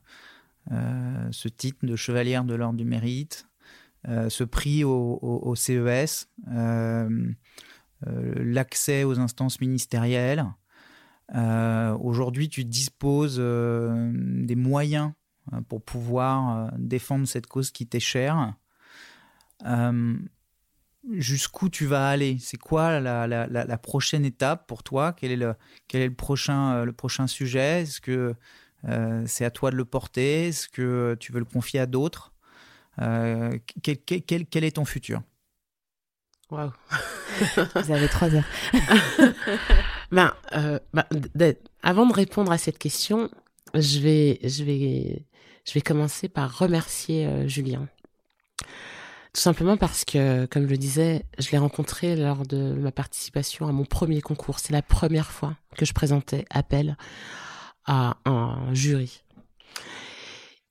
ce 0.69 1.47
titre 1.47 1.86
de 1.86 1.95
chevalière 1.95 2.43
de 2.43 2.56
l'ordre 2.56 2.78
du 2.78 2.86
mérite, 2.86 3.47
euh, 4.08 4.30
ce 4.30 4.43
prix 4.43 4.84
au 4.84 5.54
CES, 5.56 6.30
euh, 6.51 7.10
l'accès 8.04 9.04
aux 9.04 9.19
instances 9.19 9.60
ministérielles. 9.62 10.45
Aujourd'hui, 11.34 12.49
tu 12.49 12.65
disposes 12.65 13.39
des 13.39 14.56
moyens 14.56 15.12
pour 15.69 15.84
pouvoir 15.84 16.71
défendre 16.78 17.28
cette 17.28 17.47
cause 17.47 17.71
qui 17.71 17.88
t'est 17.88 17.99
chère. 17.99 18.54
jusqu'où 21.12 21.69
tu 21.69 21.86
vas 21.88 22.10
aller? 22.10 22.38
C'est 22.39 22.58
quoi 22.58 22.99
la, 22.99 23.25
la, 23.25 23.47
la, 23.47 23.78
prochaine 23.78 24.23
étape 24.23 24.67
pour 24.67 24.84
toi? 24.84 25.13
Quel 25.13 25.32
est, 25.32 25.36
le, 25.36 25.56
quel 25.88 26.01
est 26.01 26.08
le, 26.10 26.13
prochain, 26.13 26.86
le 26.86 26.93
prochain 26.93 27.25
sujet? 27.25 27.82
Est-ce 27.82 28.01
que 28.01 28.36
c'est 29.26 29.45
à 29.45 29.52
toi 29.52 29.71
de 29.71 29.76
le 29.76 29.86
porter 29.86 30.48
Est-ce 30.48 30.67
que 30.67 31.15
tu 31.19 31.32
veux 31.32 31.39
le 31.39 31.45
confier 31.45 31.80
à 31.80 31.86
d'autres? 31.86 32.34
Quel, 32.98 33.98
quel, 34.06 34.45
quel, 34.45 34.63
est 34.63 34.76
ton 34.76 34.86
futur? 34.86 35.21
Waouh 36.52 36.71
Vous 37.76 37.91
avez 37.91 38.08
trois 38.08 38.30
heures. 38.34 38.45
ben, 40.12 40.34
ben 41.34 41.56
avant 41.84 42.06
de 42.06 42.13
répondre 42.13 42.52
à 42.52 42.58
cette 42.58 42.78
question, 42.78 43.30
je 43.74 44.00
vais, 44.00 44.39
je 44.43 44.63
vais, 44.63 45.26
je 45.65 45.74
vais 45.74 45.82
commencer 45.82 46.30
par 46.30 46.58
remercier 46.58 47.26
euh, 47.26 47.48
Julien. 47.48 47.88
Tout 49.34 49.41
simplement 49.41 49.76
parce 49.76 50.06
que, 50.06 50.45
comme 50.45 50.63
je 50.63 50.69
le 50.69 50.78
disais, 50.78 51.26
je 51.39 51.52
l'ai 51.52 51.58
rencontré 51.58 52.15
lors 52.15 52.45
de 52.45 52.74
ma 52.74 52.91
participation 52.91 53.67
à 53.67 53.74
mon 53.74 53.84
premier 53.84 54.21
concours. 54.21 54.60
C'est 54.60 54.71
la 54.71 54.82
première 54.82 55.32
fois 55.32 55.56
que 55.76 55.86
je 55.86 55.93
présentais 55.93 56.45
appel 56.50 56.95
à 57.86 58.17
un 58.26 58.74
jury. 58.74 59.21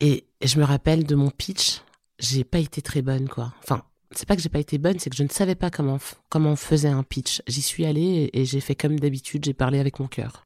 Et 0.00 0.26
je 0.42 0.58
me 0.58 0.64
rappelle 0.64 1.04
de 1.04 1.14
mon 1.14 1.30
pitch, 1.30 1.80
j'ai 2.18 2.44
pas 2.44 2.58
été 2.58 2.82
très 2.82 3.02
bonne, 3.02 3.28
quoi. 3.28 3.54
Enfin, 3.62 3.84
c'est 4.10 4.26
pas 4.26 4.36
que 4.36 4.42
j'ai 4.42 4.48
pas 4.48 4.58
été 4.58 4.78
bonne, 4.78 4.98
c'est 4.98 5.10
que 5.10 5.16
je 5.16 5.22
ne 5.22 5.28
savais 5.28 5.54
pas 5.54 5.70
comment 5.70 5.98
comment 6.28 6.52
on 6.52 6.56
faisait 6.56 6.88
un 6.88 7.02
pitch. 7.02 7.42
J'y 7.46 7.62
suis 7.62 7.84
allée 7.84 8.30
et 8.32 8.44
j'ai 8.44 8.60
fait 8.60 8.74
comme 8.74 8.98
d'habitude, 8.98 9.44
j'ai 9.44 9.54
parlé 9.54 9.78
avec 9.78 9.98
mon 10.00 10.06
cœur. 10.06 10.44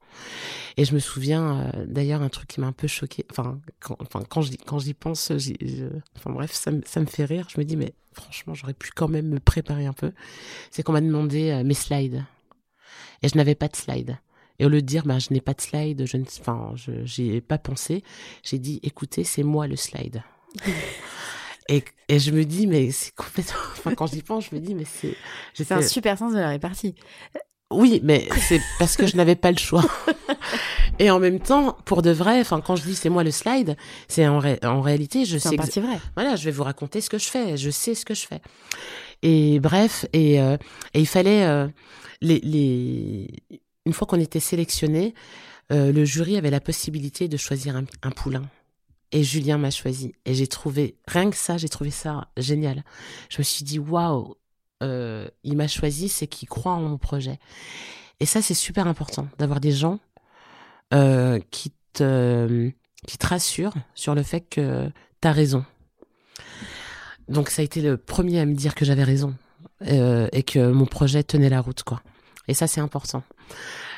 Et 0.76 0.84
je 0.84 0.94
me 0.94 1.00
souviens 1.00 1.72
euh, 1.74 1.86
d'ailleurs 1.86 2.22
un 2.22 2.28
truc 2.28 2.48
qui 2.48 2.60
m'a 2.60 2.66
un 2.68 2.72
peu 2.72 2.86
choqué. 2.86 3.26
Enfin, 3.30 3.60
quand, 3.80 3.96
quand 4.28 4.78
j'y 4.78 4.94
pense, 4.94 5.32
enfin 6.16 6.30
bref, 6.30 6.52
ça, 6.52 6.70
ça 6.86 7.00
me 7.00 7.06
fait 7.06 7.24
rire. 7.24 7.48
Je 7.52 7.60
me 7.60 7.64
dis 7.64 7.76
mais 7.76 7.94
franchement, 8.12 8.54
j'aurais 8.54 8.74
pu 8.74 8.90
quand 8.94 9.08
même 9.08 9.28
me 9.28 9.40
préparer 9.40 9.86
un 9.86 9.92
peu. 9.92 10.12
C'est 10.70 10.82
qu'on 10.82 10.92
m'a 10.92 11.00
demandé 11.00 11.50
euh, 11.50 11.64
mes 11.64 11.74
slides 11.74 12.24
et 13.22 13.28
je 13.28 13.36
n'avais 13.36 13.54
pas 13.54 13.68
de 13.68 13.76
slides. 13.76 14.18
Et 14.58 14.66
au 14.66 14.68
lieu 14.68 14.82
de 14.82 14.86
dire, 14.86 15.04
bah, 15.04 15.18
je 15.18 15.32
n'ai 15.32 15.40
pas 15.40 15.54
de 15.54 15.60
slides, 15.60 16.04
je 16.06 16.16
enfin, 16.40 16.72
j'y 17.04 17.34
ai 17.34 17.40
pas 17.40 17.58
pensé, 17.58 18.02
j'ai 18.42 18.58
dit, 18.58 18.80
écoutez, 18.82 19.24
c'est 19.24 19.42
moi 19.44 19.66
le 19.66 19.76
slide. 19.76 20.22
Et, 21.70 21.84
et 22.08 22.18
je 22.18 22.30
me 22.30 22.44
dis, 22.44 22.66
mais 22.66 22.90
c'est 22.90 23.14
complètement. 23.14 23.60
Enfin, 23.72 23.94
quand 23.94 24.06
j'y 24.06 24.22
pense, 24.22 24.46
je 24.50 24.54
me 24.54 24.60
dis, 24.60 24.74
mais 24.74 24.86
c'est. 24.86 25.14
C'est 25.52 25.70
un 25.70 25.82
super 25.82 26.16
sens 26.16 26.32
de 26.32 26.38
la 26.38 26.48
répartie. 26.48 26.94
Oui, 27.70 28.00
mais 28.02 28.26
c'est 28.48 28.62
parce 28.78 28.96
que 28.96 29.06
je 29.06 29.16
n'avais 29.16 29.36
pas 29.36 29.50
le 29.50 29.58
choix. 29.58 29.84
Et 30.98 31.10
en 31.10 31.20
même 31.20 31.38
temps, 31.38 31.76
pour 31.84 32.00
de 32.00 32.10
vrai, 32.10 32.40
enfin, 32.40 32.62
quand 32.62 32.76
je 32.76 32.82
dis 32.82 32.94
c'est 32.94 33.10
moi 33.10 33.22
le 33.22 33.30
slide, 33.30 33.76
c'est 34.08 34.26
en, 34.26 34.40
en 34.64 34.80
réalité, 34.80 35.26
je 35.26 35.36
sais. 35.36 35.56
C'est 35.70 35.80
vrai. 35.80 36.00
Voilà, 36.16 36.34
je 36.36 36.44
vais 36.46 36.50
vous 36.50 36.62
raconter 36.64 37.02
ce 37.02 37.10
que 37.10 37.18
je 37.18 37.28
fais. 37.28 37.58
Je 37.58 37.68
sais 37.68 37.94
ce 37.94 38.06
que 38.06 38.14
je 38.14 38.26
fais. 38.26 38.40
Et 39.22 39.60
bref, 39.60 40.06
et, 40.14 40.40
euh, 40.40 40.56
et 40.94 41.00
il 41.00 41.06
fallait 41.06 41.44
euh, 41.44 41.68
les, 42.22 42.40
les, 42.40 43.28
une 43.88 43.94
fois 43.94 44.06
qu'on 44.06 44.20
était 44.20 44.38
sélectionné, 44.38 45.14
euh, 45.72 45.92
le 45.92 46.04
jury 46.04 46.36
avait 46.36 46.50
la 46.50 46.60
possibilité 46.60 47.26
de 47.26 47.38
choisir 47.38 47.74
un, 47.74 48.10
poulain. 48.10 48.44
Et 49.12 49.24
Julien 49.24 49.56
m'a 49.56 49.70
choisi. 49.70 50.14
Et 50.26 50.34
j'ai 50.34 50.46
trouvé, 50.46 50.98
rien 51.06 51.30
que 51.30 51.36
ça, 51.36 51.56
j'ai 51.56 51.70
trouvé 51.70 51.90
ça 51.90 52.28
génial. 52.36 52.84
Je 53.30 53.38
me 53.38 53.42
suis 53.42 53.64
dit, 53.64 53.78
waouh, 53.78 54.36
euh, 54.82 55.26
il 55.42 55.56
m'a 55.56 55.68
choisi, 55.68 56.10
c'est 56.10 56.26
qu'il 56.26 56.50
croit 56.50 56.72
en 56.72 56.82
mon 56.82 56.98
projet. 56.98 57.38
Et 58.20 58.26
ça, 58.26 58.42
c'est 58.42 58.52
super 58.52 58.86
important 58.86 59.26
d'avoir 59.38 59.58
des 59.58 59.72
gens 59.72 60.00
euh, 60.92 61.40
qui 61.50 61.72
te 61.94 62.70
qui 63.06 63.16
te 63.16 63.26
rassurent 63.26 63.74
sur 63.94 64.14
le 64.14 64.22
fait 64.22 64.42
que 64.42 64.90
tu 65.22 65.28
as 65.28 65.32
raison. 65.32 65.64
Donc 67.28 67.48
ça 67.48 67.62
a 67.62 67.64
été 67.64 67.80
le 67.80 67.96
premier 67.96 68.40
à 68.40 68.44
me 68.44 68.54
dire 68.54 68.74
que 68.74 68.84
j'avais 68.84 69.04
raison 69.04 69.34
et 69.80 70.42
que 70.42 70.72
mon 70.72 70.84
projet 70.84 71.22
tenait 71.22 71.48
la 71.48 71.60
route, 71.60 71.84
quoi. 71.84 72.02
Et 72.48 72.54
ça, 72.54 72.66
c'est 72.66 72.80
important. 72.80 73.22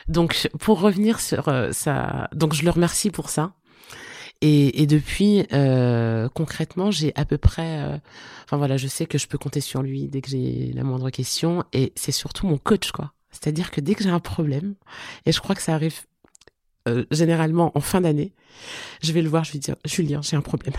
Donc 0.08 0.48
pour 0.58 0.80
revenir 0.80 1.20
sur 1.20 1.48
euh, 1.48 1.72
ça, 1.72 2.28
donc 2.34 2.54
je 2.54 2.64
le 2.64 2.70
remercie 2.70 3.10
pour 3.10 3.30
ça. 3.30 3.52
Et, 4.42 4.82
et 4.82 4.86
depuis, 4.86 5.46
euh, 5.52 6.28
concrètement, 6.30 6.90
j'ai 6.90 7.12
à 7.14 7.26
peu 7.26 7.36
près, 7.36 7.82
euh, 7.82 7.98
enfin 8.44 8.56
voilà, 8.56 8.78
je 8.78 8.88
sais 8.88 9.04
que 9.04 9.18
je 9.18 9.26
peux 9.26 9.36
compter 9.36 9.60
sur 9.60 9.82
lui 9.82 10.08
dès 10.08 10.22
que 10.22 10.30
j'ai 10.30 10.72
la 10.74 10.82
moindre 10.82 11.10
question, 11.10 11.64
et 11.74 11.92
c'est 11.94 12.12
surtout 12.12 12.46
mon 12.46 12.56
coach, 12.56 12.90
quoi. 12.90 13.12
C'est-à-dire 13.30 13.70
que 13.70 13.80
dès 13.82 13.94
que 13.94 14.02
j'ai 14.02 14.10
un 14.10 14.20
problème, 14.20 14.74
et 15.26 15.32
je 15.32 15.40
crois 15.40 15.54
que 15.54 15.62
ça 15.62 15.74
arrive 15.74 16.00
euh, 16.88 17.04
généralement 17.10 17.70
en 17.74 17.80
fin 17.80 18.00
d'année, 18.00 18.32
je 19.02 19.12
vais 19.12 19.20
le 19.20 19.28
voir, 19.28 19.44
je 19.44 19.52
vais 19.52 19.58
dire 19.58 19.76
Julien, 19.84 20.22
j'ai 20.22 20.36
un 20.36 20.40
problème. 20.40 20.74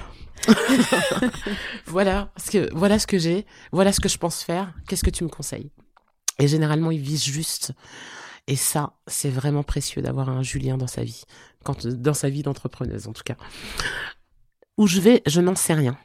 voilà, 1.85 2.31
ce 2.37 2.49
que 2.49 2.69
voilà 2.73 2.97
ce 2.97 3.05
que 3.05 3.19
j'ai, 3.19 3.45
voilà 3.71 3.93
ce 3.93 3.99
que 3.99 4.09
je 4.09 4.17
pense 4.17 4.41
faire. 4.43 4.73
Qu'est-ce 4.87 5.03
que 5.03 5.11
tu 5.11 5.23
me 5.23 5.29
conseilles? 5.29 5.69
Et 6.39 6.47
généralement, 6.47 6.89
il 6.89 6.99
vise 6.99 7.23
juste 7.23 7.73
et 8.47 8.55
ça, 8.55 8.93
c'est 9.07 9.29
vraiment 9.29 9.63
précieux 9.63 10.01
d'avoir 10.01 10.29
un 10.29 10.43
Julien 10.43 10.77
dans 10.77 10.87
sa 10.87 11.03
vie, 11.03 11.23
dans 11.83 12.13
sa 12.13 12.29
vie 12.29 12.43
d'entrepreneuse 12.43 13.07
en 13.07 13.13
tout 13.13 13.23
cas. 13.23 13.37
Où 14.77 14.87
je 14.87 14.99
vais, 14.99 15.21
je 15.27 15.41
n'en 15.41 15.55
sais 15.55 15.73
rien. 15.73 15.97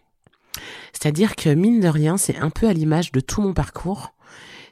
C'est-à-dire 0.92 1.36
que 1.36 1.50
mine 1.50 1.80
de 1.80 1.88
rien, 1.88 2.16
c'est 2.16 2.36
un 2.36 2.50
peu 2.50 2.68
à 2.68 2.72
l'image 2.72 3.12
de 3.12 3.20
tout 3.20 3.42
mon 3.42 3.54
parcours, 3.54 4.14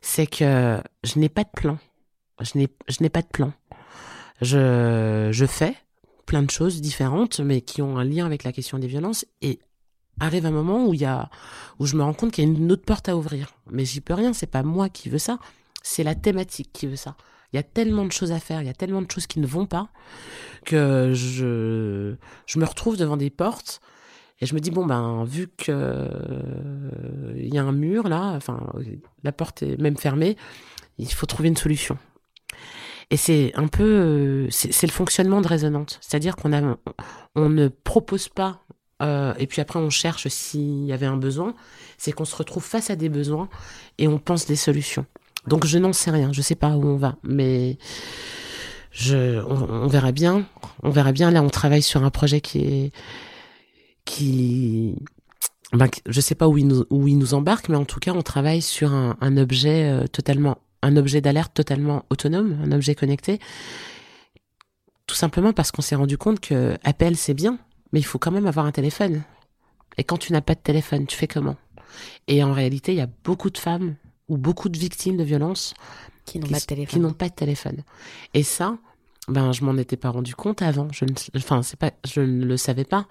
c'est 0.03 0.27
que 0.27 0.81
je 1.03 1.19
n'ai 1.19 1.29
pas 1.29 1.45
de 1.45 1.51
plan. 1.55 1.79
Je 2.41 2.59
n'ai, 2.59 3.09
pas 3.09 3.23
de 3.23 3.29
plan. 3.29 3.53
Je, 4.41 5.29
je 5.31 5.47
fais 5.47 5.77
plein 6.27 6.43
de 6.43 6.51
choses 6.51 6.81
différentes, 6.81 7.41
mais 7.41 7.61
qui 7.61 7.81
ont 7.81 7.99
un 7.99 8.05
lien 8.05 8.27
avec 8.27 8.45
la 8.45 8.53
question 8.53 8.79
des 8.79 8.87
violences 8.87 9.25
et 9.41 9.61
arrive 10.21 10.47
un 10.47 10.51
moment 10.51 10.87
où 10.87 10.95
y 10.95 11.05
a, 11.05 11.31
où 11.79 11.87
je 11.87 11.97
me 11.97 12.03
rends 12.03 12.15
compte 12.15 12.33
qu'il 12.33 12.45
y 12.45 12.47
a 12.47 12.51
une 12.51 12.73
autre 12.73 12.85
porte 12.85 13.09
à 13.09 13.17
ouvrir. 13.17 13.55
Mais 13.71 13.85
j'y 13.85 14.01
peux 14.01 14.15
rien, 14.15 14.33
c'est 14.33 14.47
pas 14.47 14.63
moi 14.63 14.89
qui 14.89 15.09
veux 15.09 15.19
ça, 15.19 15.39
c'est 15.83 16.03
la 16.03 16.15
thématique 16.15 16.71
qui 16.73 16.87
veut 16.87 16.97
ça. 16.97 17.17
Il 17.55 17.57
y 17.57 17.61
a 17.61 17.63
tellement 17.63 18.05
de 18.05 18.11
choses 18.11 18.33
à 18.33 18.41
faire, 18.41 18.63
il 18.63 18.67
y 18.67 18.71
a 18.71 18.75
tellement 18.75 19.01
de 19.01 19.09
choses 19.09 19.29
qui 19.29 19.39
ne 19.39 19.47
vont 19.47 19.65
pas 19.65 19.89
que 20.65 21.13
je, 21.15 22.17
je 22.47 22.59
me 22.59 22.65
retrouve 22.65 22.97
devant 22.97 23.17
des 23.17 23.31
portes 23.31 23.81
et 24.41 24.47
je 24.47 24.57
me 24.57 24.61
dis 24.61 24.73
bon 24.73 24.85
ben 24.85 25.23
vu 25.23 25.47
que 25.47 25.71
euh, 25.71 27.33
il 27.37 27.55
y 27.55 27.59
a 27.59 27.63
un 27.63 27.71
mur 27.71 28.09
là, 28.09 28.33
enfin 28.33 28.61
la 29.23 29.31
porte 29.31 29.63
est 29.63 29.81
même 29.81 29.97
fermée, 29.97 30.37
il 30.99 31.13
faut 31.13 31.27
trouver 31.27 31.49
une 31.49 31.57
solution. 31.57 31.97
Et 33.11 33.17
c'est 33.17 33.53
un 33.55 33.69
peu 33.69 34.49
c'est 34.51 34.89
le 34.89 34.93
fonctionnement 34.93 35.41
de 35.41 35.47
résonante, 35.47 36.01
c'est-à-dire 36.01 36.35
qu'on 36.35 36.77
on 37.37 37.49
ne 37.49 37.69
propose 37.69 38.29
pas 38.29 38.65
euh, 39.01 39.33
et 39.39 39.47
puis 39.47 39.61
après 39.61 39.79
on 39.79 39.91
cherche 39.91 40.27
s'il 40.27 40.87
y 40.87 40.93
avait 40.93 41.07
un 41.07 41.19
besoin, 41.19 41.55
c'est 41.99 42.11
qu'on 42.11 42.25
se 42.25 42.35
retrouve 42.35 42.65
face 42.65 42.91
à 42.91 42.97
des 42.97 43.09
besoins 43.09 43.49
et 43.99 44.09
on 44.09 44.19
pense 44.19 44.45
des 44.45 44.57
solutions. 44.57 45.07
Donc 45.47 45.67
je 45.67 45.79
n'en 45.79 45.93
sais 45.93 46.11
rien, 46.11 46.33
je 46.33 46.43
sais 46.43 46.55
pas 46.55 46.71
où 46.71 46.87
on 46.87 46.97
va, 46.97 47.17
mais 47.23 47.79
je, 48.95 49.43
on, 49.45 49.89
verra 49.89 50.13
bien. 50.13 50.47
On 50.83 50.91
verra 50.91 51.13
bien. 51.13 51.31
Là, 51.31 51.43
on 51.43 51.51
travaille 51.51 51.83
sur 51.83 52.05
un 52.05 52.11
projet 52.11 52.41
qui 52.41 52.61
est, 52.61 52.93
qui, 54.05 54.95
ben, 55.73 55.89
je 56.07 56.21
sais 56.21 56.37
pas 56.37 56.49
où 56.49 56.57
il 56.57 56.69
nous, 56.69 57.35
embarque, 57.35 57.69
mais 57.69 57.77
en 57.77 57.85
tout 57.85 57.99
cas, 57.99 58.13
on 58.13 58.23
travaille 58.23 58.63
sur 58.63 58.95
un, 58.95 59.17
un 59.21 59.37
objet 59.37 59.91
euh, 59.91 60.07
totalement, 60.07 60.59
un 60.83 60.97
objet 60.97 61.21
d'alerte 61.21 61.53
totalement 61.55 62.05
autonome, 62.09 62.57
un 62.65 62.73
objet 62.73 62.95
connecté. 62.95 63.41
Tout 65.07 65.17
simplement 65.17 65.53
parce 65.53 65.73
qu'on 65.73 65.83
s'est 65.83 65.97
rendu 65.97 66.17
compte 66.17 66.41
que 66.41 66.79
appel 66.85 67.17
c'est 67.17 67.35
bien, 67.35 67.59
mais 67.93 68.01
il 68.01 68.05
faut 68.05 68.19
quand 68.19 68.31
même 68.31 68.47
avoir 68.47 68.65
un 68.65 68.73
téléphone. 68.73 69.23
Et 69.99 70.05
quand 70.05 70.19
tu 70.19 70.33
n'as 70.33 70.41
pas 70.41 70.55
de 70.55 70.61
téléphone, 70.61 71.07
tu 71.07 71.17
fais 71.17 71.27
comment? 71.27 71.57
Et 72.27 72.43
en 72.43 72.53
réalité, 72.53 72.93
il 72.93 72.99
y 72.99 73.03
a 73.03 73.09
beaucoup 73.25 73.51
de 73.51 73.59
femmes 73.59 73.97
ou 74.29 74.37
beaucoup 74.37 74.69
de 74.69 74.79
victimes 74.79 75.17
de 75.17 75.25
violences 75.25 75.75
qui 76.25 76.39
n'ont 76.39 76.49
pas 76.49 76.59
de 76.59 76.65
téléphone. 76.65 76.93
Qui 76.93 77.01
n'ont 77.01 77.13
pas 77.13 77.29
de 77.29 77.35
téléphone. 77.35 77.83
Et 78.33 78.43
ça, 78.43 78.79
ben 79.29 79.53
je 79.53 79.65
m'en 79.65 79.77
étais 79.77 79.97
pas 79.97 80.11
rendu 80.11 80.35
compte 80.35 80.63
avant. 80.63 80.89
Je 80.93 81.05
ne, 81.05 81.13
enfin 81.37 81.63
c'est 81.63 81.79
pas, 81.79 81.93
je 82.07 82.21
ne 82.21 82.45
le 82.45 82.57
savais 82.57 82.85
pas. 82.85 83.07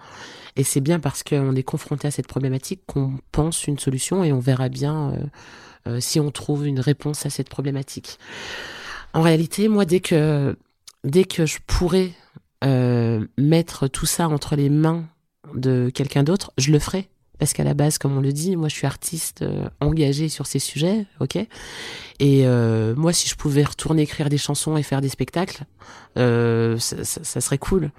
Et 0.55 0.63
c'est 0.63 0.81
bien 0.81 0.99
parce 0.99 1.23
qu'on 1.23 1.55
est 1.55 1.63
confronté 1.63 2.07
à 2.07 2.11
cette 2.11 2.27
problématique 2.27 2.81
qu'on 2.85 3.13
pense 3.31 3.67
une 3.67 3.79
solution 3.79 4.23
et 4.23 4.31
on 4.31 4.39
verra 4.39 4.69
bien 4.69 5.11
euh, 5.11 5.23
euh, 5.87 5.99
si 5.99 6.19
on 6.19 6.31
trouve 6.31 6.67
une 6.67 6.79
réponse 6.79 7.25
à 7.25 7.29
cette 7.29 7.49
problématique. 7.49 8.19
En 9.13 9.21
réalité, 9.21 9.67
moi 9.67 9.85
dès 9.85 9.99
que 9.99 10.55
dès 11.03 11.25
que 11.25 11.45
je 11.45 11.59
pourrais 11.65 12.11
euh, 12.63 13.25
mettre 13.37 13.87
tout 13.87 14.05
ça 14.05 14.29
entre 14.29 14.55
les 14.55 14.69
mains 14.69 15.05
de 15.53 15.91
quelqu'un 15.93 16.23
d'autre, 16.23 16.51
je 16.57 16.71
le 16.71 16.79
ferai 16.79 17.09
parce 17.39 17.53
qu'à 17.53 17.63
la 17.63 17.73
base, 17.73 17.97
comme 17.97 18.15
on 18.17 18.21
le 18.21 18.31
dit, 18.31 18.55
moi 18.55 18.69
je 18.69 18.75
suis 18.75 18.87
artiste 18.87 19.41
euh, 19.41 19.67
engagée 19.81 20.29
sur 20.29 20.45
ces 20.45 20.59
sujets, 20.59 21.05
ok? 21.19 21.35
Et 22.19 22.45
euh, 22.45 22.95
moi, 22.95 23.11
si 23.11 23.27
je 23.27 23.35
pouvais 23.35 23.63
retourner 23.63 24.03
écrire 24.03 24.29
des 24.29 24.37
chansons 24.37 24.77
et 24.77 24.83
faire 24.83 25.01
des 25.01 25.09
spectacles, 25.09 25.65
euh, 26.17 26.77
ça, 26.77 27.03
ça, 27.03 27.41
serait 27.41 27.57
cool. 27.57 27.91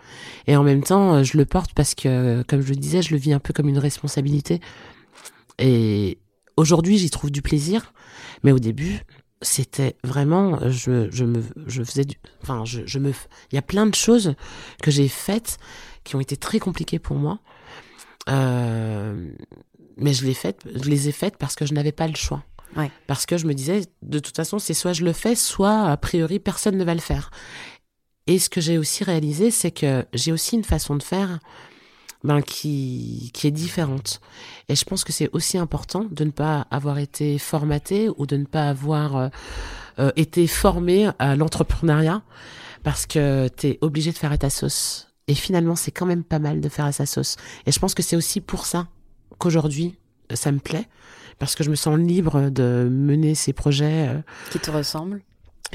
Et 0.47 0.57
en 0.57 0.63
même 0.63 0.83
temps, 0.83 1.23
je 1.23 1.37
le 1.37 1.45
porte 1.45 1.75
parce 1.75 1.95
que, 1.95 2.43
comme 2.45 2.61
je 2.61 2.71
le 2.71 2.77
disais, 2.77 3.03
je 3.03 3.11
le 3.11 3.19
vis 3.19 3.33
un 3.33 3.41
peu 3.41 3.53
comme 3.53 3.69
une 3.69 3.79
responsabilité. 3.79 4.61
Et 5.59 6.19
aujourd'hui, 6.57 6.97
j'y 6.99 7.11
trouve 7.11 7.31
du 7.31 7.43
plaisir, 7.43 7.93
mais 8.45 8.53
au 8.53 8.59
début, 8.59 9.03
c'était 9.43 9.97
vraiment, 10.05 10.59
je, 10.71 11.11
je 11.11 11.25
me, 11.25 11.43
je 11.67 11.83
faisais 11.83 12.05
du, 12.05 12.17
enfin, 12.43 12.65
je, 12.65 12.83
je 12.87 12.99
me, 12.99 13.11
il 13.51 13.57
y 13.57 13.59
a 13.59 13.63
plein 13.63 13.87
de 13.87 13.95
choses 13.95 14.35
que 14.81 14.91
j'ai 14.91 15.09
faites 15.09 15.59
qui 16.05 16.17
ont 16.17 16.21
été 16.21 16.37
très 16.37 16.61
compliquées 16.61 16.99
pour 16.99 17.17
moi 17.17 17.41
euh, 18.29 19.31
mais 19.97 20.15
je, 20.15 20.25
les 20.25 20.35
faites, 20.35 20.63
je 20.75 20.89
les 20.89 21.09
ai 21.09 21.13
faites 21.13 21.37
parce 21.37 21.55
que 21.55 21.67
je 21.67 21.75
n'avais 21.75 21.93
pas 21.93 22.09
le 22.09 22.17
choix. 22.17 22.43
Ouais. 22.77 22.91
Parce 23.07 23.27
que 23.27 23.37
je 23.37 23.47
me 23.47 23.55
disais, 23.55 23.83
de 24.03 24.19
toute 24.19 24.37
façon, 24.37 24.59
c'est 24.59 24.75
soit 24.75 24.93
je 24.93 25.05
le 25.05 25.13
fais, 25.13 25.35
soit 25.35 25.85
a 25.85 25.97
priori 25.97 26.39
personne 26.39 26.77
ne 26.77 26.85
va 26.85 26.95
le 26.95 27.01
faire. 27.01 27.31
Et 28.27 28.39
ce 28.39 28.49
que 28.49 28.61
j'ai 28.61 28.79
aussi 28.79 29.05
réalisé, 29.05 29.51
c'est 29.51 29.71
que 29.71 30.07
j'ai 30.13 30.33
aussi 30.33 30.57
une 30.57 30.65
façon 30.65 30.97
de 30.97 31.03
faire 31.03 31.39
ben, 32.25 32.41
qui, 32.41 33.31
qui 33.35 33.47
est 33.47 33.53
différente. 33.53 34.21
Et 34.69 34.75
je 34.75 34.85
pense 34.85 35.05
que 35.05 35.13
c'est 35.13 35.29
aussi 35.33 35.59
important 35.59 36.07
de 36.11 36.25
ne 36.25 36.31
pas 36.31 36.67
avoir 36.71 36.99
été 36.99 37.39
formaté 37.39 38.09
ou 38.17 38.27
de 38.27 38.37
ne 38.37 38.47
pas 38.47 38.69
avoir 38.71 39.17
euh, 39.17 39.29
euh, 39.99 40.11
été 40.17 40.47
formé 40.47 41.11
à 41.19 41.37
l'entrepreneuriat 41.37 42.23
parce 42.83 43.07
que 43.07 43.49
tu 43.49 43.69
es 43.69 43.79
obligé 43.83 44.11
de 44.11 44.17
faire 44.17 44.33
à 44.33 44.39
ta 44.39 44.51
sauce. 44.51 45.14
Et 45.29 45.35
finalement, 45.35 45.77
c'est 45.77 45.91
quand 45.91 46.07
même 46.07 46.25
pas 46.25 46.39
mal 46.39 46.61
de 46.61 46.69
faire 46.69 46.85
à 46.85 46.93
sa 46.93 47.07
sauce. 47.07 47.37
Et 47.67 47.73
je 47.73 47.79
pense 47.79 47.95
que 47.95 48.03
c'est 48.03 48.17
aussi 48.17 48.41
pour 48.41 48.67
ça 48.67 48.89
qu'aujourd'hui, 49.39 49.97
ça 50.33 50.53
me 50.53 50.59
plaît, 50.59 50.87
parce 51.39 51.55
que 51.55 51.65
je 51.65 51.71
me 51.71 51.75
sens 51.77 51.99
libre 51.99 52.51
de 52.51 52.89
mener 52.91 53.35
ces 53.35 53.53
projets. 53.53 54.09
euh, 54.09 54.21
Qui 54.51 54.59
te 54.59 54.71
ressemble 54.71 55.23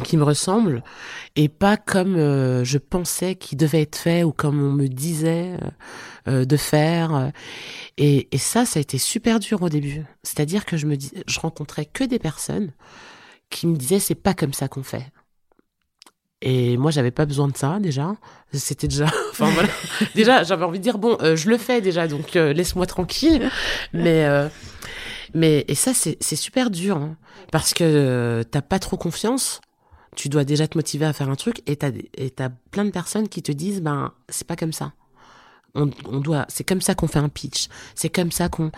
qui 0.06 0.16
me 0.16 0.24
ressemblent 0.24 0.82
et 1.36 1.50
pas 1.50 1.76
comme 1.76 2.16
euh, 2.16 2.64
je 2.64 2.78
pensais 2.78 3.36
qu'il 3.36 3.58
devait 3.58 3.82
être 3.82 3.98
fait 3.98 4.24
ou 4.24 4.32
comme 4.32 4.62
on 4.62 4.72
me 4.72 4.88
disait 4.88 5.58
euh, 5.62 5.70
euh, 6.30 6.46
de 6.46 6.56
faire. 6.56 7.32
Et, 7.98 8.30
et 8.32 8.38
ça, 8.38 8.66
ça 8.66 8.80
a 8.80 8.82
été 8.82 8.98
super 8.98 9.40
dur 9.42 9.62
au 9.62 9.68
début. 9.68 10.04
C'est-à-dire 10.24 10.64
que 10.64 10.78
je 10.78 10.86
me 10.86 10.96
dis, 10.96 11.12
je 11.28 11.40
rencontrais 11.42 11.86
que 11.86 12.06
des 12.06 12.20
personnes 12.20 12.72
qui 13.50 13.68
me 13.68 13.76
disaient 13.76 14.00
c'est 14.00 14.16
pas 14.16 14.34
comme 14.34 14.54
ça 14.54 14.70
qu'on 14.70 14.84
fait. 14.84 15.06
Et 16.42 16.78
moi, 16.78 16.90
j'avais 16.92 17.12
pas 17.12 17.26
besoin 17.26 17.48
de 17.50 17.58
ça 17.58 17.80
déjà. 17.80 18.16
C'était 18.54 18.88
déjà, 18.88 19.06
enfin 19.32 19.50
voilà. 19.50 19.70
déjà, 20.16 20.44
j'avais 20.44 20.64
envie 20.64 20.80
de 20.80 20.84
dire 20.84 20.98
bon, 20.98 21.18
euh, 21.22 21.36
je 21.36 21.50
le 21.50 21.58
fais 21.58 21.82
déjà, 21.82 22.08
donc 22.08 22.36
euh, 22.36 22.54
laisse-moi 22.54 22.86
tranquille. 22.86 23.50
Mais 23.94 24.26
euh, 24.26 24.48
mais 25.34 25.66
et 25.68 25.76
ça, 25.76 25.94
c'est 25.94 26.18
c'est 26.22 26.36
super 26.36 26.70
dur 26.70 26.98
hein, 26.98 27.18
parce 27.52 27.74
que 27.74 27.84
euh, 27.84 28.44
t'as 28.44 28.62
pas 28.62 28.80
trop 28.80 28.98
confiance. 28.98 29.62
Tu 30.16 30.28
dois 30.28 30.44
déjà 30.44 30.68
te 30.68 30.78
motiver 30.78 31.06
à 31.06 31.14
faire 31.14 31.30
un 31.30 31.36
truc 31.36 31.62
et 31.68 31.76
t'as 31.76 31.92
et 32.16 32.30
t'as 32.32 32.50
plein 32.72 32.86
de 32.86 32.90
personnes 32.90 33.30
qui 33.30 33.44
te 33.44 33.52
disent 33.52 33.82
ben 33.82 34.14
c'est 34.30 34.48
pas 34.48 34.56
comme 34.56 34.74
ça. 34.74 34.94
On, 35.76 35.90
on 36.06 36.20
doit, 36.20 36.46
c'est 36.50 36.64
comme 36.64 36.82
ça 36.82 36.96
qu'on 36.96 37.08
fait 37.08 37.20
un 37.20 37.30
pitch. 37.30 37.68
C'est 37.96 38.10
comme 38.10 38.32
ça 38.32 38.50
qu'on. 38.50 38.72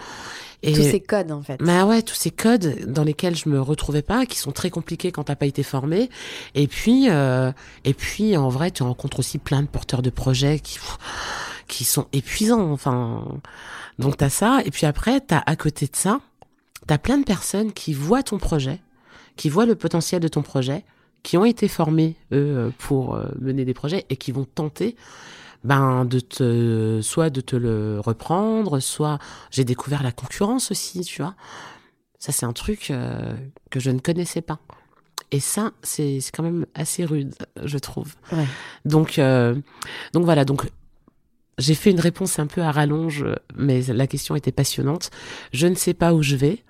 Et 0.63 0.73
Tous 0.73 0.83
ces 0.83 0.99
codes, 0.99 1.31
en 1.31 1.41
fait. 1.41 1.57
bah 1.59 1.85
ouais, 1.85 2.03
tous 2.03 2.13
ces 2.15 2.29
codes 2.29 2.85
dans 2.85 3.03
lesquels 3.03 3.35
je 3.35 3.49
me 3.49 3.59
retrouvais 3.59 4.03
pas, 4.03 4.27
qui 4.27 4.37
sont 4.37 4.51
très 4.51 4.69
compliqués 4.69 5.11
quand 5.11 5.23
t'as 5.23 5.35
pas 5.35 5.47
été 5.47 5.63
formé. 5.63 6.09
Et 6.53 6.67
puis, 6.67 7.09
euh, 7.09 7.51
et 7.83 7.95
puis 7.95 8.37
en 8.37 8.49
vrai, 8.49 8.69
tu 8.69 8.83
rencontres 8.83 9.19
aussi 9.19 9.39
plein 9.39 9.63
de 9.63 9.67
porteurs 9.67 10.01
de 10.01 10.11
projets 10.11 10.59
qui 10.59 10.77
qui 11.67 11.83
sont 11.83 12.07
épuisants. 12.13 12.71
Enfin, 12.71 13.25
donc 13.97 14.17
t'as 14.17 14.29
ça. 14.29 14.59
Et 14.65 14.71
puis 14.71 14.85
après, 14.85 15.19
t'as 15.21 15.41
à 15.45 15.55
côté 15.55 15.87
de 15.87 15.95
ça, 15.95 16.19
t'as 16.85 16.99
plein 16.99 17.17
de 17.17 17.23
personnes 17.23 17.71
qui 17.73 17.93
voient 17.93 18.23
ton 18.23 18.37
projet, 18.37 18.79
qui 19.37 19.49
voient 19.49 19.65
le 19.65 19.75
potentiel 19.75 20.21
de 20.21 20.27
ton 20.27 20.43
projet, 20.43 20.83
qui 21.23 21.37
ont 21.37 21.45
été 21.45 21.67
formés 21.67 22.15
eux 22.33 22.71
pour 22.77 23.15
euh, 23.15 23.25
mener 23.39 23.65
des 23.65 23.73
projets 23.73 24.05
et 24.09 24.17
qui 24.17 24.31
vont 24.31 24.45
tenter 24.45 24.95
ben 25.64 26.05
de 26.05 26.20
te 26.20 26.99
soit 27.01 27.30
de 27.30 27.41
te 27.41 27.55
le 27.55 27.99
reprendre 27.99 28.80
soit 28.80 29.20
j'ai 29.51 29.64
découvert 29.64 30.03
la 30.03 30.12
concurrence 30.12 30.72
aussi 30.72 31.01
tu 31.01 31.22
vois. 31.22 31.36
Ça 32.20 32.32
c'est 32.32 32.45
un 32.45 32.53
truc 32.53 32.91
euh, 32.91 33.36
que 33.70 33.80
je 33.80 33.91
ne 33.91 33.99
connaissais 33.99 34.41
pas. 34.41 34.59
Et 35.32 35.39
ça 35.39 35.72
c'est 35.82 36.20
quand 36.34 36.43
même 36.43 36.66
assez 36.74 37.05
rude 37.05 37.36
je 37.64 37.78
trouve. 37.78 38.16
Ouais. 38.32 38.45
donc 38.86 39.20
euh, 39.20 39.55
donc 40.14 40.26
voilà 40.26 40.45
donc 40.45 40.70
j'ai 41.57 41.76
fait 41.76 41.91
une 41.91 41.99
réponse 41.99 42.39
un 42.39 42.47
peu 42.47 42.62
à 42.62 42.72
rallonge 42.72 43.26
mais 43.55 43.82
la 43.82 44.07
question 44.07 44.36
était 44.36 44.51
passionnante. 44.51 45.12
Je 45.53 45.68
ne 45.68 45.76
sais 45.76 45.93
pas 45.93 46.14
où 46.14 46.24
je 46.24 46.36
vais 46.36 46.64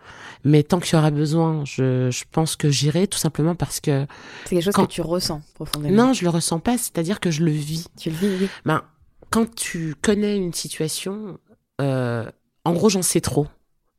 mais 0.44 0.64
tant 0.64 0.80
qu'il 0.80 0.96
y 0.96 1.00
aura 1.00 1.12
besoin 1.12 1.64
je, 1.66 2.10
je 2.12 2.24
pense 2.32 2.56
que 2.56 2.70
j'irai 2.70 3.08
tout 3.08 3.18
simplement 3.20 3.56
parce 3.56 3.80
que 3.80 4.06
C'est 4.46 4.56
quelque 4.56 4.64
chose 4.64 4.74
Quand- 4.74 4.86
que 4.88 4.92
tu 4.92 5.02
ressens 5.02 5.42
profondément. 5.56 6.08
non 6.08 6.14
je 6.14 6.24
le 6.24 6.30
ressens 6.30 6.60
pas 6.60 6.78
c'est-à-dire 6.78 7.20
que 7.20 7.32
je 7.32 7.44
le 7.44 7.52
vis 7.52 7.88
Tu 8.00 8.10
le 8.10 8.16
vis, 8.16 8.28
oui. 8.42 8.50
ben, 8.66 8.82
quand 9.30 9.54
tu 9.56 9.96
connais 10.02 10.36
une 10.36 10.54
situation, 10.54 11.38
euh, 11.80 12.30
en 12.66 12.74
gros, 12.74 12.89
j'en 12.89 13.02
sais 13.02 13.22
trop. 13.22 13.48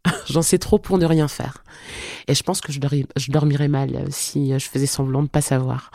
j'en 0.29 0.43
sais 0.43 0.59
trop 0.59 0.79
pour 0.79 0.99
ne 0.99 1.07
rien 1.07 1.27
faire. 1.27 1.65
Et 2.29 2.35
je 2.35 2.43
pense 2.43 2.61
que 2.61 2.71
je, 2.71 2.79
dormi- 2.81 3.07
je 3.17 3.31
dormirais 3.33 3.69
mal 3.69 3.95
euh, 3.97 4.05
si 4.11 4.53
euh, 4.53 4.59
je 4.59 4.69
faisais 4.69 4.85
semblant 4.87 5.23
de 5.23 5.29
pas 5.29 5.41
savoir. 5.41 5.91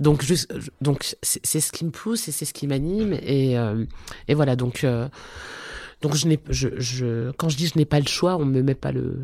Donc, 0.00 0.24
je- 0.24 0.34
donc 0.80 1.14
c'est 1.22 1.40
c'est 1.46 1.60
ce 1.60 1.70
qui 1.70 1.84
me 1.84 1.90
pousse 1.90 2.26
et 2.26 2.32
c'est 2.32 2.44
ce 2.46 2.52
qui 2.52 2.66
m'anime. 2.66 3.12
Et, 3.22 3.56
euh, 3.58 3.84
et 4.26 4.34
voilà. 4.34 4.56
Donc, 4.56 4.82
euh, 4.82 5.08
donc 6.02 6.16
je 6.16 6.26
n'ai, 6.26 6.40
je, 6.48 6.68
je, 6.78 7.30
quand 7.32 7.48
je 7.48 7.56
dis 7.56 7.68
je 7.68 7.78
n'ai 7.78 7.84
pas 7.84 8.00
le 8.00 8.08
choix, 8.08 8.36
on 8.38 8.44
me 8.44 8.60
met 8.62 8.74
pas 8.74 8.90
le 8.92 9.18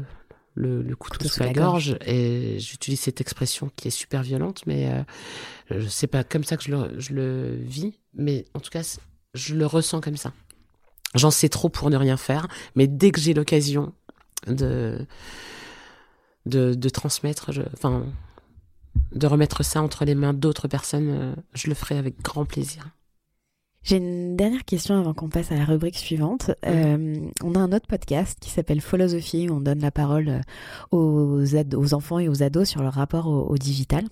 le, 0.56 0.82
le 0.82 0.96
couteau, 0.96 1.18
Couteau 1.18 1.28
sous 1.28 1.40
la 1.44 1.52
gorge. 1.52 1.96
Et 2.06 2.58
j'utilise 2.58 2.98
cette 3.00 3.20
expression 3.20 3.70
qui 3.76 3.88
est 3.88 3.92
super 3.92 4.22
violente, 4.22 4.62
mais 4.66 4.90
euh, 4.90 5.02
je 5.70 5.86
sais 5.86 6.08
pas 6.08 6.24
comme 6.24 6.42
ça 6.44 6.56
que 6.56 6.64
je 6.64 6.72
le, 6.72 6.98
je 6.98 7.12
le 7.14 7.54
vis. 7.60 7.94
Mais 8.14 8.44
en 8.54 8.60
tout 8.60 8.70
cas, 8.70 8.82
je 9.34 9.54
le 9.54 9.66
ressens 9.66 10.00
comme 10.00 10.16
ça. 10.16 10.32
J'en 11.14 11.30
sais 11.30 11.48
trop 11.48 11.68
pour 11.68 11.88
ne 11.90 11.96
rien 11.96 12.16
faire, 12.16 12.48
mais 12.74 12.86
dès 12.88 13.10
que 13.12 13.20
j'ai 13.20 13.32
l'occasion 13.32 13.92
de, 14.48 15.06
de, 16.46 16.74
de 16.74 16.88
transmettre, 16.88 17.52
je- 17.52 17.62
enfin, 17.74 18.04
de 19.12 19.26
remettre 19.26 19.62
ça 19.62 19.82
entre 19.82 20.04
les 20.04 20.14
mains 20.14 20.34
d'autres 20.34 20.68
personnes, 20.68 21.08
euh, 21.10 21.34
je 21.54 21.68
le 21.68 21.74
ferai 21.74 21.96
avec 21.98 22.20
grand 22.22 22.44
plaisir. 22.44 22.88
J'ai 23.86 23.98
une 23.98 24.34
dernière 24.34 24.64
question 24.64 24.98
avant 24.98 25.14
qu'on 25.14 25.28
passe 25.28 25.52
à 25.52 25.54
la 25.54 25.64
rubrique 25.64 25.96
suivante. 25.96 26.50
Euh, 26.66 27.14
on 27.44 27.54
a 27.54 27.60
un 27.60 27.70
autre 27.70 27.86
podcast 27.86 28.36
qui 28.40 28.50
s'appelle 28.50 28.80
Philosophie 28.80 29.48
où 29.48 29.54
on 29.54 29.60
donne 29.60 29.78
la 29.78 29.92
parole 29.92 30.28
euh, 30.28 30.40
aux, 30.90 31.44
ados- 31.54 31.76
aux 31.76 31.94
enfants 31.94 32.18
et 32.18 32.28
aux 32.28 32.42
ados 32.42 32.68
sur 32.68 32.82
leur 32.82 32.94
rapport 32.94 33.28
au, 33.28 33.42
au 33.44 33.56
digital. 33.56 34.02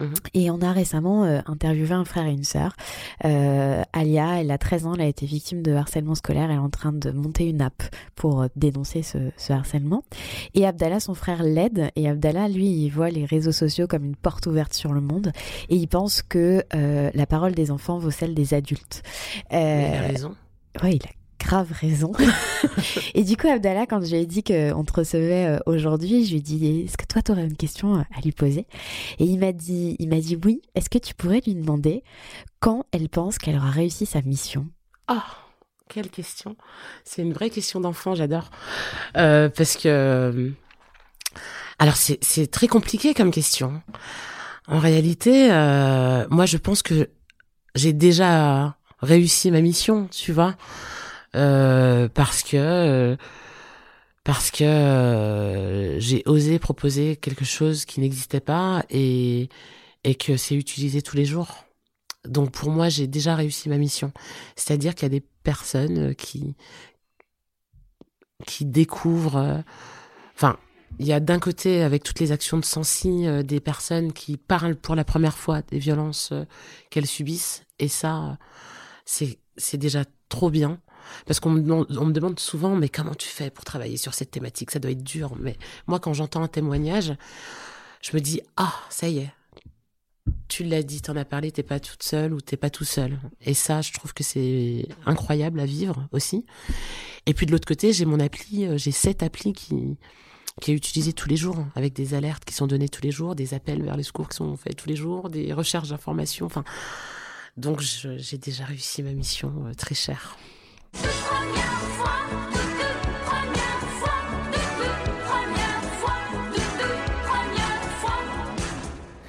Mhm. 0.00 0.14
Et 0.34 0.50
on 0.50 0.60
a 0.60 0.72
récemment 0.72 1.24
euh, 1.24 1.40
interviewé 1.46 1.92
un 1.92 2.04
frère 2.04 2.26
et 2.26 2.32
une 2.32 2.44
sœur. 2.44 2.74
Euh, 3.24 3.82
Alia, 3.92 4.40
elle 4.40 4.50
a 4.52 4.58
13 4.58 4.86
ans, 4.86 4.94
elle 4.94 5.00
a 5.00 5.06
été 5.06 5.26
victime 5.26 5.62
de 5.62 5.72
harcèlement 5.72 6.14
scolaire. 6.14 6.50
Elle 6.50 6.56
est 6.56 6.60
en 6.60 6.70
train 6.70 6.92
de 6.92 7.10
monter 7.10 7.46
une 7.48 7.60
app 7.62 7.82
pour 8.14 8.42
euh, 8.42 8.46
dénoncer 8.54 9.02
ce, 9.02 9.18
ce 9.36 9.52
harcèlement. 9.52 10.04
Et 10.54 10.66
Abdallah, 10.66 11.00
son 11.00 11.14
frère, 11.14 11.42
l'aide. 11.42 11.90
Et 11.96 12.08
Abdallah, 12.08 12.48
lui, 12.48 12.68
il 12.68 12.90
voit 12.90 13.10
les 13.10 13.24
réseaux 13.24 13.52
sociaux 13.52 13.86
comme 13.88 14.04
une 14.04 14.16
porte 14.16 14.46
ouverte 14.46 14.72
sur 14.74 14.92
le 14.92 15.00
monde. 15.00 15.32
Et 15.68 15.74
il 15.76 15.88
pense 15.88 16.22
que 16.22 16.62
euh, 16.74 17.10
la 17.12 17.26
parole 17.26 17.52
des 17.52 17.70
enfants 17.72 17.98
vaut 17.98 18.12
celle 18.12 18.34
des 18.34 18.54
adultes. 18.54 19.02
Mais 19.50 19.88
il 19.90 19.94
a 19.96 20.02
Euh, 20.04 20.06
raison. 20.08 20.36
Ouais, 20.82 20.92
il 20.94 21.02
a 21.02 21.10
grave 21.38 21.70
raison. 21.72 22.12
et 23.14 23.24
du 23.24 23.36
coup, 23.36 23.48
Abdallah, 23.48 23.86
quand 23.86 24.04
je 24.04 24.10
lui 24.10 24.22
ai 24.22 24.26
dit 24.26 24.42
qu'on 24.42 24.84
te 24.84 24.92
recevait 24.92 25.46
euh, 25.46 25.58
aujourd'hui, 25.66 26.24
je 26.24 26.30
lui 26.30 26.38
ai 26.38 26.40
dit 26.40 26.84
Est-ce 26.84 26.96
que 26.96 27.06
toi, 27.06 27.22
tu 27.22 27.32
aurais 27.32 27.44
une 27.44 27.56
question 27.56 27.96
euh, 27.96 28.02
à 28.16 28.20
lui 28.22 28.32
poser? 28.32 28.66
Et 29.18 29.24
il 29.24 29.38
m'a 29.38 29.52
dit, 29.52 29.96
il 29.98 30.08
m'a 30.08 30.20
dit 30.20 30.38
Oui. 30.44 30.62
Est-ce 30.74 30.90
que 30.90 30.98
tu 30.98 31.14
pourrais 31.14 31.40
lui 31.46 31.54
demander 31.54 32.02
quand 32.60 32.84
elle 32.92 33.08
pense 33.08 33.38
qu'elle 33.38 33.56
aura 33.56 33.70
réussi 33.70 34.06
sa 34.06 34.22
mission? 34.22 34.66
Ah, 35.06 35.24
quelle 35.88 36.10
question. 36.10 36.56
C'est 37.04 37.22
une 37.22 37.32
vraie 37.32 37.50
question 37.50 37.80
d'enfant, 37.80 38.14
j'adore. 38.14 38.50
Euh, 39.16 39.48
parce 39.48 39.76
que... 39.76 40.52
Alors, 41.78 41.96
c'est 41.96 42.18
c'est 42.22 42.50
très 42.50 42.66
compliqué 42.66 43.14
comme 43.14 43.30
question. 43.30 43.80
En 44.68 44.78
réalité, 44.78 45.50
euh, 45.50 46.26
moi, 46.30 46.44
je 46.44 46.58
pense 46.58 46.82
que 46.82 47.08
j'ai 47.74 47.94
déjà 47.94 48.76
réussi 49.00 49.50
ma 49.50 49.60
mission, 49.60 50.08
tu 50.10 50.32
vois. 50.32 50.56
Euh, 51.36 52.08
parce 52.08 52.42
que... 52.42 52.56
euh, 52.56 53.16
parce 54.24 54.50
que 54.50 54.64
euh, 54.64 55.98
j'ai 56.00 56.22
osé 56.26 56.58
proposer 56.58 57.16
quelque 57.16 57.44
chose 57.44 57.86
qui 57.86 58.00
n'existait 58.00 58.40
pas 58.40 58.84
et, 58.90 59.48
et 60.04 60.14
que 60.16 60.36
c'est 60.36 60.54
utilisé 60.54 61.00
tous 61.00 61.16
les 61.16 61.24
jours. 61.24 61.64
Donc 62.26 62.50
pour 62.50 62.70
moi, 62.70 62.90
j'ai 62.90 63.06
déjà 63.06 63.34
réussi 63.34 63.70
ma 63.70 63.78
mission. 63.78 64.12
C'est-à-dire 64.54 64.94
qu'il 64.94 65.04
y 65.04 65.06
a 65.06 65.18
des 65.20 65.24
personnes 65.42 66.14
qui 66.14 66.56
qui 68.46 68.64
découvrent. 68.66 69.64
Enfin, 70.34 70.58
il 70.98 71.06
y 71.06 71.12
a 71.12 71.20
d'un 71.20 71.38
côté, 71.38 71.82
avec 71.82 72.02
toutes 72.02 72.20
les 72.20 72.32
actions 72.32 72.58
de 72.58 72.64
Sensi, 72.64 73.26
des 73.44 73.60
personnes 73.60 74.12
qui 74.12 74.36
parlent 74.36 74.76
pour 74.76 74.94
la 74.94 75.04
première 75.04 75.36
fois 75.38 75.62
des 75.62 75.78
violences 75.78 76.32
qu'elles 76.90 77.06
subissent, 77.06 77.64
et 77.78 77.88
ça, 77.88 78.38
c'est 79.04 79.76
déjà 79.76 80.04
trop 80.28 80.50
bien. 80.50 80.80
Parce 81.26 81.40
qu'on 81.40 81.50
me, 81.50 81.60
demande, 81.60 82.38
souvent, 82.38 82.74
mais 82.74 82.88
comment 82.88 83.14
tu 83.14 83.28
fais 83.28 83.50
pour 83.50 83.64
travailler 83.64 83.96
sur 83.96 84.14
cette 84.14 84.30
thématique? 84.30 84.70
Ça 84.70 84.78
doit 84.78 84.90
être 84.90 85.02
dur. 85.02 85.32
Mais 85.38 85.56
moi, 85.86 86.00
quand 86.00 86.14
j'entends 86.14 86.42
un 86.42 86.48
témoignage, 86.48 87.14
je 88.02 88.16
me 88.16 88.20
dis, 88.20 88.40
ah, 88.56 88.74
ça 88.90 89.08
y 89.08 89.18
est, 89.18 89.30
tu 90.48 90.64
l'as 90.64 90.82
dit, 90.82 91.00
t'en 91.00 91.16
as 91.16 91.24
parlé, 91.24 91.52
t'es 91.52 91.62
pas 91.62 91.80
toute 91.80 92.02
seule 92.02 92.32
ou 92.32 92.40
t'es 92.40 92.56
pas 92.56 92.70
tout 92.70 92.84
seul. 92.84 93.18
Et 93.42 93.54
ça, 93.54 93.80
je 93.80 93.92
trouve 93.92 94.14
que 94.14 94.24
c'est 94.24 94.86
incroyable 95.06 95.60
à 95.60 95.66
vivre 95.66 96.08
aussi. 96.12 96.44
Et 97.26 97.34
puis 97.34 97.46
de 97.46 97.52
l'autre 97.52 97.68
côté, 97.68 97.92
j'ai 97.92 98.04
mon 98.04 98.20
appli, 98.20 98.66
euh, 98.66 98.78
j'ai 98.78 98.92
cette 98.92 99.22
appli 99.22 99.52
qui 99.52 99.96
qui 100.60 100.72
est 100.72 100.74
utilisée 100.74 101.12
tous 101.12 101.28
les 101.28 101.36
jours, 101.36 101.66
avec 101.74 101.92
des 101.92 102.14
alertes 102.14 102.44
qui 102.44 102.54
sont 102.54 102.66
données 102.66 102.88
tous 102.88 103.02
les 103.02 103.10
jours, 103.10 103.34
des 103.34 103.54
appels 103.54 103.82
vers 103.82 103.96
les 103.96 104.02
secours 104.02 104.28
qui 104.28 104.36
sont 104.36 104.56
faits 104.56 104.76
tous 104.76 104.88
les 104.88 104.96
jours, 104.96 105.30
des 105.30 105.52
recherches 105.52 105.90
d'informations. 105.90 106.46
Enfin, 106.46 106.64
donc 107.56 107.80
j'ai 107.80 108.38
déjà 108.38 108.64
réussi 108.64 109.02
ma 109.02 109.12
mission 109.12 109.52
euh, 109.66 109.74
très 109.74 109.94
chère. 109.94 110.36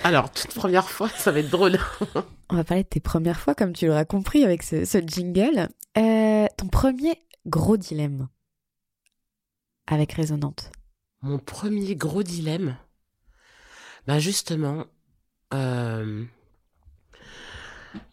Alors, 0.09 0.31
toute 0.31 0.55
première 0.55 0.89
fois, 0.89 1.07
ça 1.09 1.31
va 1.31 1.39
être 1.39 1.51
drôle. 1.51 1.77
On 2.49 2.55
va 2.55 2.63
parler 2.63 2.81
de 2.83 2.89
tes 2.89 2.99
premières 2.99 3.39
fois, 3.39 3.53
comme 3.53 3.73
tu 3.73 3.85
l'auras 3.85 4.05
compris 4.05 4.43
avec 4.43 4.63
ce, 4.63 4.83
ce 4.83 4.97
jingle. 5.05 5.69
Euh, 5.97 6.47
ton 6.57 6.67
premier 6.67 7.21
gros 7.45 7.77
dilemme 7.77 8.27
avec 9.85 10.13
Résonante. 10.13 10.71
Mon 11.21 11.37
premier 11.37 11.95
gros 11.95 12.23
dilemme, 12.23 12.77
bah 14.07 14.19
justement, 14.19 14.85
euh, 15.53 16.25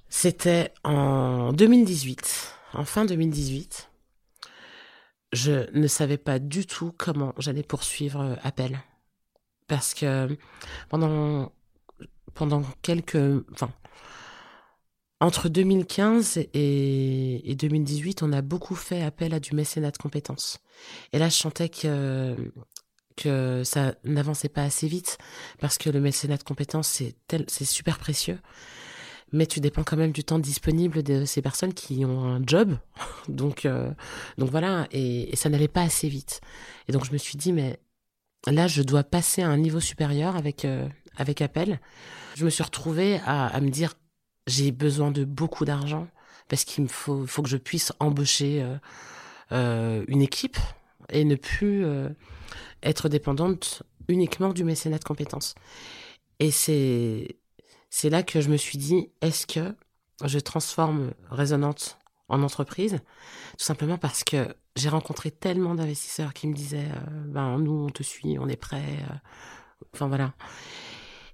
c'était 0.09 0.75
en 0.85 1.53
2018, 1.53 2.56
en 2.77 2.85
fin 2.85 3.05
2018. 3.05 3.91
Je 5.33 5.71
ne 5.77 5.87
savais 5.87 6.19
pas 6.19 6.39
du 6.39 6.67
tout 6.67 6.93
comment 6.97 7.35
j'allais 7.39 7.63
poursuivre 7.63 8.21
euh, 8.21 8.35
Appel. 8.43 8.79
Parce 9.67 9.95
que 9.95 10.37
pendant, 10.89 11.53
pendant 12.35 12.63
quelques. 12.83 13.45
Enfin, 13.53 13.71
entre 15.19 15.49
2015 15.49 16.39
et, 16.39 17.51
et 17.51 17.55
2018, 17.55 18.23
on 18.23 18.33
a 18.33 18.43
beaucoup 18.43 18.75
fait 18.75 19.03
appel 19.03 19.35
à 19.35 19.41
du 19.41 19.55
mécénat 19.55 19.91
de 19.91 19.97
compétences. 19.97 20.59
Et 21.13 21.19
là, 21.19 21.29
je 21.29 21.37
sentais 21.37 21.71
que, 21.71 22.37
que 23.17 23.63
ça 23.65 23.95
n'avançait 24.05 24.51
pas 24.51 24.63
assez 24.63 24.87
vite 24.87 25.19
parce 25.59 25.79
que 25.79 25.91
le 25.91 26.01
mécénat 26.01 26.37
de 26.37 26.43
compétences, 26.43 27.03
c'est 27.49 27.65
super 27.65 27.99
précieux. 27.99 28.39
Mais 29.33 29.47
tu 29.47 29.61
dépends 29.61 29.83
quand 29.83 29.97
même 29.97 30.13
du 30.13 30.25
temps 30.25 30.39
disponible 30.39 31.03
de 31.03 31.25
ces 31.25 31.43
personnes 31.43 31.75
qui 31.75 32.05
ont 32.05 32.25
un 32.25 32.43
job. 32.47 32.79
Donc, 33.29 33.67
euh, 33.67 33.91
donc 34.39 34.51
voilà. 34.51 34.87
Et, 34.93 35.35
ça 35.35 35.49
n'allait 35.49 35.69
pas 35.69 35.83
assez 35.83 36.09
vite. 36.09 36.41
Et 36.89 36.93
donc, 36.93 37.05
je 37.05 37.13
me 37.13 37.19
suis 37.19 37.37
dit, 37.37 37.53
mais 37.53 37.81
là, 38.47 38.69
je 38.69 38.83
dois 38.83 39.03
passer 39.03 39.43
à 39.43 39.49
un 39.49 39.57
niveau 39.57 39.81
supérieur 39.81 40.37
avec, 40.37 40.65
euh, 40.65 40.89
avec 41.17 41.43
appel. 41.43 41.81
Je 42.37 42.45
me 42.45 42.51
suis 42.51 42.63
retrouvée 42.63 43.21
à, 43.27 43.49
à 43.49 43.61
me 43.61 43.71
dire, 43.71 43.95
j'ai 44.47 44.71
besoin 44.71 45.11
de 45.11 45.25
beaucoup 45.25 45.65
d'argent 45.65 46.07
parce 46.49 46.65
qu'il 46.65 46.85
me 46.85 46.89
faut, 46.89 47.27
faut 47.27 47.43
que 47.43 47.49
je 47.49 47.57
puisse 47.57 47.93
embaucher 48.01 48.63
euh, 48.63 48.77
euh, 49.53 50.05
une 50.09 50.23
équipe 50.23 50.59
et 51.11 51.25
ne 51.25 51.35
plus 51.35 51.85
euh, 51.85 52.09
être 52.83 53.09
dépendante 53.09 53.83
uniquement 54.09 54.53
du 54.53 54.65
mécénat 54.65 54.99
de 54.99 55.05
compétences. 55.05 55.55
Et 56.39 56.51
c'est 56.51 57.37
c'est 57.91 58.11
là 58.11 58.23
que 58.23 58.41
je 58.41 58.49
me 58.51 58.57
suis 58.57 58.79
dit 58.79 59.11
est-ce 59.21 59.47
que 59.47 59.75
je 60.25 60.39
transforme 60.39 61.13
Résonante 61.31 61.99
en 62.29 62.43
entreprise? 62.43 62.99
Tout 63.59 63.65
simplement 63.65 63.99
parce 63.99 64.25
que 64.25 64.55
j'ai 64.77 64.89
rencontré 64.89 65.31
tellement 65.31 65.75
d'investisseurs 65.75 66.35
qui 66.35 66.49
me 66.49 66.55
disaient 66.55 66.89
euh, 66.91 67.25
ben 67.27 67.59
nous 67.59 67.87
on 67.87 67.91
te 67.91 68.03
suit, 68.03 68.39
on 68.39 68.49
est 68.49 68.57
prêt. 68.57 68.83
euh. 69.11 69.15
Enfin 69.95 70.09
voilà. 70.09 70.35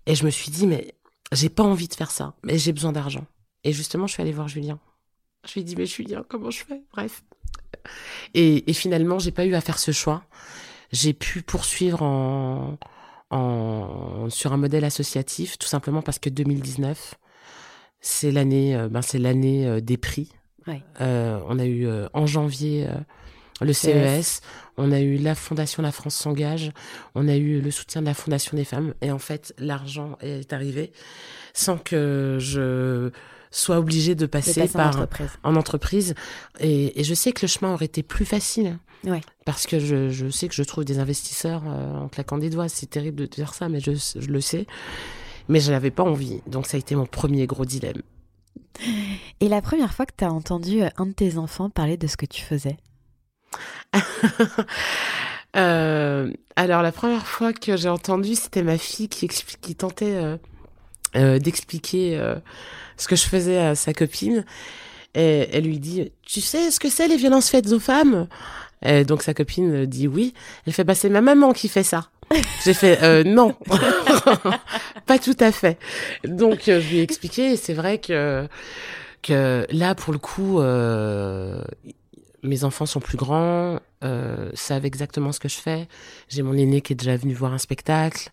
Et 0.07 0.15
je 0.15 0.25
me 0.25 0.31
suis 0.31 0.51
dit 0.51 0.67
mais 0.67 0.95
j'ai 1.33 1.49
pas 1.49 1.63
envie 1.63 1.89
de 1.89 1.95
faire 1.95 2.11
ça, 2.11 2.35
mais 2.43 2.59
j'ai 2.59 2.73
besoin 2.73 2.93
d'argent. 2.93 3.25
Et 3.65 3.73
justement, 3.73 4.07
je 4.07 4.13
suis 4.13 4.23
allée 4.23 4.33
voir 4.33 4.49
Julien. 4.49 4.79
Je 5.47 5.55
lui 5.55 5.61
ai 5.63 5.65
dit, 5.65 5.77
mais 5.77 5.87
Julien, 5.87 6.25
comment 6.29 6.51
je 6.51 6.65
fais? 6.65 6.83
Bref. 6.93 7.25
Et, 8.35 8.69
et 8.71 8.75
finalement, 8.75 9.19
j'ai 9.19 9.33
pas 9.33 9.47
eu 9.47 9.55
à 9.55 9.61
faire 9.61 9.79
ce 9.79 9.93
choix. 9.93 10.25
J'ai 10.93 11.15
pu 11.15 11.43
poursuivre 11.43 12.03
en, 12.03 12.79
en, 13.33 14.29
sur 14.31 14.53
un 14.53 14.57
modèle 14.57 14.85
associatif, 14.85 15.59
tout 15.59 15.67
simplement 15.67 16.03
parce 16.03 16.19
que 16.19 16.31
2019, 16.31 17.15
c'est 18.01 18.31
l'année, 18.31 18.77
euh, 18.77 18.89
ben 18.89 19.03
c'est 19.03 19.19
l'année 19.19 19.67
euh, 19.67 19.81
des 19.81 19.97
prix. 19.97 20.31
Ouais. 20.67 20.83
Euh, 21.01 21.41
on 21.49 21.59
a 21.59 21.65
eu 21.65 21.87
euh, 21.87 22.09
en 22.13 22.27
janvier 22.27 22.87
euh, 22.87 22.95
le 23.61 23.73
CES, 23.73 24.43
on 24.77 24.93
a 24.93 25.01
eu 25.01 25.17
la 25.17 25.35
Fondation 25.35 25.83
La 25.83 25.93
France 25.93 26.15
s'engage, 26.15 26.73
on 27.15 27.27
a 27.29 27.37
eu 27.37 27.61
le 27.61 27.71
soutien 27.71 28.01
de 28.01 28.07
la 28.07 28.15
Fondation 28.15 28.57
des 28.57 28.65
femmes, 28.65 28.95
et 29.01 29.11
en 29.11 29.19
fait, 29.19 29.55
l'argent 29.59 30.17
est 30.21 30.53
arrivé 30.53 30.93
sans 31.55 31.79
que 31.79 32.39
je 32.41 33.11
sois 33.53 33.79
obligée 33.79 34.17
de 34.17 34.23
De 34.23 34.27
passer 34.27 34.61
passer 34.63 34.77
en 34.77 34.79
par 34.79 34.89
entreprise. 34.97 35.31
en 35.45 35.55
entreprise. 35.57 36.15
Et, 36.59 37.01
et 37.01 37.05
je 37.05 37.15
sais 37.15 37.31
que 37.33 37.43
le 37.43 37.49
chemin 37.49 37.73
aurait 37.75 37.85
été 37.85 38.03
plus 38.03 38.25
facile. 38.25 38.79
Ouais. 39.05 39.21
Parce 39.45 39.67
que 39.67 39.79
je, 39.79 40.11
je 40.11 40.29
sais 40.29 40.49
que 40.49 40.55
je 40.55 40.63
trouve 40.65 40.85
des 40.85 40.99
investisseurs 40.99 41.63
euh, 41.67 41.95
en 41.99 42.09
claquant 42.09 42.39
des 42.39 42.51
doigts. 42.51 42.69
C'est 42.69 42.87
terrible 42.91 43.17
de 43.21 43.27
dire 43.27 43.55
ça, 43.55 43.69
mais 43.69 43.79
je, 43.81 43.93
je 43.95 44.29
le 44.29 44.41
sais. 44.41 44.67
Mais 45.49 45.61
je 45.61 45.71
n'avais 45.71 45.91
pas 45.91 46.03
envie. 46.03 46.41
Donc 46.47 46.67
ça 46.67 46.77
a 46.77 46.81
été 46.81 46.95
mon 46.97 47.07
premier 47.07 47.47
gros 47.47 47.65
dilemme. 47.65 48.03
Et 49.41 49.49
la 49.49 49.61
première 49.61 49.93
fois 49.93 50.07
que 50.07 50.15
tu 50.17 50.25
as 50.25 50.33
entendu 50.33 50.83
euh, 50.83 50.89
un 50.97 51.07
de 51.07 51.13
tes 51.13 51.37
enfants 51.37 51.69
parler 51.69 51.97
de 51.97 52.07
ce 52.07 52.17
que 52.17 52.27
tu 52.27 52.43
faisais? 52.43 52.77
Euh, 55.55 56.33
alors 56.57 56.81
la 56.81 56.93
première 56.93 57.27
fois 57.27 57.53
que 57.53 57.77
j'ai 57.77 57.91
entendu, 57.91 58.37
c'était 58.37 58.63
ma 58.63 58.79
fille 58.79 59.11
qui, 59.11 59.29
qui 59.29 59.75
tentait 59.77 60.15
euh, 60.15 60.39
euh, 61.17 61.39
d'expliquer 61.39 62.19
euh, 62.19 62.37
ce 62.97 63.09
que 63.09 63.17
je 63.17 63.25
faisais 63.25 63.59
à 63.59 63.75
sa 63.75 63.93
copine. 63.93 64.45
Et 65.15 65.49
elle 65.53 65.65
lui 65.65 65.79
dit, 65.79 66.11
tu 66.23 66.41
sais 66.41 66.71
ce 66.71 66.81
que 66.81 66.89
c'est 66.89 67.09
les 67.09 67.17
violences 67.17 67.51
faites 67.51 67.71
aux 67.73 67.81
femmes? 67.81 68.29
Et 68.85 69.05
donc 69.05 69.23
sa 69.23 69.35
copine 69.35 69.87
dit 69.87 70.09
oui. 70.09 70.35
Elle 70.67 70.73
fait, 70.73 70.85
bah 70.85 70.95
c'est 70.95 71.11
ma 71.11 71.21
maman 71.21 71.53
qui 71.53 71.69
fait 71.69 71.83
ça. 71.83 72.09
J'ai 72.65 72.75
fait, 72.75 73.03
euh, 73.03 73.25
non, 73.27 73.55
pas 75.07 75.19
tout 75.19 75.37
à 75.41 75.53
fait. 75.53 75.79
Donc 76.25 76.69
euh, 76.69 76.81
je 76.81 76.89
lui 76.89 76.99
ai 76.99 77.03
expliqué. 77.03 77.57
C'est 77.57 77.75
vrai 77.75 77.99
que 77.99 78.47
que 79.23 79.67
là 79.71 79.95
pour 79.95 80.13
le 80.13 80.19
coup, 80.19 80.61
euh, 80.61 81.63
mes 82.43 82.65
enfants 82.65 82.87
sont 82.87 82.99
plus 83.01 83.17
grands, 83.17 83.79
euh, 84.03 84.51
savent 84.55 84.85
exactement 84.85 85.31
ce 85.31 85.39
que 85.39 85.49
je 85.49 85.59
fais. 85.59 85.87
J'ai 86.29 86.43
mon 86.43 86.55
aîné 86.55 86.81
qui 86.81 86.93
est 86.93 86.97
déjà 86.97 87.17
venu 87.17 87.35
voir 87.35 87.53
un 87.53 87.59
spectacle, 87.59 88.31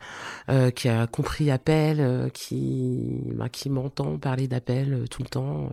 euh, 0.50 0.72
qui 0.72 0.90
a 0.90 1.06
compris 1.06 1.52
appel, 1.52 2.00
euh, 2.00 2.30
qui, 2.30 3.22
bah, 3.36 3.50
qui 3.50 3.70
m'entend 3.70 4.18
parler 4.18 4.48
d'appel 4.48 4.94
euh, 4.94 5.08
tout 5.08 5.22
le 5.22 5.30
temps. 5.30 5.70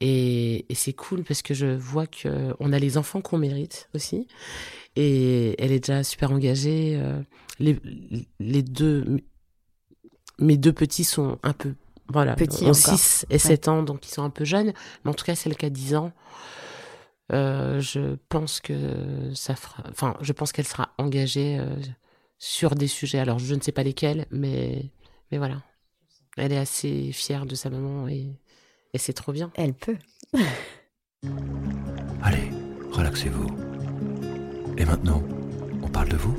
Et, 0.00 0.64
et 0.68 0.74
c'est 0.74 0.92
cool 0.92 1.24
parce 1.24 1.42
que 1.42 1.54
je 1.54 1.66
vois 1.66 2.06
que 2.06 2.54
on 2.60 2.72
a 2.72 2.78
les 2.78 2.98
enfants 2.98 3.20
qu'on 3.20 3.38
mérite 3.38 3.88
aussi. 3.94 4.28
Et 4.94 5.60
elle 5.62 5.72
est 5.72 5.80
déjà 5.80 6.04
super 6.04 6.30
engagée. 6.32 6.96
euh, 7.00 7.20
les, 7.58 7.78
les 8.38 8.62
deux, 8.62 9.18
mes 10.38 10.56
deux 10.56 10.72
petits 10.72 11.04
sont 11.04 11.38
un 11.42 11.52
peu, 11.52 11.74
voilà, 12.08 12.34
Petits 12.34 12.64
ont 12.64 12.68
encore. 12.68 12.98
6 12.98 13.26
et 13.30 13.38
7 13.38 13.68
ans, 13.68 13.82
donc 13.82 14.06
ils 14.06 14.12
sont 14.12 14.22
un 14.22 14.30
peu 14.30 14.44
jeunes. 14.44 14.72
Mais 15.04 15.10
en 15.10 15.14
tout 15.14 15.24
cas, 15.24 15.34
celle 15.34 15.56
qui 15.56 15.66
a 15.66 15.70
10 15.70 15.96
ans, 15.96 16.12
euh, 17.32 17.80
je 17.80 18.16
pense 18.28 18.60
que 18.60 19.32
ça 19.34 19.56
fera, 19.56 19.82
enfin, 19.90 20.16
je 20.20 20.32
pense 20.32 20.52
qu'elle 20.52 20.66
sera 20.66 20.90
engagée 20.98 21.58
euh, 21.58 21.76
sur 22.38 22.74
des 22.74 22.86
sujets. 22.86 23.18
Alors, 23.18 23.38
je 23.38 23.54
ne 23.54 23.60
sais 23.60 23.72
pas 23.72 23.82
lesquels, 23.82 24.26
mais, 24.30 24.90
mais 25.30 25.38
voilà. 25.38 25.62
Elle 26.36 26.52
est 26.52 26.58
assez 26.58 27.12
fière 27.12 27.46
de 27.46 27.54
sa 27.54 27.70
maman 27.70 28.08
et, 28.08 28.38
et 28.92 28.98
c'est 28.98 29.14
trop 29.14 29.32
bien. 29.32 29.50
Elle 29.54 29.74
peut. 29.74 29.96
Allez, 32.22 32.50
relaxez-vous. 32.92 33.48
Et 34.76 34.84
maintenant, 34.84 35.22
on 35.82 35.88
parle 35.88 36.10
de 36.10 36.16
vous 36.16 36.36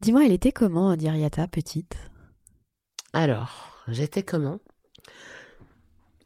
Dis-moi, 0.00 0.26
elle 0.26 0.32
était 0.32 0.52
comment, 0.52 0.94
Diriata, 0.94 1.48
petite? 1.48 1.96
Alors, 3.12 3.82
j'étais 3.88 4.22
comment? 4.22 4.60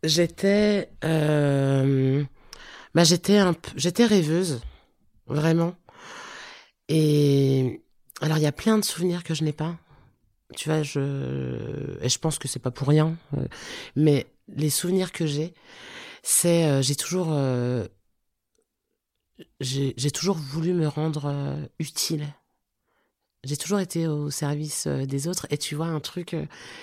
J'étais, 0.02 0.90
euh, 1.04 2.24
bah 2.94 3.04
j'étais 3.04 3.38
un, 3.38 3.54
j'étais 3.76 4.04
rêveuse, 4.04 4.60
vraiment. 5.26 5.74
Et 6.88 7.82
alors 8.20 8.38
il 8.38 8.42
y 8.42 8.46
a 8.46 8.52
plein 8.52 8.78
de 8.78 8.84
souvenirs 8.84 9.24
que 9.24 9.34
je 9.34 9.44
n'ai 9.44 9.52
pas. 9.52 9.76
Tu 10.56 10.68
vois, 10.68 10.82
je 10.82 11.96
et 12.02 12.08
je 12.08 12.18
pense 12.18 12.38
que 12.38 12.48
c'est 12.48 12.58
pas 12.58 12.72
pour 12.72 12.88
rien. 12.88 13.16
euh, 13.36 13.46
mais 13.96 14.26
les 14.48 14.70
souvenirs 14.70 15.12
que 15.12 15.26
j'ai, 15.26 15.54
c'est 16.22 16.66
euh, 16.68 16.82
j'ai 16.82 16.96
toujours 16.96 17.28
euh, 17.30 17.86
j'ai 19.60 20.10
toujours 20.10 20.36
voulu 20.36 20.74
me 20.74 20.88
rendre 20.88 21.68
utile. 21.78 22.26
J'ai 23.44 23.56
toujours 23.56 23.80
été 23.80 24.06
au 24.06 24.30
service 24.30 24.86
des 24.86 25.28
autres. 25.28 25.46
Et 25.50 25.56
tu 25.56 25.74
vois, 25.74 25.86
un 25.86 26.00
truc 26.00 26.36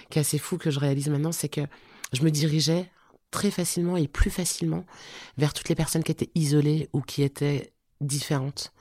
qui 0.10 0.18
est 0.18 0.22
assez 0.22 0.39
fou 0.39 0.58
que 0.58 0.72
je 0.72 0.80
réalise 0.80 1.08
maintenant, 1.10 1.32
c'est 1.32 1.49
que 1.49 1.62
je 2.14 2.24
me 2.24 2.32
dirigeais 2.32 2.89
très 3.32 3.51
facilement 3.51 3.97
et 3.97 4.07
plus 4.07 4.30
facilement 4.30 4.86
vers 5.38 5.53
toutes 5.53 5.69
les 5.69 5.75
personnes 5.75 6.03
qui 6.03 6.11
étaient 6.11 6.32
isolées 6.36 6.89
ou 6.93 7.01
qui 7.01 7.23
étaient 7.23 7.73
différentes. 8.01 8.71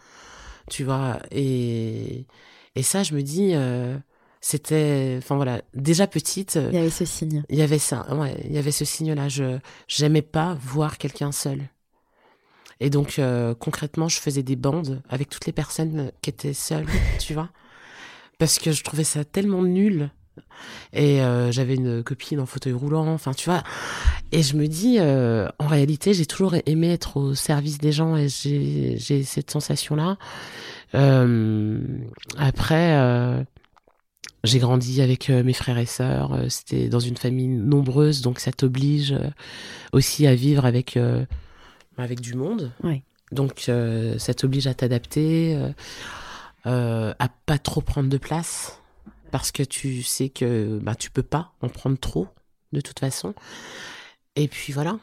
Tu 0.71 0.85
vois, 0.85 1.21
et, 1.31 2.27
et 2.75 2.83
ça, 2.83 3.03
je 3.03 3.15
me 3.15 3.23
dis, 3.23 3.53
euh, 3.55 3.97
c'était, 4.41 5.17
enfin 5.19 5.37
voilà, 5.37 5.63
déjà 5.75 6.07
petite, 6.07 6.57
euh, 6.57 6.71
Il 6.73 6.77
y 6.77 6.79
avait 6.79 6.91
ce 6.91 7.05
signe. 7.05 7.45
il 7.49 7.57
y 7.57 7.63
avait 7.63 7.79
ça, 7.79 8.15
ouais, 8.15 8.37
il 8.45 8.53
y 8.53 8.59
avait 8.59 8.73
ce 8.73 8.85
signe-là. 8.85 9.29
Je 9.29 9.59
j'aimais 9.89 10.23
pas 10.23 10.55
voir 10.61 10.99
quelqu'un 10.99 11.33
seul. 11.33 11.69
Et 12.81 12.91
donc 12.91 13.19
euh, 13.19 13.55
concrètement, 13.55 14.09
je 14.09 14.19
faisais 14.21 14.43
des 14.43 14.57
bandes 14.57 15.03
avec 15.09 15.31
toutes 15.31 15.47
les 15.47 15.53
personnes 15.53 16.11
qui 16.21 16.31
étaient 16.31 16.53
seules, 16.53 16.87
tu 17.19 17.33
vois, 17.35 17.51
parce 18.39 18.59
que 18.59 18.73
je 18.73 18.85
trouvais 18.85 19.05
ça 19.05 19.25
tellement 19.25 19.63
nul. 19.63 20.11
Et 20.93 21.21
euh, 21.21 21.53
j'avais 21.53 21.75
une 21.75 22.03
copine 22.03 22.41
en 22.41 22.47
fauteuil 22.47 22.73
roulant, 22.73 23.07
enfin 23.09 23.33
tu 23.33 23.49
vois. 23.49 23.63
Et 24.33 24.43
je 24.43 24.57
me 24.57 24.67
dis, 24.67 24.97
euh, 24.99 25.49
en 25.59 25.67
réalité, 25.67 26.15
j'ai 26.15 26.27
toujours 26.27 26.55
aimé 26.67 26.91
être 26.91 27.17
au 27.17 27.35
service 27.35 27.79
des 27.79 27.93
gens 27.93 28.17
et 28.17 28.29
j'ai 28.29 29.23
cette 29.23 29.51
sensation-là. 29.51 30.17
Euh, 30.95 31.81
après, 32.37 32.97
euh, 32.97 33.43
j'ai 34.45 34.59
grandi 34.59 35.01
avec 35.03 35.29
mes 35.29 35.53
frères 35.53 35.79
et 35.79 35.87
sœurs. 35.87 36.39
C'était 36.49 36.89
dans 36.89 37.01
une 37.01 37.17
famille 37.17 37.49
nombreuse, 37.49 38.23
donc 38.23 38.41
ça 38.41 38.53
t'oblige 38.53 39.15
aussi 39.93 40.27
à 40.27 40.35
vivre 40.35 40.65
avec 40.65 40.99
avec 41.99 42.21
du 42.21 42.35
monde. 42.35 42.73
Oui. 42.83 43.03
Donc 43.33 43.71
ça 44.19 44.35
t'oblige 44.35 44.67
à 44.67 44.75
t'adapter, 44.75 45.59
à 46.65 47.29
pas 47.47 47.59
trop 47.59 47.81
prendre 47.81 48.09
de 48.09 48.19
place 48.19 48.81
parce 49.37 49.53
que 49.53 49.63
tu 49.63 50.03
sais 50.03 50.31
que 50.31 50.79
bah 50.83 50.95
tu 50.95 51.11
peux 51.11 51.23
pas 51.23 51.53
en 51.61 51.69
prendre 51.69 51.99
trop 51.99 52.27
de 52.73 52.81
toute 52.81 52.99
façon. 52.99 53.35
Et 54.35 54.49
puis 54.49 54.73
voilà, 54.73 54.99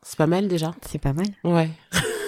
c'est 0.00 0.16
pas 0.16 0.26
mal 0.26 0.48
déjà. 0.48 0.74
C'est 0.80 0.98
pas 0.98 1.12
mal. 1.12 1.26
Ouais. 1.44 1.68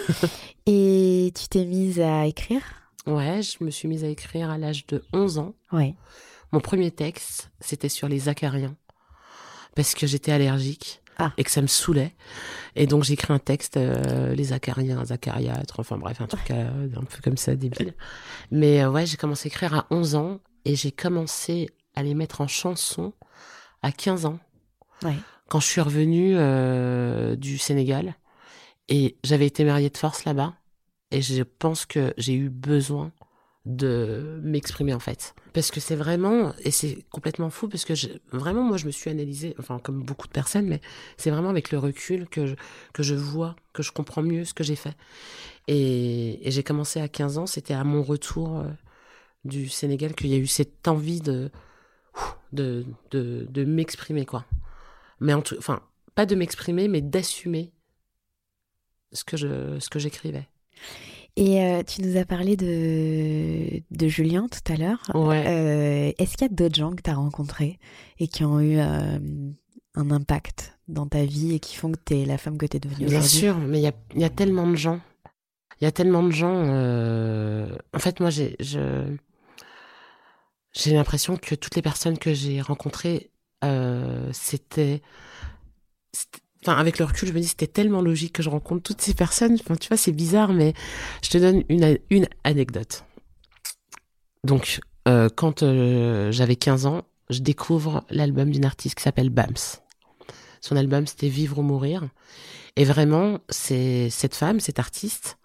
Et 0.66 1.32
tu 1.34 1.48
t'es 1.48 1.64
mise 1.64 2.00
à 2.00 2.26
écrire? 2.26 2.60
Ouais, 3.06 3.40
je 3.40 3.64
me 3.64 3.70
suis 3.70 3.88
mise 3.88 4.04
à 4.04 4.08
écrire 4.08 4.50
à 4.50 4.58
l'âge 4.58 4.86
de 4.88 5.02
11 5.14 5.38
ans. 5.38 5.54
Ouais. 5.72 5.94
Mon 6.52 6.60
premier 6.60 6.90
texte, 6.90 7.50
c'était 7.60 7.88
sur 7.88 8.08
les 8.08 8.28
acariens. 8.28 8.76
Parce 9.74 9.94
que 9.94 10.06
j'étais 10.06 10.32
allergique 10.32 11.00
ah. 11.16 11.32
et 11.38 11.44
que 11.44 11.50
ça 11.50 11.62
me 11.62 11.66
saoulait. 11.66 12.14
Et 12.76 12.86
donc 12.86 13.04
j'ai 13.04 13.14
écrit 13.14 13.32
un 13.32 13.38
texte, 13.38 13.78
euh, 13.78 14.34
les 14.34 14.52
acariens, 14.52 15.02
acariâtres, 15.10 15.80
enfin 15.80 15.96
bref, 15.96 16.20
un 16.20 16.26
truc 16.26 16.50
euh, 16.50 16.88
un 16.94 17.04
peu 17.04 17.22
comme 17.22 17.38
ça, 17.38 17.56
débile. 17.56 17.94
Mais 18.50 18.82
euh, 18.82 18.90
ouais, 18.90 19.06
j'ai 19.06 19.16
commencé 19.16 19.46
à 19.46 19.48
écrire 19.48 19.74
à 19.74 19.86
11 19.90 20.14
ans 20.14 20.40
et 20.64 20.76
j'ai 20.76 20.92
commencé 20.92 21.68
à 21.94 22.02
les 22.02 22.14
mettre 22.14 22.40
en 22.40 22.48
chanson 22.48 23.12
à 23.82 23.92
15 23.92 24.26
ans. 24.26 24.38
Ouais. 25.02 25.16
Quand 25.48 25.60
je 25.60 25.66
suis 25.66 25.80
revenue 25.80 26.36
du 27.36 27.58
Sénégal 27.58 28.14
et 28.88 29.16
j'avais 29.24 29.46
été 29.46 29.64
mariée 29.64 29.90
de 29.90 29.96
force 29.96 30.24
là-bas. 30.24 30.54
Et 31.10 31.22
je 31.22 31.42
pense 31.42 31.86
que 31.86 32.12
j'ai 32.18 32.34
eu 32.34 32.50
besoin 32.50 33.12
de 33.64 34.40
m'exprimer 34.42 34.94
en 34.94 34.98
fait. 34.98 35.34
Parce 35.52 35.70
que 35.70 35.80
c'est 35.80 35.96
vraiment, 35.96 36.52
et 36.64 36.70
c'est 36.70 37.04
complètement 37.10 37.50
fou, 37.50 37.68
parce 37.68 37.84
que 37.84 37.92
vraiment 38.32 38.62
moi 38.62 38.76
je 38.76 38.86
me 38.86 38.90
suis 38.90 39.10
analysée, 39.10 39.54
enfin 39.58 39.78
comme 39.78 40.02
beaucoup 40.02 40.26
de 40.26 40.32
personnes, 40.32 40.66
mais 40.66 40.80
c'est 41.16 41.30
vraiment 41.30 41.50
avec 41.50 41.70
le 41.70 41.78
recul 41.78 42.28
que 42.28 42.46
je, 42.46 42.54
que 42.94 43.02
je 43.02 43.14
vois, 43.14 43.56
que 43.72 43.82
je 43.82 43.92
comprends 43.92 44.22
mieux 44.22 44.44
ce 44.44 44.54
que 44.54 44.64
j'ai 44.64 44.76
fait. 44.76 44.96
Et, 45.66 46.40
j'ai 46.46 46.62
commencé 46.62 47.00
à 47.00 47.08
15 47.08 47.38
ans, 47.38 47.46
c'était 47.46 47.74
à 47.74 47.84
mon 47.84 48.02
retour 48.02 48.58
euh, 48.58 48.68
du 49.44 49.68
Sénégal 49.68 50.14
qu'il 50.14 50.28
y 50.28 50.34
a 50.34 50.38
eu 50.38 50.46
cette 50.46 50.88
envie 50.88 51.20
de, 51.20 51.50
de, 52.52 52.84
de, 53.10 53.46
de 53.48 53.64
m'exprimer 53.64 54.26
quoi. 54.26 54.44
Mais 55.20 55.34
en 55.34 55.42
tout, 55.42 55.56
enfin, 55.58 55.82
pas 56.14 56.26
de 56.26 56.34
m'exprimer, 56.34 56.88
mais 56.88 57.00
d'assumer 57.00 57.72
ce 59.12 59.24
que 59.24 59.36
je 59.36 59.78
ce 59.78 59.88
que 59.88 59.98
j'écrivais. 59.98 60.48
Et 61.36 61.62
euh, 61.62 61.82
tu 61.84 62.02
nous 62.02 62.16
as 62.16 62.24
parlé 62.24 62.56
de, 62.56 63.80
de 63.96 64.08
Julien 64.08 64.48
tout 64.48 64.72
à 64.72 64.76
l'heure. 64.76 65.00
Ouais. 65.14 65.44
Euh, 65.46 66.12
est-ce 66.18 66.36
qu'il 66.36 66.48
y 66.48 66.50
a 66.50 66.54
d'autres 66.54 66.74
gens 66.74 66.90
que 66.90 67.02
tu 67.02 67.10
as 67.10 67.14
rencontrés 67.14 67.78
et 68.18 68.26
qui 68.26 68.44
ont 68.44 68.58
eu 68.58 68.78
euh, 68.78 69.18
un 69.94 70.10
impact 70.10 70.76
dans 70.88 71.06
ta 71.06 71.24
vie 71.24 71.54
et 71.54 71.60
qui 71.60 71.76
font 71.76 71.92
que 71.92 71.98
tu 72.04 72.16
es 72.16 72.24
la 72.24 72.38
femme 72.38 72.58
que 72.58 72.66
tu 72.66 72.78
es 72.78 72.80
devenue 72.80 73.06
Bien 73.06 73.22
sûr, 73.22 73.56
mais 73.56 73.78
il 73.78 73.82
y 73.82 73.86
a, 73.86 73.92
y 74.16 74.24
a, 74.24 74.30
tellement 74.30 74.66
de 74.66 74.74
gens. 74.74 74.98
Il 75.80 75.84
y 75.84 75.86
a 75.86 75.92
tellement 75.92 76.24
de 76.24 76.32
gens. 76.32 76.60
En 77.94 77.98
fait, 78.00 78.18
moi, 78.18 78.30
j'ai 78.30 78.56
j'ai 80.72 80.92
l'impression 80.92 81.36
que 81.36 81.54
toutes 81.54 81.76
les 81.76 81.82
personnes 81.82 82.18
que 82.18 82.34
j'ai 82.34 82.60
rencontrées, 82.60 83.30
c'était 84.32 85.02
enfin 86.62 86.76
avec 86.76 86.98
le 86.98 87.04
recul 87.04 87.28
je 87.28 87.32
me 87.32 87.40
dis 87.40 87.48
c'était 87.48 87.66
tellement 87.66 88.00
logique 88.00 88.32
que 88.32 88.42
je 88.42 88.48
rencontre 88.48 88.82
toutes 88.82 89.00
ces 89.00 89.14
personnes. 89.14 89.54
Enfin 89.60 89.76
tu 89.76 89.88
vois 89.88 89.96
c'est 89.96 90.12
bizarre 90.12 90.52
mais 90.52 90.74
je 91.22 91.30
te 91.30 91.38
donne 91.38 91.64
une 91.68 91.98
une 92.10 92.28
anecdote. 92.44 93.04
Donc 94.44 94.80
euh, 95.06 95.28
quand 95.34 95.62
euh, 95.62 96.30
j'avais 96.32 96.56
15 96.56 96.86
ans 96.86 97.02
je 97.30 97.40
découvre 97.40 98.04
l'album 98.10 98.50
d'une 98.50 98.64
artiste 98.64 98.96
qui 98.96 99.02
s'appelle 99.02 99.30
Bams. 99.30 99.54
Son 100.60 100.76
album 100.76 101.06
c'était 101.06 101.28
Vivre 101.28 101.58
ou 101.58 101.62
mourir. 101.62 102.08
Et 102.76 102.84
vraiment 102.84 103.40
c'est 103.48 104.10
cette 104.10 104.34
femme 104.34 104.60
cette 104.60 104.78
artiste 104.78 105.37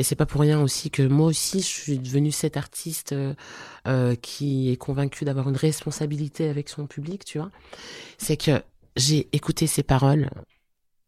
et 0.00 0.02
c'est 0.02 0.16
pas 0.16 0.26
pour 0.26 0.40
rien 0.40 0.60
aussi 0.60 0.90
que 0.90 1.02
moi 1.02 1.26
aussi 1.26 1.60
je 1.60 1.66
suis 1.66 1.98
devenue 1.98 2.32
cette 2.32 2.56
artiste 2.56 3.14
euh, 3.14 4.14
qui 4.16 4.72
est 4.72 4.76
convaincue 4.76 5.24
d'avoir 5.24 5.48
une 5.48 5.56
responsabilité 5.56 6.48
avec 6.48 6.68
son 6.68 6.86
public 6.86 7.24
tu 7.24 7.38
vois 7.38 7.50
c'est 8.18 8.36
que 8.36 8.62
j'ai 8.96 9.28
écouté 9.32 9.66
ses 9.66 9.82
paroles, 9.82 10.30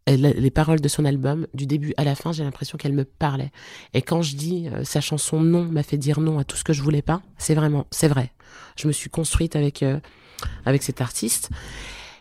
les 0.07 0.51
paroles 0.51 0.81
de 0.81 0.89
son 0.89 1.05
album, 1.05 1.47
du 1.55 1.67
début 1.67 1.95
à 1.97 2.05
la 2.05 2.15
fin, 2.15 2.33
j'ai 2.33 2.45
l'impression 2.45 2.79
qu'elle 2.79 2.93
me 2.93 3.05
parlait. 3.05 3.53
Et 3.95 4.03
quand 4.03 4.23
je 4.23 4.37
dis 4.37 4.69
euh, 4.69 4.85
sa 4.85 5.01
chanson 5.01 5.41
Non 5.41 5.65
m'a 5.65 5.83
fait 5.83 5.97
dire 5.97 6.21
non 6.21 6.39
à 6.39 6.45
tout 6.45 6.57
ce 6.57 6.65
que 6.65 6.73
je 6.73 6.83
voulais 6.83 7.03
pas, 7.03 7.23
c'est 7.39 7.55
vraiment, 7.55 7.87
c'est 7.91 8.09
vrai. 8.09 8.33
Je 8.77 8.89
me 8.89 8.93
suis 8.93 9.11
construite 9.11 9.57
avec 9.57 9.83
euh, 9.83 10.01
avec 10.65 10.83
cet 10.83 11.01
artiste, 11.01 11.51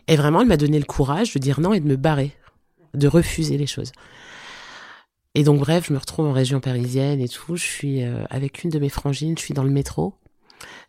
et 0.07 0.15
vraiment, 0.15 0.41
elle 0.41 0.47
m'a 0.47 0.57
donné 0.57 0.77
le 0.77 0.85
courage 0.85 1.33
de 1.33 1.39
dire 1.39 1.59
non 1.59 1.73
et 1.73 1.79
de 1.79 1.87
me 1.87 1.95
barrer, 1.95 2.35
de 2.93 3.07
refuser 3.07 3.57
les 3.57 3.67
choses. 3.67 3.91
Et 5.33 5.43
donc 5.43 5.59
bref, 5.59 5.87
je 5.87 5.93
me 5.93 5.97
retrouve 5.97 6.25
en 6.27 6.33
région 6.33 6.59
parisienne 6.59 7.21
et 7.21 7.29
tout. 7.29 7.55
Je 7.55 7.63
suis 7.63 8.03
euh, 8.03 8.25
avec 8.29 8.63
une 8.63 8.69
de 8.69 8.79
mes 8.79 8.89
frangines, 8.89 9.37
je 9.37 9.43
suis 9.43 9.53
dans 9.53 9.63
le 9.63 9.69
métro, 9.69 10.15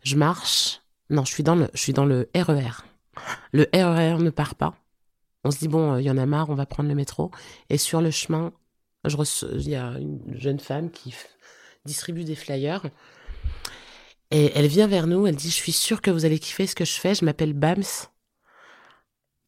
je 0.03 0.15
marche. 0.15 0.81
Non, 1.09 1.25
je 1.25 1.33
suis 1.33 1.43
dans 1.43 1.55
le, 1.55 1.69
je 1.73 1.81
suis 1.81 1.93
dans 1.93 2.05
le 2.05 2.29
RER. 2.35 2.83
Le 3.51 3.67
RER 3.73 4.17
ne 4.21 4.29
part 4.29 4.55
pas. 4.55 4.75
On 5.43 5.51
se 5.51 5.59
dit, 5.59 5.67
bon, 5.67 5.97
il 5.97 6.03
y 6.03 6.09
en 6.09 6.17
a 6.17 6.25
marre, 6.25 6.49
on 6.49 6.55
va 6.55 6.65
prendre 6.65 6.89
le 6.89 6.95
métro. 6.95 7.31
Et 7.69 7.77
sur 7.77 8.01
le 8.01 8.11
chemin, 8.11 8.53
je 9.05 9.17
il 9.57 9.69
y 9.69 9.75
a 9.75 9.89
une 9.99 10.21
jeune 10.37 10.59
femme 10.59 10.89
qui 10.89 11.13
distribue 11.85 12.23
des 12.23 12.35
flyers. 12.35 12.83
Et 14.31 14.51
elle 14.55 14.67
vient 14.67 14.87
vers 14.87 15.05
nous, 15.05 15.27
elle 15.27 15.35
dit, 15.35 15.49
je 15.49 15.55
suis 15.55 15.73
sûre 15.73 16.01
que 16.01 16.09
vous 16.09 16.25
allez 16.25 16.39
kiffer 16.39 16.65
ce 16.65 16.75
que 16.75 16.85
je 16.85 16.93
fais, 16.93 17.13
je 17.13 17.25
m'appelle 17.25 17.53
Bams. 17.53 17.83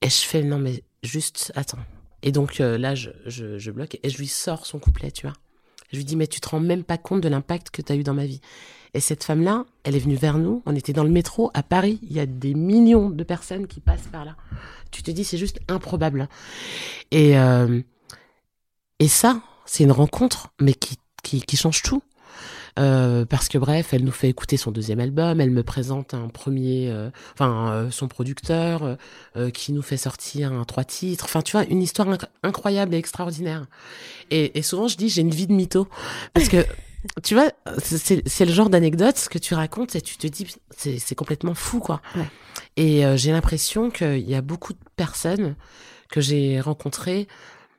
Et 0.02 0.10
je 0.10 0.22
fais, 0.22 0.44
non, 0.44 0.60
mais 0.60 0.84
juste, 1.02 1.52
attends. 1.56 1.80
Et 2.26 2.32
donc 2.32 2.60
euh, 2.60 2.78
là, 2.78 2.96
je, 2.96 3.72
bloque 3.72 3.98
et 4.04 4.10
je 4.10 4.18
lui 4.18 4.28
sors 4.28 4.66
son 4.66 4.80
couplet, 4.80 5.12
tu 5.12 5.28
vois. 5.28 5.36
Je 5.92 5.98
lui 5.98 6.04
dis, 6.04 6.16
mais 6.16 6.28
tu 6.28 6.42
te 6.42 6.50
rends 6.50 6.60
même 6.60 6.84
pas 6.84 6.98
compte 6.98 7.22
de 7.22 7.30
l'impact 7.30 7.70
que 7.70 7.82
tu 7.82 7.94
as 7.94 7.96
eu 7.96 8.04
dans 8.04 8.16
ma 8.16 8.26
vie. 8.26 8.42
Et 8.96 9.00
cette 9.00 9.24
femme-là, 9.24 9.66
elle 9.84 9.96
est 9.96 10.00
venue 10.00 10.16
vers 10.16 10.40
nous. 10.40 10.64
On 10.66 10.76
était 10.76 10.92
dans 10.92 11.04
le 11.04 11.12
métro 11.12 11.52
à 11.54 11.62
Paris. 11.62 12.00
Il 12.02 12.14
y 12.14 12.20
a 12.20 12.26
des 12.26 12.56
millions 12.56 13.10
de 13.12 13.24
personnes 13.24 13.68
qui 13.68 13.80
passent 13.80 14.08
par 14.12 14.26
là. 14.26 14.36
Tu 14.90 15.04
te 15.04 15.12
dis, 15.12 15.24
c'est 15.24 15.38
juste 15.38 15.60
improbable. 15.68 16.28
Et, 17.12 17.38
euh, 17.38 17.82
et 19.00 19.08
ça, 19.08 19.42
c'est 19.66 19.84
une 19.84 19.92
rencontre, 19.92 20.48
mais 20.60 20.74
qui, 20.74 20.98
qui, 21.24 21.42
qui 21.42 21.58
change 21.58 21.84
tout. 21.84 22.02
Euh, 22.78 23.26
parce 23.26 23.48
que 23.48 23.58
bref, 23.58 23.94
elle 23.94 24.04
nous 24.04 24.12
fait 24.12 24.30
écouter 24.30 24.58
son 24.58 24.72
deuxième 24.72 25.00
album, 25.00 25.40
elle 25.40 25.52
me 25.52 25.64
présente 25.64 26.14
un 26.14 26.28
premier, 26.28 26.90
euh, 26.90 27.10
enfin 27.34 27.70
euh, 27.72 27.92
son 27.92 28.08
producteur 28.08 28.98
euh, 29.38 29.50
qui 29.50 29.72
nous 29.72 29.82
fait 29.82 29.98
sortir 29.98 30.52
un 30.52 30.66
trois 30.66 30.84
titres, 30.84 31.24
enfin 31.26 31.42
tu 31.42 31.54
vois 31.54 31.66
une 31.66 31.82
histoire 31.82 32.08
incroyable 32.44 32.94
et 32.94 32.98
extraordinaire. 32.98 33.66
Et, 34.30 34.58
et 34.58 34.62
souvent 34.62 34.88
je 34.88 34.98
dis 34.98 35.08
j'ai 35.08 35.22
une 35.22 35.32
vie 35.32 35.48
de 35.48 35.54
mytho 35.54 35.88
parce 36.34 36.50
que 36.50 36.66
tu 37.24 37.36
vois, 37.36 37.52
c'est 37.78 38.46
le 38.46 38.52
genre 38.52 38.70
d'anecdote 38.70 39.28
que 39.30 39.38
tu 39.38 39.54
racontes 39.54 39.96
et 39.96 40.02
tu 40.02 40.18
te 40.18 40.28
dis, 40.28 40.48
c'est 40.76 41.16
complètement 41.16 41.54
fou, 41.54 41.80
quoi. 41.80 42.02
Et 42.78 43.06
euh, 43.06 43.18
j'ai 43.18 43.32
l'impression 43.32 43.90
qu'il 43.90 44.30
y 44.30 44.36
a 44.36 44.42
beaucoup 44.42 44.74
de 44.74 44.80
personnes 44.96 45.56
que 46.10 46.22
j'ai 46.22 46.60
rencontrées 46.60 47.28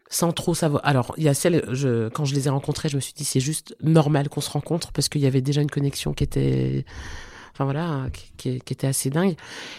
sans 0.08 0.32
trop 0.32 0.54
savoir. 0.54 0.82
Alors, 0.84 1.14
il 1.16 1.24
y 1.24 1.28
a 1.28 1.34
celles, 1.34 1.64
je, 1.72 2.08
quand 2.08 2.24
je 2.24 2.34
les 2.34 2.46
ai 2.46 2.50
rencontrées, 2.50 2.88
je 2.88 2.96
me 2.96 3.00
suis 3.00 3.12
dit, 3.14 3.24
c'est 3.24 3.40
juste 3.40 3.76
normal 3.82 4.28
qu'on 4.28 4.40
se 4.40 4.50
rencontre 4.50 4.92
parce 4.92 5.08
qu'il 5.08 5.20
y 5.20 5.26
avait 5.26 5.40
déjà 5.40 5.60
une 5.60 5.70
connexion 5.70 6.12
qui 6.12 6.24
était, 6.24 6.84
enfin 7.52 7.64
voilà, 7.64 8.06
qui, 8.36 8.60
qui, 8.60 8.72
était 8.72 8.86
assez 8.86 9.10
dingue. 9.10 9.34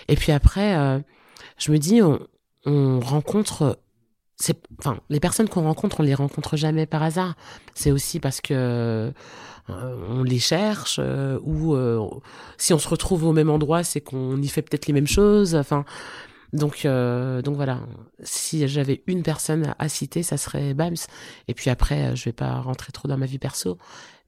Et 0.08 0.16
puis 0.16 0.32
après, 0.32 0.76
euh, 0.76 1.00
je 1.58 1.72
me 1.72 1.78
dis, 1.78 2.02
on, 2.02 2.20
on 2.66 3.00
rencontre 3.00 3.80
c'est 4.40 4.58
enfin 4.80 5.00
les 5.10 5.20
personnes 5.20 5.50
qu'on 5.50 5.64
rencontre 5.64 6.02
on 6.02 6.04
les 6.04 6.14
rencontre 6.14 6.58
jamais 6.58 6.86
par 6.86 7.02
hasard 7.02 7.36
c'est 7.74 7.92
aussi 7.92 8.20
parce 8.20 8.40
que 8.40 9.12
euh, 9.70 9.96
on 10.10 10.24
les 10.24 10.40
cherche 10.40 11.00
euh, 11.02 11.40
ou 11.42 11.74
euh, 11.74 12.08
si 12.58 12.74
on 12.74 12.80
se 12.80 12.88
retrouve 12.88 13.24
au 13.24 13.34
même 13.34 13.50
endroit 13.50 13.84
c'est 13.84 14.02
qu'on 14.02 14.40
y 14.42 14.48
fait 14.48 14.62
peut-être 14.62 14.86
les 14.86 14.94
mêmes 14.94 15.08
choses 15.08 15.56
enfin 15.56 15.86
donc 16.54 16.84
donc 16.86 17.56
voilà 17.56 17.82
si 18.24 18.68
j'avais 18.68 19.04
une 19.08 19.24
personne 19.24 19.76
à, 19.78 19.90
citer 19.90 20.24
ça 20.24 20.38
serait 20.38 20.74
Bams 20.74 20.96
et 21.48 21.54
puis 21.54 21.70
après 21.70 22.16
je 22.16 22.26
vais 22.26 22.34
pas 22.34 22.60
rentrer 22.62 22.92
trop 22.92 23.08
dans 23.08 23.18
ma 23.18 23.26
vie 23.26 23.40
perso 23.40 23.78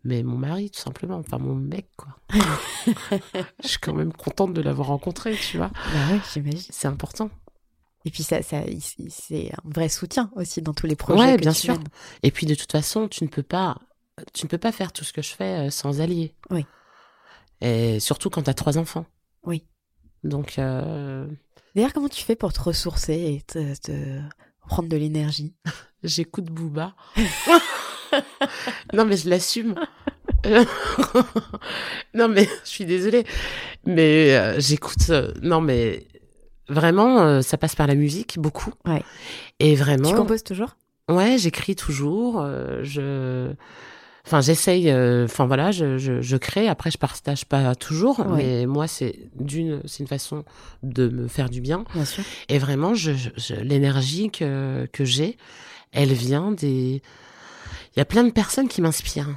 mais 0.04 0.24
mon 0.24 0.38
mari 0.38 0.70
tout 0.70 0.80
simplement 0.80 1.18
enfin 1.18 1.38
mon 1.38 1.56
mec 1.56 1.90
quoi 1.96 2.18
je 3.64 3.68
suis 3.68 3.80
quand 3.80 3.94
même 3.94 4.14
contente 4.14 4.54
de 4.54 4.62
l'avoir 4.62 4.90
rencontré 4.90 5.36
tu 5.36 5.58
vois 5.58 5.72
bah 5.94 6.12
ouais, 6.14 6.20
j'imagine 6.34 6.62
c'est 6.70 6.88
important 6.88 7.30
et 8.06 8.12
puis 8.12 8.24
ça, 8.24 8.42
ça 8.42 8.62
c'est 9.10 9.52
un 9.52 9.70
vrai 9.70 9.90
soutien 9.90 10.32
aussi 10.36 10.62
dans 10.62 10.74
tous 10.74 10.88
les 10.88 10.96
projets. 10.96 11.20
Ouais, 11.20 11.36
que 11.36 11.42
bien 11.42 11.52
tu 11.52 11.62
sûr. 11.62 11.74
mènes. 11.74 11.88
Et 12.24 12.32
puis 12.32 12.46
de 12.46 12.56
toute 12.56 12.72
façon, 12.72 13.08
tu 13.08 13.24
ne 13.24 13.30
peux 13.30 13.44
pas, 13.44 13.78
tu 14.34 14.46
ne 14.46 14.50
peux 14.50 14.58
pas 14.58 14.72
faire 14.72 14.94
tout 14.94 15.04
ce 15.04 15.12
que 15.14 15.22
je 15.22 15.34
fais 15.34 15.68
euh, 15.68 15.70
sans 15.70 16.02
allier. 16.02 16.34
Oui. 16.50 16.66
Et 17.62 18.00
surtout 18.00 18.30
quand 18.30 18.44
tu 18.44 18.50
as 18.50 18.54
trois 18.54 18.78
enfants. 18.78 19.06
Oui. 19.44 19.66
Donc. 20.24 20.60
Euh... 20.60 21.26
D'ailleurs, 21.76 21.94
comment 21.94 22.10
tu 22.10 22.24
fais 22.24 22.36
pour 22.36 22.52
te 22.52 22.62
ressourcer 22.62 23.14
et 23.14 23.42
te, 23.42 23.76
te 23.80 24.20
prendre 24.68 24.90
de 24.90 24.98
l'énergie? 24.98 25.54
J'écoute 26.04 26.46
Booba. 26.46 26.96
non, 28.94 29.06
mais 29.06 29.18
je 29.18 29.30
l'assume. 29.30 29.76
non 32.14 32.28
mais 32.28 32.48
je 32.64 32.70
suis 32.70 32.86
désolée, 32.86 33.26
mais 33.86 34.38
euh, 34.38 34.60
j'écoute. 34.60 35.10
euh, 35.10 35.34
non 35.42 35.62
mais 35.62 36.08
vraiment, 36.70 37.20
euh, 37.20 37.42
ça 37.42 37.58
passe 37.58 37.76
par 37.76 37.88
la 37.88 37.96
musique 37.96 38.40
beaucoup. 38.40 38.72
Ouais. 38.86 39.04
Et 39.60 39.76
vraiment. 39.76 40.10
Tu 40.10 40.16
composes 40.16 40.44
toujours? 40.44 40.78
Ouais, 41.10 41.38
j'écris 41.38 41.76
toujours. 41.76 42.46
je, 42.84 43.52
enfin, 44.30 44.42
j'essaye. 44.42 44.90
euh, 44.90 45.26
Enfin 45.26 45.46
voilà, 45.48 45.72
je, 45.72 45.98
je, 45.98 46.22
je 46.22 46.38
crée. 46.38 46.68
Après, 46.70 46.92
je 46.92 46.98
partage 46.98 47.46
pas 47.46 47.74
toujours, 47.76 48.24
mais 48.36 48.66
moi, 48.66 48.88
c'est 48.88 49.18
d'une, 49.36 49.82
c'est 49.86 50.00
une 50.04 50.08
façon 50.08 50.46
de 50.84 51.10
me 51.10 51.28
faire 51.28 51.50
du 51.50 51.62
bien. 51.62 51.84
Bien 51.94 52.06
sûr. 52.06 52.24
Et 52.48 52.60
vraiment, 52.60 52.94
je, 52.94 53.12
je- 53.14 53.56
l'énergie 53.56 54.30
que 54.30 54.88
que 54.94 55.04
j'ai, 55.06 55.38
elle 55.92 56.14
vient 56.14 56.52
des. 56.52 57.02
Il 57.96 58.00
y 58.00 58.02
a 58.02 58.06
plein 58.06 58.24
de 58.24 58.32
personnes 58.32 58.68
qui 58.68 58.82
m'inspirent. 58.82 59.36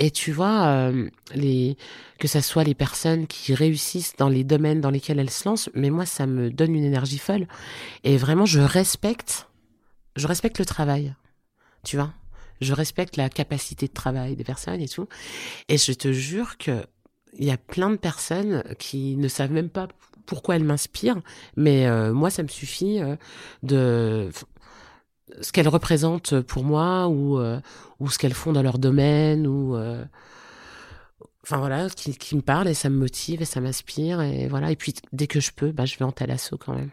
Et 0.00 0.12
tu 0.12 0.30
vois, 0.30 0.66
euh, 0.66 1.08
les 1.34 1.76
que 2.20 2.28
ça 2.28 2.40
soit 2.42 2.62
les 2.62 2.74
personnes 2.74 3.26
qui 3.26 3.52
réussissent 3.54 4.14
dans 4.16 4.28
les 4.28 4.44
domaines 4.44 4.80
dans 4.80 4.90
lesquels 4.90 5.18
elles 5.18 5.30
se 5.30 5.48
lancent, 5.48 5.70
mais 5.74 5.90
moi, 5.90 6.06
ça 6.06 6.26
me 6.26 6.50
donne 6.50 6.74
une 6.76 6.84
énergie 6.84 7.18
folle. 7.18 7.48
Et 8.04 8.16
vraiment, 8.16 8.46
je 8.46 8.60
respecte, 8.60 9.48
je 10.16 10.26
respecte 10.28 10.58
le 10.60 10.64
travail. 10.66 11.14
Tu 11.84 11.96
vois, 11.96 12.12
je 12.60 12.72
respecte 12.72 13.16
la 13.16 13.28
capacité 13.28 13.86
de 13.88 13.92
travail 13.92 14.36
des 14.36 14.44
personnes 14.44 14.80
et 14.80 14.88
tout. 14.88 15.06
Et 15.68 15.78
je 15.78 15.92
te 15.92 16.12
jure 16.12 16.58
que 16.58 16.84
il 17.38 17.44
y 17.44 17.50
a 17.50 17.58
plein 17.58 17.90
de 17.90 17.96
personnes 17.96 18.64
qui 18.78 19.16
ne 19.16 19.28
savent 19.28 19.52
même 19.52 19.68
pas 19.68 19.86
pourquoi 20.26 20.56
elles 20.56 20.64
m'inspirent, 20.64 21.20
mais 21.56 21.86
euh, 21.86 22.12
moi, 22.12 22.30
ça 22.30 22.42
me 22.42 22.48
suffit 22.48 23.00
euh, 23.00 23.16
de 23.62 24.30
ce 25.40 25.52
qu'elles 25.52 25.68
représentent 25.68 26.40
pour 26.40 26.64
moi 26.64 27.08
ou 27.08 27.38
euh, 27.38 27.60
ou 28.00 28.08
ce 28.10 28.18
qu'elles 28.18 28.34
font 28.34 28.52
dans 28.52 28.62
leur 28.62 28.78
domaine 28.78 29.46
ou 29.46 29.76
enfin 31.44 31.58
voilà 31.58 31.88
qui, 31.90 32.16
qui 32.16 32.34
me 32.36 32.40
parle 32.42 32.68
et 32.68 32.74
ça 32.74 32.88
me 32.90 32.96
motive 32.96 33.42
et 33.42 33.44
ça 33.44 33.60
m'inspire 33.60 34.20
et 34.22 34.48
voilà 34.48 34.70
et 34.70 34.76
puis 34.76 34.94
dès 35.12 35.26
que 35.26 35.40
je 35.40 35.50
peux 35.52 35.70
bah 35.70 35.84
je 35.84 35.96
vais 35.98 36.04
en 36.04 36.12
thalasso 36.12 36.56
quand 36.56 36.74
même 36.74 36.90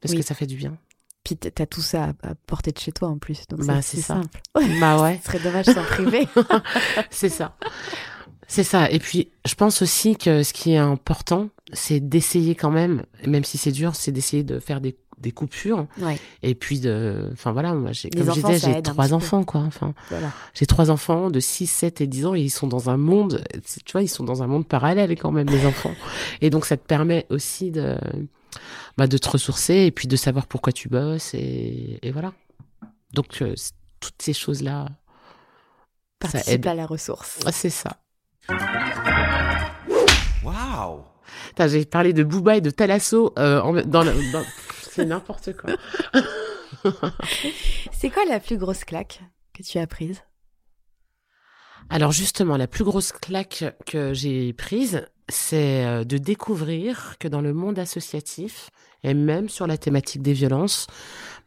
parce 0.00 0.12
Oui. 0.12 0.18
que 0.20 0.24
ça 0.24 0.34
fait 0.34 0.46
du 0.46 0.56
bien 0.56 0.76
Puis 1.24 1.36
t'as 1.36 1.66
tout 1.66 1.82
ça 1.82 2.04
à, 2.22 2.30
à 2.30 2.34
portée 2.46 2.72
de 2.72 2.78
chez 2.78 2.92
toi 2.92 3.08
en 3.08 3.18
plus. 3.18 3.46
Donc 3.48 3.64
Bah, 3.64 3.80
c'est 3.82 4.00
simple. 4.00 4.40
bah 4.80 5.00
ouais 5.02 5.20
Ce 5.22 5.32
serait 5.32 5.38
dommage 5.38 5.66
de 5.66 5.72
s'en 5.72 5.84
priver. 5.84 6.26
c'est 7.10 7.28
ça 7.28 7.56
c'est 8.48 8.64
ça 8.64 8.90
et 8.90 8.98
puis 8.98 9.30
je 9.46 9.54
pense 9.54 9.80
aussi 9.80 10.14
que 10.16 10.42
ce 10.42 10.52
qui 10.52 10.72
est 10.72 10.76
important 10.76 11.48
c'est 11.72 12.00
d'essayer 12.00 12.54
quand 12.54 12.70
même 12.70 13.02
même 13.26 13.44
si 13.44 13.56
c'est 13.56 13.72
dur 13.72 13.94
c'est 13.94 14.12
d'essayer 14.12 14.42
de 14.42 14.58
faire 14.58 14.82
des 14.82 14.94
des 15.18 15.32
coupures 15.32 15.86
ouais, 16.00 16.18
et 16.42 16.54
puis 16.54 16.80
de 16.80 17.30
enfin 17.32 17.52
voilà 17.52 17.72
moi 17.72 17.92
j'ai 17.92 18.10
comme 18.10 18.26
je 18.26 18.32
disais 18.32 18.58
j'ai 18.58 18.82
trois 18.82 19.08
peu. 19.08 19.14
enfants 19.14 19.44
quoi 19.44 19.60
enfin 19.60 19.94
voilà. 20.10 20.32
J'ai 20.52 20.66
trois 20.66 20.90
enfants 20.90 21.30
de 21.30 21.40
6, 21.40 21.66
7 21.66 22.00
et 22.02 22.06
10 22.06 22.26
ans 22.26 22.34
et 22.34 22.40
ils 22.40 22.50
sont 22.50 22.66
dans 22.66 22.90
un 22.90 22.96
monde, 22.96 23.42
tu 23.84 23.92
vois, 23.92 24.02
ils 24.02 24.08
sont 24.08 24.24
dans 24.24 24.42
un 24.42 24.46
monde 24.46 24.66
parallèle 24.66 25.16
quand 25.18 25.32
même, 25.32 25.48
les 25.48 25.64
enfants. 25.66 25.94
Et 26.40 26.50
donc, 26.50 26.66
ça 26.66 26.76
te 26.76 26.86
permet 26.86 27.26
aussi 27.30 27.70
de, 27.70 27.96
bah, 28.96 29.06
de 29.06 29.18
te 29.18 29.28
ressourcer 29.28 29.74
et 29.86 29.90
puis 29.90 30.08
de 30.08 30.16
savoir 30.16 30.46
pourquoi 30.46 30.72
tu 30.72 30.88
bosses 30.88 31.34
et, 31.34 31.98
et 32.02 32.10
voilà. 32.10 32.32
Donc, 33.12 33.42
euh, 33.42 33.54
toutes 34.00 34.20
ces 34.22 34.32
choses-là, 34.32 34.86
ça 36.22 36.32
Participe 36.32 36.54
aide. 36.54 36.66
à 36.68 36.74
la 36.74 36.86
ressource. 36.86 37.38
Ah, 37.46 37.52
C'est 37.52 37.70
ça. 37.70 37.98
Waouh 40.44 41.04
J'ai 41.68 41.84
parlé 41.84 42.12
de 42.12 42.24
Booba 42.24 42.56
et 42.56 42.60
de 42.60 42.70
Talasso 42.70 43.32
euh, 43.38 43.60
en- 43.60 43.72
dans, 43.82 44.02
la- 44.02 44.12
dans- 44.32 44.44
C'est 44.90 45.04
n'importe 45.04 45.50
quoi. 45.56 45.70
C'est 47.92 48.10
quoi 48.10 48.24
la 48.24 48.40
plus 48.40 48.58
grosse 48.58 48.84
claque 48.84 49.20
que 49.54 49.62
tu 49.62 49.78
as 49.78 49.86
prise? 49.86 50.22
Alors 51.90 52.12
justement, 52.12 52.56
la 52.56 52.66
plus 52.66 52.84
grosse 52.84 53.12
claque 53.12 53.64
que 53.86 54.14
j'ai 54.14 54.52
prise, 54.52 55.06
c'est 55.28 55.84
euh, 55.84 56.04
de 56.04 56.18
découvrir 56.18 57.16
que 57.18 57.28
dans 57.28 57.40
le 57.40 57.52
monde 57.52 57.78
associatif, 57.78 58.70
et 59.02 59.14
même 59.14 59.48
sur 59.48 59.66
la 59.66 59.76
thématique 59.76 60.22
des 60.22 60.32
violences, 60.32 60.86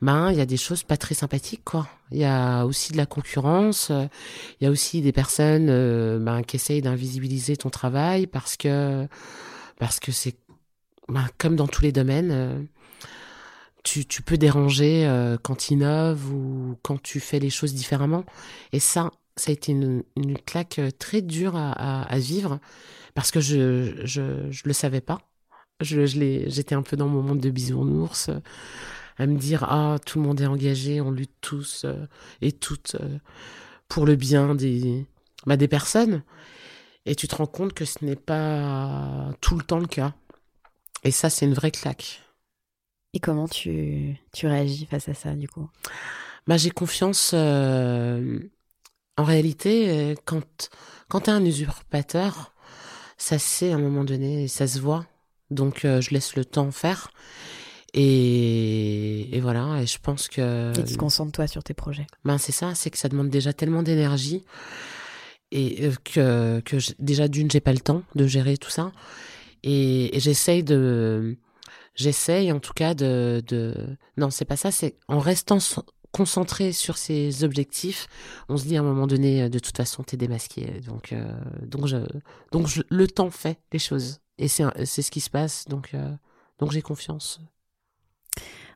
ben 0.01 0.31
il 0.31 0.37
y 0.37 0.41
a 0.41 0.45
des 0.45 0.57
choses 0.57 0.83
pas 0.83 0.97
très 0.97 1.15
sympathiques 1.15 1.63
quoi. 1.63 1.87
Il 2.11 2.17
y 2.17 2.25
a 2.25 2.65
aussi 2.65 2.91
de 2.91 2.97
la 2.97 3.05
concurrence, 3.05 3.89
euh, 3.91 4.05
il 4.59 4.65
y 4.65 4.67
a 4.67 4.71
aussi 4.71 5.01
des 5.01 5.11
personnes 5.11 5.67
euh, 5.69 6.19
ben, 6.19 6.43
qui 6.43 6.57
essayent 6.57 6.81
d'invisibiliser 6.81 7.57
ton 7.57 7.69
travail 7.69 8.27
parce 8.27 8.57
que 8.57 9.07
parce 9.79 9.99
que 9.99 10.11
c'est 10.11 10.35
ben, 11.09 11.25
comme 11.37 11.55
dans 11.55 11.67
tous 11.67 11.83
les 11.83 11.91
domaines. 11.91 12.67
tu, 13.83 14.05
tu 14.05 14.21
peux 14.21 14.37
déranger 14.37 15.07
quand 15.43 15.55
tu 15.55 15.73
innoves 15.73 16.31
ou 16.33 16.77
quand 16.81 17.01
tu 17.01 17.19
fais 17.19 17.39
les 17.39 17.51
choses 17.51 17.73
différemment. 17.73 18.25
Et 18.73 18.79
ça, 18.79 19.11
ça 19.37 19.51
a 19.51 19.53
été 19.53 19.71
une, 19.73 20.03
une 20.15 20.37
claque 20.37 20.79
euh, 20.79 20.91
très 20.91 21.21
dure 21.21 21.55
à, 21.55 21.71
à, 21.71 22.03
à 22.03 22.19
vivre 22.19 22.59
parce 23.15 23.31
que 23.31 23.39
je 23.41 24.01
je, 24.05 24.51
je 24.51 24.63
le 24.65 24.73
savais 24.73 25.01
pas. 25.01 25.19
Je, 25.81 26.05
je 26.05 26.45
j'étais 26.47 26.75
un 26.75 26.83
peu 26.83 26.97
dans 26.97 27.07
mon 27.09 27.21
monde 27.21 27.41
de 27.41 27.49
bisounours 27.51 28.29
euh, 28.29 28.39
à 29.17 29.27
me 29.27 29.37
dire 29.37 29.65
ah 29.65 29.97
tout 30.05 30.19
le 30.19 30.25
monde 30.27 30.41
est 30.41 30.45
engagé, 30.47 31.01
on 31.01 31.11
lutte 31.11 31.35
tous 31.41 31.83
euh, 31.85 32.05
et 32.41 32.51
toutes 32.53 32.95
euh, 33.01 33.19
pour 33.89 34.05
le 34.05 34.15
bien 34.15 34.55
des 34.55 35.05
bah, 35.45 35.57
des 35.57 35.67
personnes. 35.67 36.23
Et 37.05 37.15
tu 37.15 37.27
te 37.27 37.35
rends 37.35 37.47
compte 37.47 37.73
que 37.73 37.85
ce 37.85 38.03
n'est 38.03 38.15
pas 38.15 39.31
tout 39.41 39.55
le 39.57 39.63
temps 39.63 39.79
le 39.79 39.87
cas. 39.87 40.13
Et 41.03 41.11
ça, 41.11 41.29
c'est 41.29 41.45
une 41.45 41.53
vraie 41.53 41.71
claque. 41.71 42.23
Et 43.13 43.19
comment 43.19 43.47
tu, 43.47 44.17
tu 44.33 44.47
réagis 44.47 44.85
face 44.87 45.07
à 45.09 45.13
ça 45.13 45.35
du 45.35 45.47
coup? 45.47 45.69
Bah, 46.47 46.57
j'ai 46.57 46.71
confiance. 46.71 47.31
euh, 47.33 48.39
en 49.17 49.23
réalité, 49.23 49.89
euh, 49.89 50.15
quand 50.25 50.69
quand 51.07 51.21
t'es 51.21 51.31
un 51.31 51.45
usurpateur, 51.45 52.53
ça 53.17 53.37
se 53.39 53.47
sait 53.47 53.71
à 53.71 53.75
un 53.75 53.79
moment 53.79 54.03
donné, 54.03 54.47
ça 54.47 54.67
se 54.67 54.79
voit. 54.79 55.05
Donc, 55.51 55.85
euh, 55.85 56.01
je 56.01 56.09
laisse 56.11 56.35
le 56.35 56.43
temps 56.43 56.71
faire. 56.71 57.11
Et, 57.93 59.35
et 59.35 59.39
voilà. 59.39 59.81
Et 59.81 59.85
je 59.87 59.99
pense 59.99 60.27
que 60.27 60.71
Et 60.77 60.83
tu 60.83 60.93
te 60.93 60.97
concentres 60.97 61.31
toi 61.31 61.47
sur 61.47 61.63
tes 61.63 61.73
projets. 61.73 62.07
ben 62.23 62.37
c'est 62.37 62.51
ça, 62.51 62.75
c'est 62.75 62.89
que 62.89 62.97
ça 62.97 63.07
demande 63.09 63.29
déjà 63.29 63.53
tellement 63.53 63.83
d'énergie 63.83 64.43
et 65.51 65.85
euh, 65.85 65.93
que 66.03 66.59
que 66.61 66.79
je- 66.79 66.91
déjà 66.99 67.27
d'une 67.27 67.49
j'ai 67.49 67.61
pas 67.61 67.73
le 67.73 67.79
temps 67.79 68.03
de 68.15 68.27
gérer 68.27 68.57
tout 68.57 68.69
ça. 68.71 68.91
Et, 69.63 70.15
et 70.15 70.19
j'essaye 70.19 70.63
de 70.63 71.37
j'essaye 71.95 72.51
en 72.51 72.59
tout 72.59 72.73
cas 72.73 72.93
de 72.93 73.41
de 73.47 73.73
non 74.17 74.29
c'est 74.29 74.45
pas 74.45 74.57
ça, 74.57 74.71
c'est 74.71 74.95
en 75.07 75.19
restant 75.19 75.59
concentré 76.15 76.71
sur 76.71 76.97
ses 76.97 77.43
objectifs, 77.43 78.07
on 78.47 78.55
se 78.55 78.63
dit 78.65 78.77
à 78.77 78.79
un 78.79 78.83
moment 78.83 79.05
donné 79.05 79.43
euh, 79.43 79.49
de 79.49 79.59
toute 79.59 79.75
façon 79.75 80.01
t'es 80.01 80.15
démasqué 80.15 80.79
donc 80.87 81.11
euh, 81.11 81.29
donc 81.67 81.87
je 81.87 81.97
donc 82.53 82.67
je- 82.67 82.83
le 82.89 83.05
temps 83.07 83.31
fait 83.31 83.59
les 83.73 83.79
choses 83.79 84.21
et 84.37 84.47
c'est 84.47 85.01
ce 85.01 85.11
qui 85.11 85.19
se 85.19 85.29
passe 85.29 85.65
donc 85.67 85.93
euh, 85.93 86.15
donc 86.59 86.71
j'ai 86.71 86.81
confiance. 86.81 87.39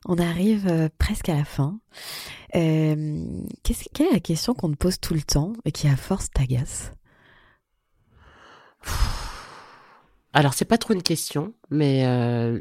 On 0.06 0.16
arrive 0.18 0.90
presque 0.98 1.28
à 1.30 1.34
la 1.36 1.44
fin. 1.44 1.78
Euh, 2.54 3.24
qu'est-ce- 3.62 3.88
quelle 3.94 4.08
est 4.08 4.12
la 4.12 4.20
question 4.20 4.54
qu'on 4.54 4.70
te 4.70 4.76
pose 4.76 4.98
tout 5.00 5.14
le 5.14 5.22
temps 5.22 5.52
et 5.64 5.72
qui 5.72 5.88
à 5.88 5.96
force 5.96 6.30
t'agace? 6.30 6.92
Alors, 10.32 10.54
c'est 10.54 10.64
pas 10.64 10.78
trop 10.78 10.94
une 10.94 11.02
question, 11.02 11.54
mais 11.70 12.04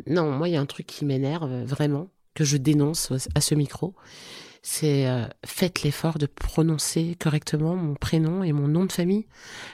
non, 0.07 0.31
moi, 0.31 0.49
il 0.49 0.53
y 0.53 0.57
a 0.57 0.61
un 0.61 0.65
truc 0.65 0.87
qui 0.87 1.05
m'énerve 1.05 1.63
vraiment, 1.63 2.07
que 2.33 2.43
je 2.43 2.57
dénonce 2.57 3.11
à 3.35 3.41
ce 3.41 3.55
micro. 3.55 3.93
C'est 4.61 5.07
euh, 5.07 5.25
faites 5.45 5.83
l'effort 5.83 6.17
de 6.17 6.25
prononcer 6.25 7.15
correctement 7.19 7.75
mon 7.75 7.95
prénom 7.95 8.43
et 8.43 8.51
mon 8.51 8.67
nom 8.67 8.85
de 8.85 8.91
famille, 8.91 9.25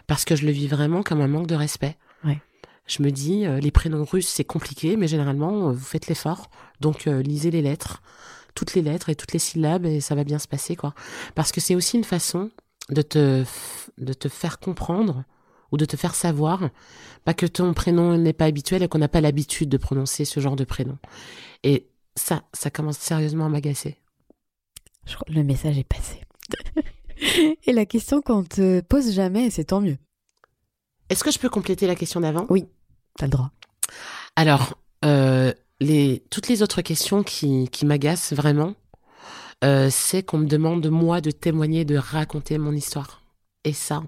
parce 0.07 0.25
que 0.25 0.36
je 0.36 0.45
le 0.45 0.51
vis 0.51 0.67
vraiment 0.67 1.03
comme 1.03 1.21
un 1.21 1.27
manque 1.27 1.47
de 1.47 1.55
respect. 1.55 1.97
Ouais. 2.23 2.39
Je 2.88 3.01
me 3.01 3.11
dis, 3.11 3.45
euh, 3.45 3.59
les 3.59 3.71
prénoms 3.71 4.03
russes, 4.03 4.27
c'est 4.27 4.43
compliqué, 4.43 4.95
mais 4.95 5.07
généralement, 5.07 5.69
euh, 5.69 5.71
vous 5.71 5.83
faites 5.83 6.07
l'effort. 6.07 6.49
Donc, 6.81 7.07
euh, 7.07 7.21
lisez 7.21 7.49
les 7.49 7.61
lettres, 7.61 8.03
toutes 8.53 8.75
les 8.75 8.81
lettres 8.81 9.09
et 9.09 9.15
toutes 9.15 9.33
les 9.33 9.39
syllabes, 9.39 9.86
et 9.86 10.01
ça 10.01 10.13
va 10.13 10.23
bien 10.23 10.38
se 10.38 10.47
passer, 10.47 10.75
quoi. 10.75 10.93
Parce 11.33 11.51
que 11.51 11.61
c'est 11.61 11.75
aussi 11.75 11.97
une 11.97 12.03
façon 12.03 12.51
de 12.89 13.01
te, 13.01 13.43
de 13.97 14.13
te 14.13 14.29
faire 14.29 14.59
comprendre 14.59 15.23
ou 15.71 15.77
de 15.77 15.86
te 15.86 15.97
faire 15.97 16.13
savoir 16.13 16.69
pas 17.23 17.33
que 17.33 17.47
ton 17.47 17.73
prénom 17.73 18.15
n'est 18.17 18.33
pas 18.33 18.45
habituel 18.45 18.83
et 18.83 18.88
qu'on 18.88 18.99
n'a 18.99 19.07
pas 19.07 19.21
l'habitude 19.21 19.69
de 19.69 19.77
prononcer 19.77 20.23
ce 20.23 20.39
genre 20.39 20.55
de 20.55 20.63
prénom. 20.63 20.99
Et 21.63 21.88
ça, 22.15 22.43
ça 22.53 22.69
commence 22.69 22.99
sérieusement 22.99 23.47
à 23.47 23.49
m'agacer. 23.49 23.97
Je 25.05 25.15
crois 25.15 25.25
que 25.27 25.33
le 25.33 25.43
message 25.43 25.77
est 25.77 25.83
passé. 25.83 26.21
et 27.65 27.73
la 27.73 27.85
question 27.85 28.21
qu'on 28.21 28.43
te 28.43 28.81
pose 28.81 29.11
jamais, 29.13 29.49
c'est 29.49 29.65
tant 29.65 29.81
mieux. 29.81 29.97
Est-ce 31.09 31.23
que 31.23 31.31
je 31.31 31.39
peux 31.39 31.49
compléter 31.49 31.87
la 31.87 31.95
question 31.95 32.21
d'avant? 32.21 32.45
Oui. 32.49 32.65
T'as 33.17 33.27
le 33.27 33.31
droit. 33.31 33.51
Alors, 34.35 34.77
euh, 35.05 35.53
les, 35.79 36.23
toutes 36.29 36.47
les 36.47 36.63
autres 36.63 36.81
questions 36.81 37.23
qui, 37.23 37.69
qui 37.69 37.85
m'agacent 37.85 38.33
vraiment, 38.33 38.73
euh, 39.63 39.89
c'est 39.91 40.23
qu'on 40.23 40.39
me 40.39 40.47
demande, 40.47 40.87
moi, 40.89 41.21
de 41.21 41.31
témoigner, 41.31 41.85
de 41.85 41.95
raconter 41.95 42.57
mon 42.57 42.73
histoire. 42.73 43.21
Et 43.63 43.73
ça, 43.73 44.03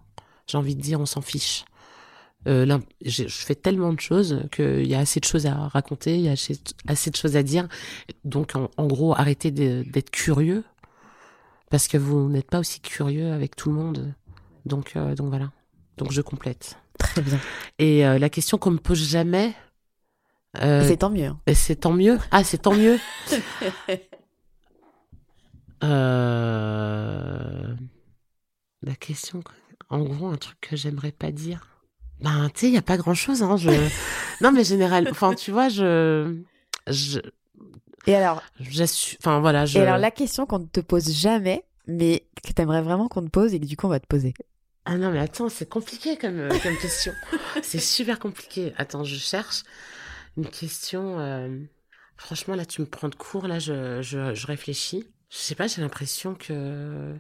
j'ai 0.48 0.58
envie 0.58 0.76
de 0.76 0.82
dire, 0.82 1.00
on 1.00 1.06
s'en 1.06 1.22
fiche. 1.22 1.66
Euh, 2.48 2.66
là, 2.66 2.80
je 3.04 3.28
fais 3.28 3.56
tellement 3.56 3.94
de 3.94 4.00
choses 4.00 4.44
qu'il 4.52 4.88
y 4.88 4.96
a 4.96 5.00
assez 5.00 5.20
de 5.20 5.26
choses 5.26 5.46
à 5.46 5.68
raconter, 5.68 6.16
il 6.16 6.22
y 6.22 6.30
a 6.30 6.34
assez, 6.34 6.60
assez 6.88 7.10
de 7.10 7.16
choses 7.16 7.36
à 7.36 7.44
dire. 7.44 7.68
Donc, 8.24 8.56
en, 8.56 8.70
en 8.78 8.88
gros, 8.88 9.14
arrêtez 9.14 9.52
d'être 9.52 10.12
curieux, 10.12 10.64
parce 11.70 11.88
que 11.88 11.98
vous 11.98 12.30
n'êtes 12.30 12.50
pas 12.50 12.60
aussi 12.60 12.80
curieux 12.82 13.32
avec 13.32 13.56
tout 13.56 13.70
le 13.70 13.76
monde. 13.76 14.14
Donc, 14.66 14.94
euh, 14.96 15.16
donc 15.16 15.30
voilà. 15.30 15.52
donc 15.98 16.12
je 16.12 16.22
complète. 16.22 16.78
Très 17.00 17.22
bien. 17.22 17.40
Et 17.80 18.06
euh, 18.06 18.20
la 18.20 18.30
question 18.30 18.58
qu'on 18.58 18.72
me 18.72 18.80
pose 18.80 19.08
jamais, 19.08 19.54
euh, 20.62 20.86
C'est 20.88 20.98
tant 20.98 21.10
mieux. 21.10 21.28
hein. 21.28 21.40
et 21.46 21.54
c'est 21.54 21.76
tant 21.76 21.94
mieux. 21.94 22.18
Ah, 22.32 22.44
c'est 22.44 22.58
tant 22.58 22.74
mieux. 22.74 23.00
La 28.84 28.96
question, 28.96 29.42
en 29.90 30.04
gros, 30.04 30.28
un 30.28 30.38
truc 30.38 30.58
que 30.62 30.76
j'aimerais 30.76 31.12
pas 31.12 31.32
dire. 31.32 31.68
Ben, 32.22 32.50
tu 32.54 32.62
sais, 32.62 32.68
il 32.68 32.74
y 32.74 32.78
a 32.78 32.82
pas 32.82 32.98
grand 32.98 33.14
chose. 33.14 33.44
Hein, 33.44 33.58
je... 33.58 33.70
non, 34.42 34.52
mais 34.52 34.64
général. 34.64 35.08
Enfin, 35.12 35.34
tu 35.34 35.52
vois, 35.52 35.70
je, 35.70 36.36
je, 36.88 37.20
Et 38.08 38.16
alors. 38.16 38.42
Enfin, 39.20 39.40
voilà, 39.40 39.66
je. 39.66 39.78
et 39.78 39.82
alors 39.82 39.98
la 39.98 40.12
question 40.12 40.46
qu'on 40.46 40.60
ne 40.60 40.66
te 40.66 40.80
pose 40.80 41.12
jamais, 41.12 41.64
mais 41.88 42.26
que 42.44 42.52
t'aimerais 42.54 42.82
vraiment 42.82 43.08
qu'on 43.08 43.24
te 43.24 43.30
pose 43.30 43.54
et 43.54 43.60
que 43.60 43.66
du 43.66 43.78
coup 43.78 43.86
on 43.86 43.90
va 43.90 44.00
te 44.00 44.08
poser. 44.08 44.34
Ah 44.86 44.98
non, 44.98 45.12
mais 45.12 45.20
attends, 45.20 45.50
c'est 45.50 45.68
compliqué 45.70 46.18
comme, 46.18 46.40
euh, 46.40 46.50
comme 46.64 46.78
question. 46.78 47.14
c'est 47.62 47.80
super 47.80 48.20
compliqué. 48.20 48.74
Attends, 48.78 49.04
je 49.04 49.16
cherche 49.18 49.64
une 50.38 50.48
question. 50.50 51.20
euh, 51.20 51.60
Franchement, 52.16 52.56
là, 52.56 52.66
tu 52.66 52.82
me 52.82 52.88
prends 52.88 53.10
de 53.10 53.16
court. 53.16 53.48
Là, 53.48 53.60
je, 53.60 54.02
je, 54.02 54.34
je 54.34 54.48
réfléchis. 54.48 55.06
Je 55.30 55.38
sais 55.38 55.56
pas, 55.56 55.68
j'ai 55.68 55.82
l'impression 55.82 56.36
que. 56.36 57.14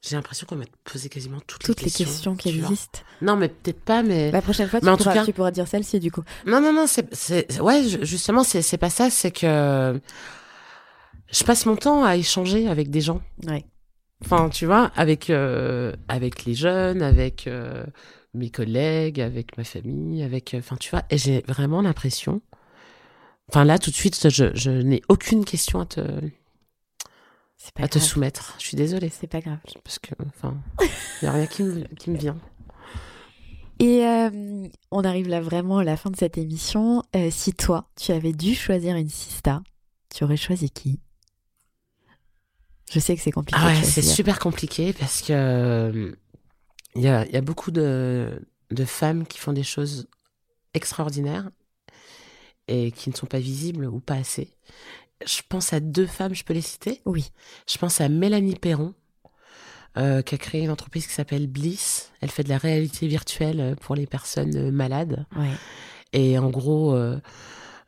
J'ai 0.00 0.14
l'impression 0.14 0.46
qu'on 0.46 0.54
m'a 0.56 0.64
posé 0.84 1.08
quasiment 1.08 1.40
toutes, 1.46 1.62
Toutes 1.64 1.80
les 1.80 1.86
les 1.86 1.90
questions. 1.90 2.04
questions 2.06 2.36
qui 2.36 2.52
tu 2.52 2.58
vois. 2.60 2.68
existent. 2.70 3.00
Non, 3.20 3.34
mais 3.36 3.48
peut-être 3.48 3.80
pas, 3.80 4.02
mais. 4.04 4.30
La 4.30 4.40
prochaine 4.42 4.68
fois, 4.68 4.78
tu, 4.78 4.86
Mais 4.86 4.92
en 4.92 4.96
tout 4.96 5.02
pourras, 5.02 5.14
cas- 5.16 5.24
tu 5.24 5.32
pourras 5.32 5.50
dire 5.50 5.66
celle-ci 5.66 5.98
du 5.98 6.12
coup. 6.12 6.22
Non, 6.46 6.60
non, 6.60 6.72
non, 6.72 6.86
c'est, 6.86 7.60
ouais, 7.60 7.82
justement, 8.02 8.44
c'est, 8.44 8.78
pas 8.78 8.90
ça, 8.90 9.10
c'est 9.10 9.32
que 9.32 10.00
je 11.32 11.44
passe 11.44 11.66
mon 11.66 11.74
temps 11.76 12.04
à 12.04 12.16
échanger 12.16 12.68
avec 12.68 12.90
des 12.90 13.00
gens. 13.00 13.20
Ouais. 13.46 13.64
Enfin, 14.24 14.48
tu 14.50 14.66
vois, 14.66 14.90
avec, 14.96 15.30
euh, 15.30 15.92
avec 16.08 16.44
les 16.44 16.54
jeunes, 16.54 17.02
avec 17.02 17.46
euh, 17.46 17.84
mes 18.34 18.50
collègues, 18.50 19.20
avec 19.20 19.56
ma 19.58 19.64
famille, 19.64 20.22
avec, 20.22 20.54
euh, 20.54 20.58
enfin, 20.58 20.76
tu 20.76 20.90
vois, 20.90 21.02
et 21.10 21.18
j'ai 21.18 21.44
vraiment 21.46 21.82
l'impression, 21.82 22.40
enfin, 23.48 23.64
là, 23.64 23.78
tout 23.78 23.90
de 23.90 23.96
suite, 23.96 24.28
je, 24.28 24.46
je 24.54 24.70
n'ai 24.70 25.02
aucune 25.08 25.44
question 25.44 25.80
à 25.80 25.86
te, 25.86 26.00
pas 27.74 27.84
à 27.84 27.88
te 27.88 27.98
soumettre. 27.98 28.54
Je 28.58 28.66
suis 28.66 28.76
désolée, 28.76 29.10
C'est 29.10 29.26
pas 29.26 29.40
grave. 29.40 29.58
parce 29.84 29.98
que, 29.98 30.14
enfin, 30.26 30.56
il 30.80 30.88
n'y 31.22 31.28
a 31.28 31.32
rien 31.32 31.46
qui 31.46 31.62
me, 31.62 31.84
qui 31.96 32.10
me 32.10 32.16
vient. 32.18 32.36
Et 33.80 34.04
euh, 34.06 34.66
on 34.90 35.04
arrive 35.04 35.28
là 35.28 35.40
vraiment 35.40 35.78
à 35.78 35.84
la 35.84 35.96
fin 35.96 36.10
de 36.10 36.16
cette 36.16 36.36
émission. 36.38 37.02
Euh, 37.14 37.30
si 37.30 37.52
toi, 37.52 37.88
tu 37.96 38.10
avais 38.12 38.32
dû 38.32 38.54
choisir 38.54 38.96
une 38.96 39.08
sista, 39.08 39.62
tu 40.14 40.24
aurais 40.24 40.36
choisi 40.36 40.70
qui? 40.70 41.00
Je 42.90 42.98
sais 42.98 43.14
que 43.16 43.22
c'est 43.22 43.30
compliqué. 43.32 43.60
Ah 43.62 43.66
ouais, 43.68 43.82
c'est 43.84 44.02
super 44.02 44.38
compliqué 44.38 44.92
parce 44.92 45.22
que 45.22 45.32
euh, 45.32 46.12
il 46.96 47.02
y 47.02 47.08
a, 47.08 47.26
y 47.28 47.36
a 47.36 47.40
beaucoup 47.40 47.70
de, 47.70 48.40
de 48.70 48.84
femmes 48.84 49.26
qui 49.26 49.38
font 49.38 49.52
des 49.52 49.62
choses 49.62 50.08
extraordinaires 50.74 51.50
et 52.66 52.90
qui 52.92 53.10
ne 53.10 53.14
sont 53.14 53.26
pas 53.26 53.38
visibles 53.38 53.84
ou 53.86 54.00
pas 54.00 54.14
assez. 54.14 54.48
Je 55.26 55.40
pense 55.48 55.72
à 55.72 55.80
deux 55.80 56.06
femmes, 56.06 56.34
je 56.34 56.44
peux 56.44 56.54
les 56.54 56.60
citer. 56.60 57.00
Oui. 57.04 57.30
Je 57.68 57.76
pense 57.78 58.00
à 58.00 58.08
Mélanie 58.08 58.54
Perron, 58.54 58.94
euh, 59.96 60.22
qui 60.22 60.34
a 60.34 60.38
créé 60.38 60.62
une 60.62 60.70
entreprise 60.70 61.06
qui 61.06 61.12
s'appelle 61.12 61.46
Bliss. 61.48 62.12
Elle 62.20 62.30
fait 62.30 62.44
de 62.44 62.48
la 62.48 62.58
réalité 62.58 63.06
virtuelle 63.08 63.74
pour 63.80 63.94
les 63.96 64.06
personnes 64.06 64.56
euh, 64.56 64.70
malades. 64.70 65.26
Ouais. 65.36 65.50
Et 66.12 66.38
en 66.38 66.50
gros, 66.50 66.94
euh, 66.94 67.18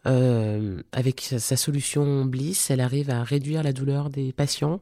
euh, 0.06 0.82
avec 0.92 1.20
sa- 1.20 1.56
solution 1.56 2.24
Bliss, 2.24 2.70
elle 2.70 2.80
arrive 2.80 3.10
à 3.10 3.22
réduire 3.22 3.62
la 3.62 3.72
douleur 3.72 4.10
des 4.10 4.32
patients 4.32 4.80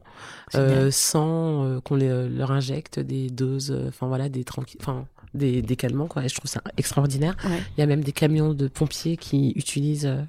euh, 0.55 0.91
sans 0.91 1.65
euh, 1.65 1.79
qu'on 1.81 1.97
leur 1.97 2.51
injecte 2.51 2.99
des 2.99 3.29
doses, 3.29 3.71
euh, 3.71 3.89
enfin 3.89 4.07
voilà, 4.07 4.29
des 4.29 4.43
tranqui- 4.43 4.77
enfin 4.79 5.07
des, 5.33 5.61
des 5.61 5.75
calmants 5.75 6.07
quoi. 6.07 6.23
Et 6.25 6.29
je 6.29 6.35
trouve 6.35 6.49
ça 6.49 6.61
extraordinaire. 6.77 7.35
Ouais. 7.45 7.61
Il 7.77 7.81
y 7.81 7.83
a 7.83 7.85
même 7.85 8.03
des 8.03 8.13
camions 8.13 8.53
de 8.53 8.67
pompiers 8.67 9.17
qui 9.17 9.51
utilisent 9.55 10.05
euh, 10.07 10.23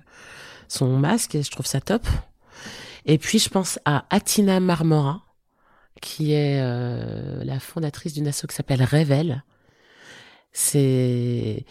son 0.71 0.97
masque 0.97 1.35
et 1.35 1.43
je 1.43 1.51
trouve 1.51 1.67
ça 1.67 1.81
top. 1.81 2.07
Et 3.07 3.19
puis 3.19 3.39
je 3.39 3.49
pense 3.49 3.79
à 3.85 4.07
Atina 4.11 4.61
Marmora, 4.61 5.23
qui 6.01 6.33
est 6.33 6.61
euh, 6.61 7.43
la 7.45 7.61
fondatrice 7.61 8.15
d'une 8.15 8.29
asso 8.29 8.47
qui 8.49 8.55
s'appelle 8.55 8.83
Révèle. 8.83 9.45
C'est 10.53 11.65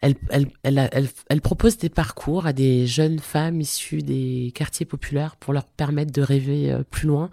elle, 0.00 0.14
elle, 0.30 0.48
elle, 0.62 1.08
elle, 1.28 1.40
propose 1.40 1.76
des 1.76 1.88
parcours 1.88 2.46
à 2.46 2.52
des 2.52 2.86
jeunes 2.86 3.18
femmes 3.18 3.60
issues 3.60 4.02
des 4.02 4.52
quartiers 4.54 4.86
populaires 4.86 5.34
pour 5.36 5.52
leur 5.52 5.64
permettre 5.64 6.12
de 6.12 6.22
rêver 6.22 6.70
euh, 6.70 6.84
plus 6.84 7.08
loin 7.08 7.30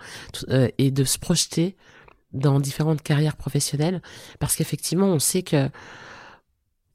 euh, 0.50 0.68
et 0.80 0.90
de 0.90 1.04
se 1.04 1.20
projeter 1.20 1.76
dans 2.34 2.60
différentes 2.60 3.04
carrières 3.04 3.38
professionnelles 3.38 4.02
parce 4.40 4.56
qu'effectivement 4.56 5.08
on 5.08 5.20
sait 5.20 5.44
que 5.44 5.70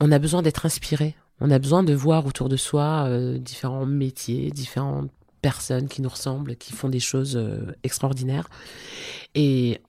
on 0.01 0.11
a 0.11 0.19
besoin 0.19 0.43
d'être 0.43 0.67
inspiré 0.67 1.15
on 1.41 1.51
a 1.51 1.59
besoin 1.59 1.83
de 1.83 1.95
voir 1.95 2.27
autour 2.27 2.49
de 2.49 2.57
soi 2.57 3.05
euh, 3.07 3.39
différents 3.39 3.87
métiers 3.87 4.51
différentes 4.51 5.11
personnes 5.43 5.89
qui 5.89 6.03
nous 6.03 6.09
ressemblent 6.09 6.57
qui 6.57 6.73
font 6.73 6.89
des 6.89 7.01
choses 7.01 7.37
euh, 7.37 7.75
extraordinaires. 7.83 8.49
Et 9.35 9.81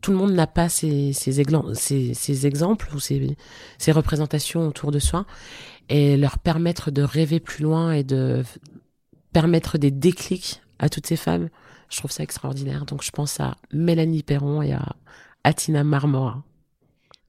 tout 0.00 0.12
le 0.12 0.16
monde 0.16 0.32
n'a 0.32 0.46
pas 0.46 0.68
ces, 0.68 1.12
exemples 1.40 2.88
ou 2.94 3.00
ces, 3.00 3.92
représentations 3.92 4.68
autour 4.68 4.92
de 4.92 4.98
soi. 4.98 5.26
Et 5.88 6.16
leur 6.16 6.38
permettre 6.38 6.90
de 6.90 7.02
rêver 7.02 7.40
plus 7.40 7.64
loin 7.64 7.92
et 7.92 8.04
de 8.04 8.44
permettre 9.32 9.78
des 9.78 9.90
déclics 9.90 10.60
à 10.78 10.88
toutes 10.88 11.06
ces 11.06 11.16
femmes 11.16 11.48
je 11.94 11.98
trouve 11.98 12.10
ça 12.10 12.22
extraordinaire. 12.22 12.84
Donc 12.86 13.02
je 13.02 13.10
pense 13.10 13.40
à 13.40 13.56
Mélanie 13.72 14.22
Perron 14.22 14.62
et 14.62 14.72
à 14.72 14.96
Atina 15.44 15.84
Marmora 15.84 16.42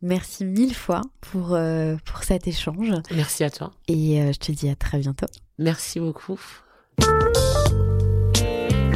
Merci 0.02 0.46
mille 0.46 0.76
fois 0.76 1.02
pour, 1.22 1.54
euh, 1.56 1.96
pour 2.06 2.24
cet 2.24 2.48
échange. 2.48 2.92
merci 3.12 3.44
à 3.44 3.50
toi 3.50 3.72
Et 3.88 4.22
euh, 4.22 4.32
je 4.34 4.40
te 4.40 4.52
dis 4.52 4.70
à 4.70 4.76
très 4.76 5.00
bientôt. 5.00 5.26
merci 5.58 6.00
beaucoup 6.00 6.40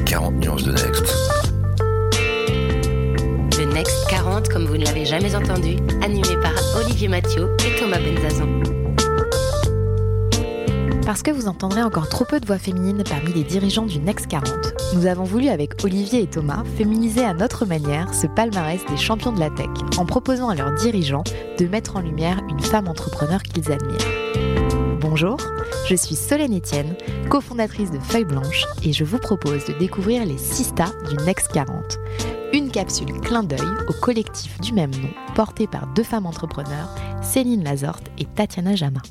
40 0.06 0.34
nuances 0.36 0.64
de 0.64 0.72
Next. 0.72 1.06
Le 3.60 3.74
Next 3.74 4.08
40, 4.10 4.50
comme 4.50 4.66
vous 4.66 4.78
ne 4.78 4.86
l'avez 4.86 5.06
jamais 5.06 5.36
entendu, 5.36 5.76
animé 6.02 6.36
par 6.42 6.54
Olivier 6.78 7.08
Mathieu 7.08 7.56
et 7.68 7.80
Thomas 7.80 8.00
Benzazon. 8.00 8.62
Parce 11.06 11.24
que 11.24 11.32
vous 11.32 11.48
entendrez 11.48 11.82
encore 11.82 12.10
trop 12.10 12.26
peu 12.26 12.40
de 12.40 12.46
voix 12.46 12.60
féminines 12.60 13.04
parmi 13.08 13.34
les 13.34 13.44
dirigeants 13.44 13.86
du 13.86 14.00
Next 14.00 14.28
40, 14.28 14.50
nous 14.96 15.06
avons 15.06 15.24
voulu 15.24 15.48
avec 15.50 15.84
Olivier 15.84 16.22
et 16.22 16.28
Thomas 16.28 16.64
féminiser 16.78 17.24
à 17.24 17.34
notre 17.34 17.66
manière 17.66 18.14
ce 18.14 18.28
palmarès 18.28 18.80
des 18.90 18.98
champions 18.98 19.32
de 19.32 19.40
la 19.40 19.50
tech 19.50 19.70
en 19.98 20.06
proposant 20.06 20.50
à 20.50 20.56
leurs 20.56 20.74
dirigeants 20.74 21.24
de 21.58 21.66
mettre 21.66 21.96
en 21.96 22.02
lumière 22.02 22.40
une 22.50 22.60
femme 22.60 22.88
entrepreneur 22.88 23.42
qu'ils 23.42 23.72
admirent. 23.72 23.98
Bonjour, 25.00 25.38
je 25.88 25.96
suis 25.96 26.16
Solène 26.16 26.56
Etienne, 26.56 26.96
cofondatrice 27.30 27.92
de 27.92 28.00
Feuille 28.00 28.26
Blanche 28.26 28.66
et 28.84 28.94
je 28.94 29.04
vous 29.04 29.18
propose 29.18 29.66
de 29.66 29.74
découvrir 29.74 30.26
les 30.26 30.38
Sista 30.38 30.86
du 31.10 31.16
Next 31.26 31.52
40. 31.52 31.98
Une 32.54 32.70
capsule 32.70 33.12
clin 33.22 33.44
d'œil 33.44 33.60
au 33.88 33.94
collectif 33.94 34.60
du 34.60 34.74
même 34.74 34.92
nom 34.92 35.10
porté 35.34 35.66
par 35.66 35.88
deux 35.88 36.04
femmes 36.04 36.26
entrepreneurs, 36.26 36.94
Céline 37.22 37.64
Lazorte 37.64 38.12
et 38.18 38.26
Tatiana 38.26 38.76
Jama. 38.76 39.02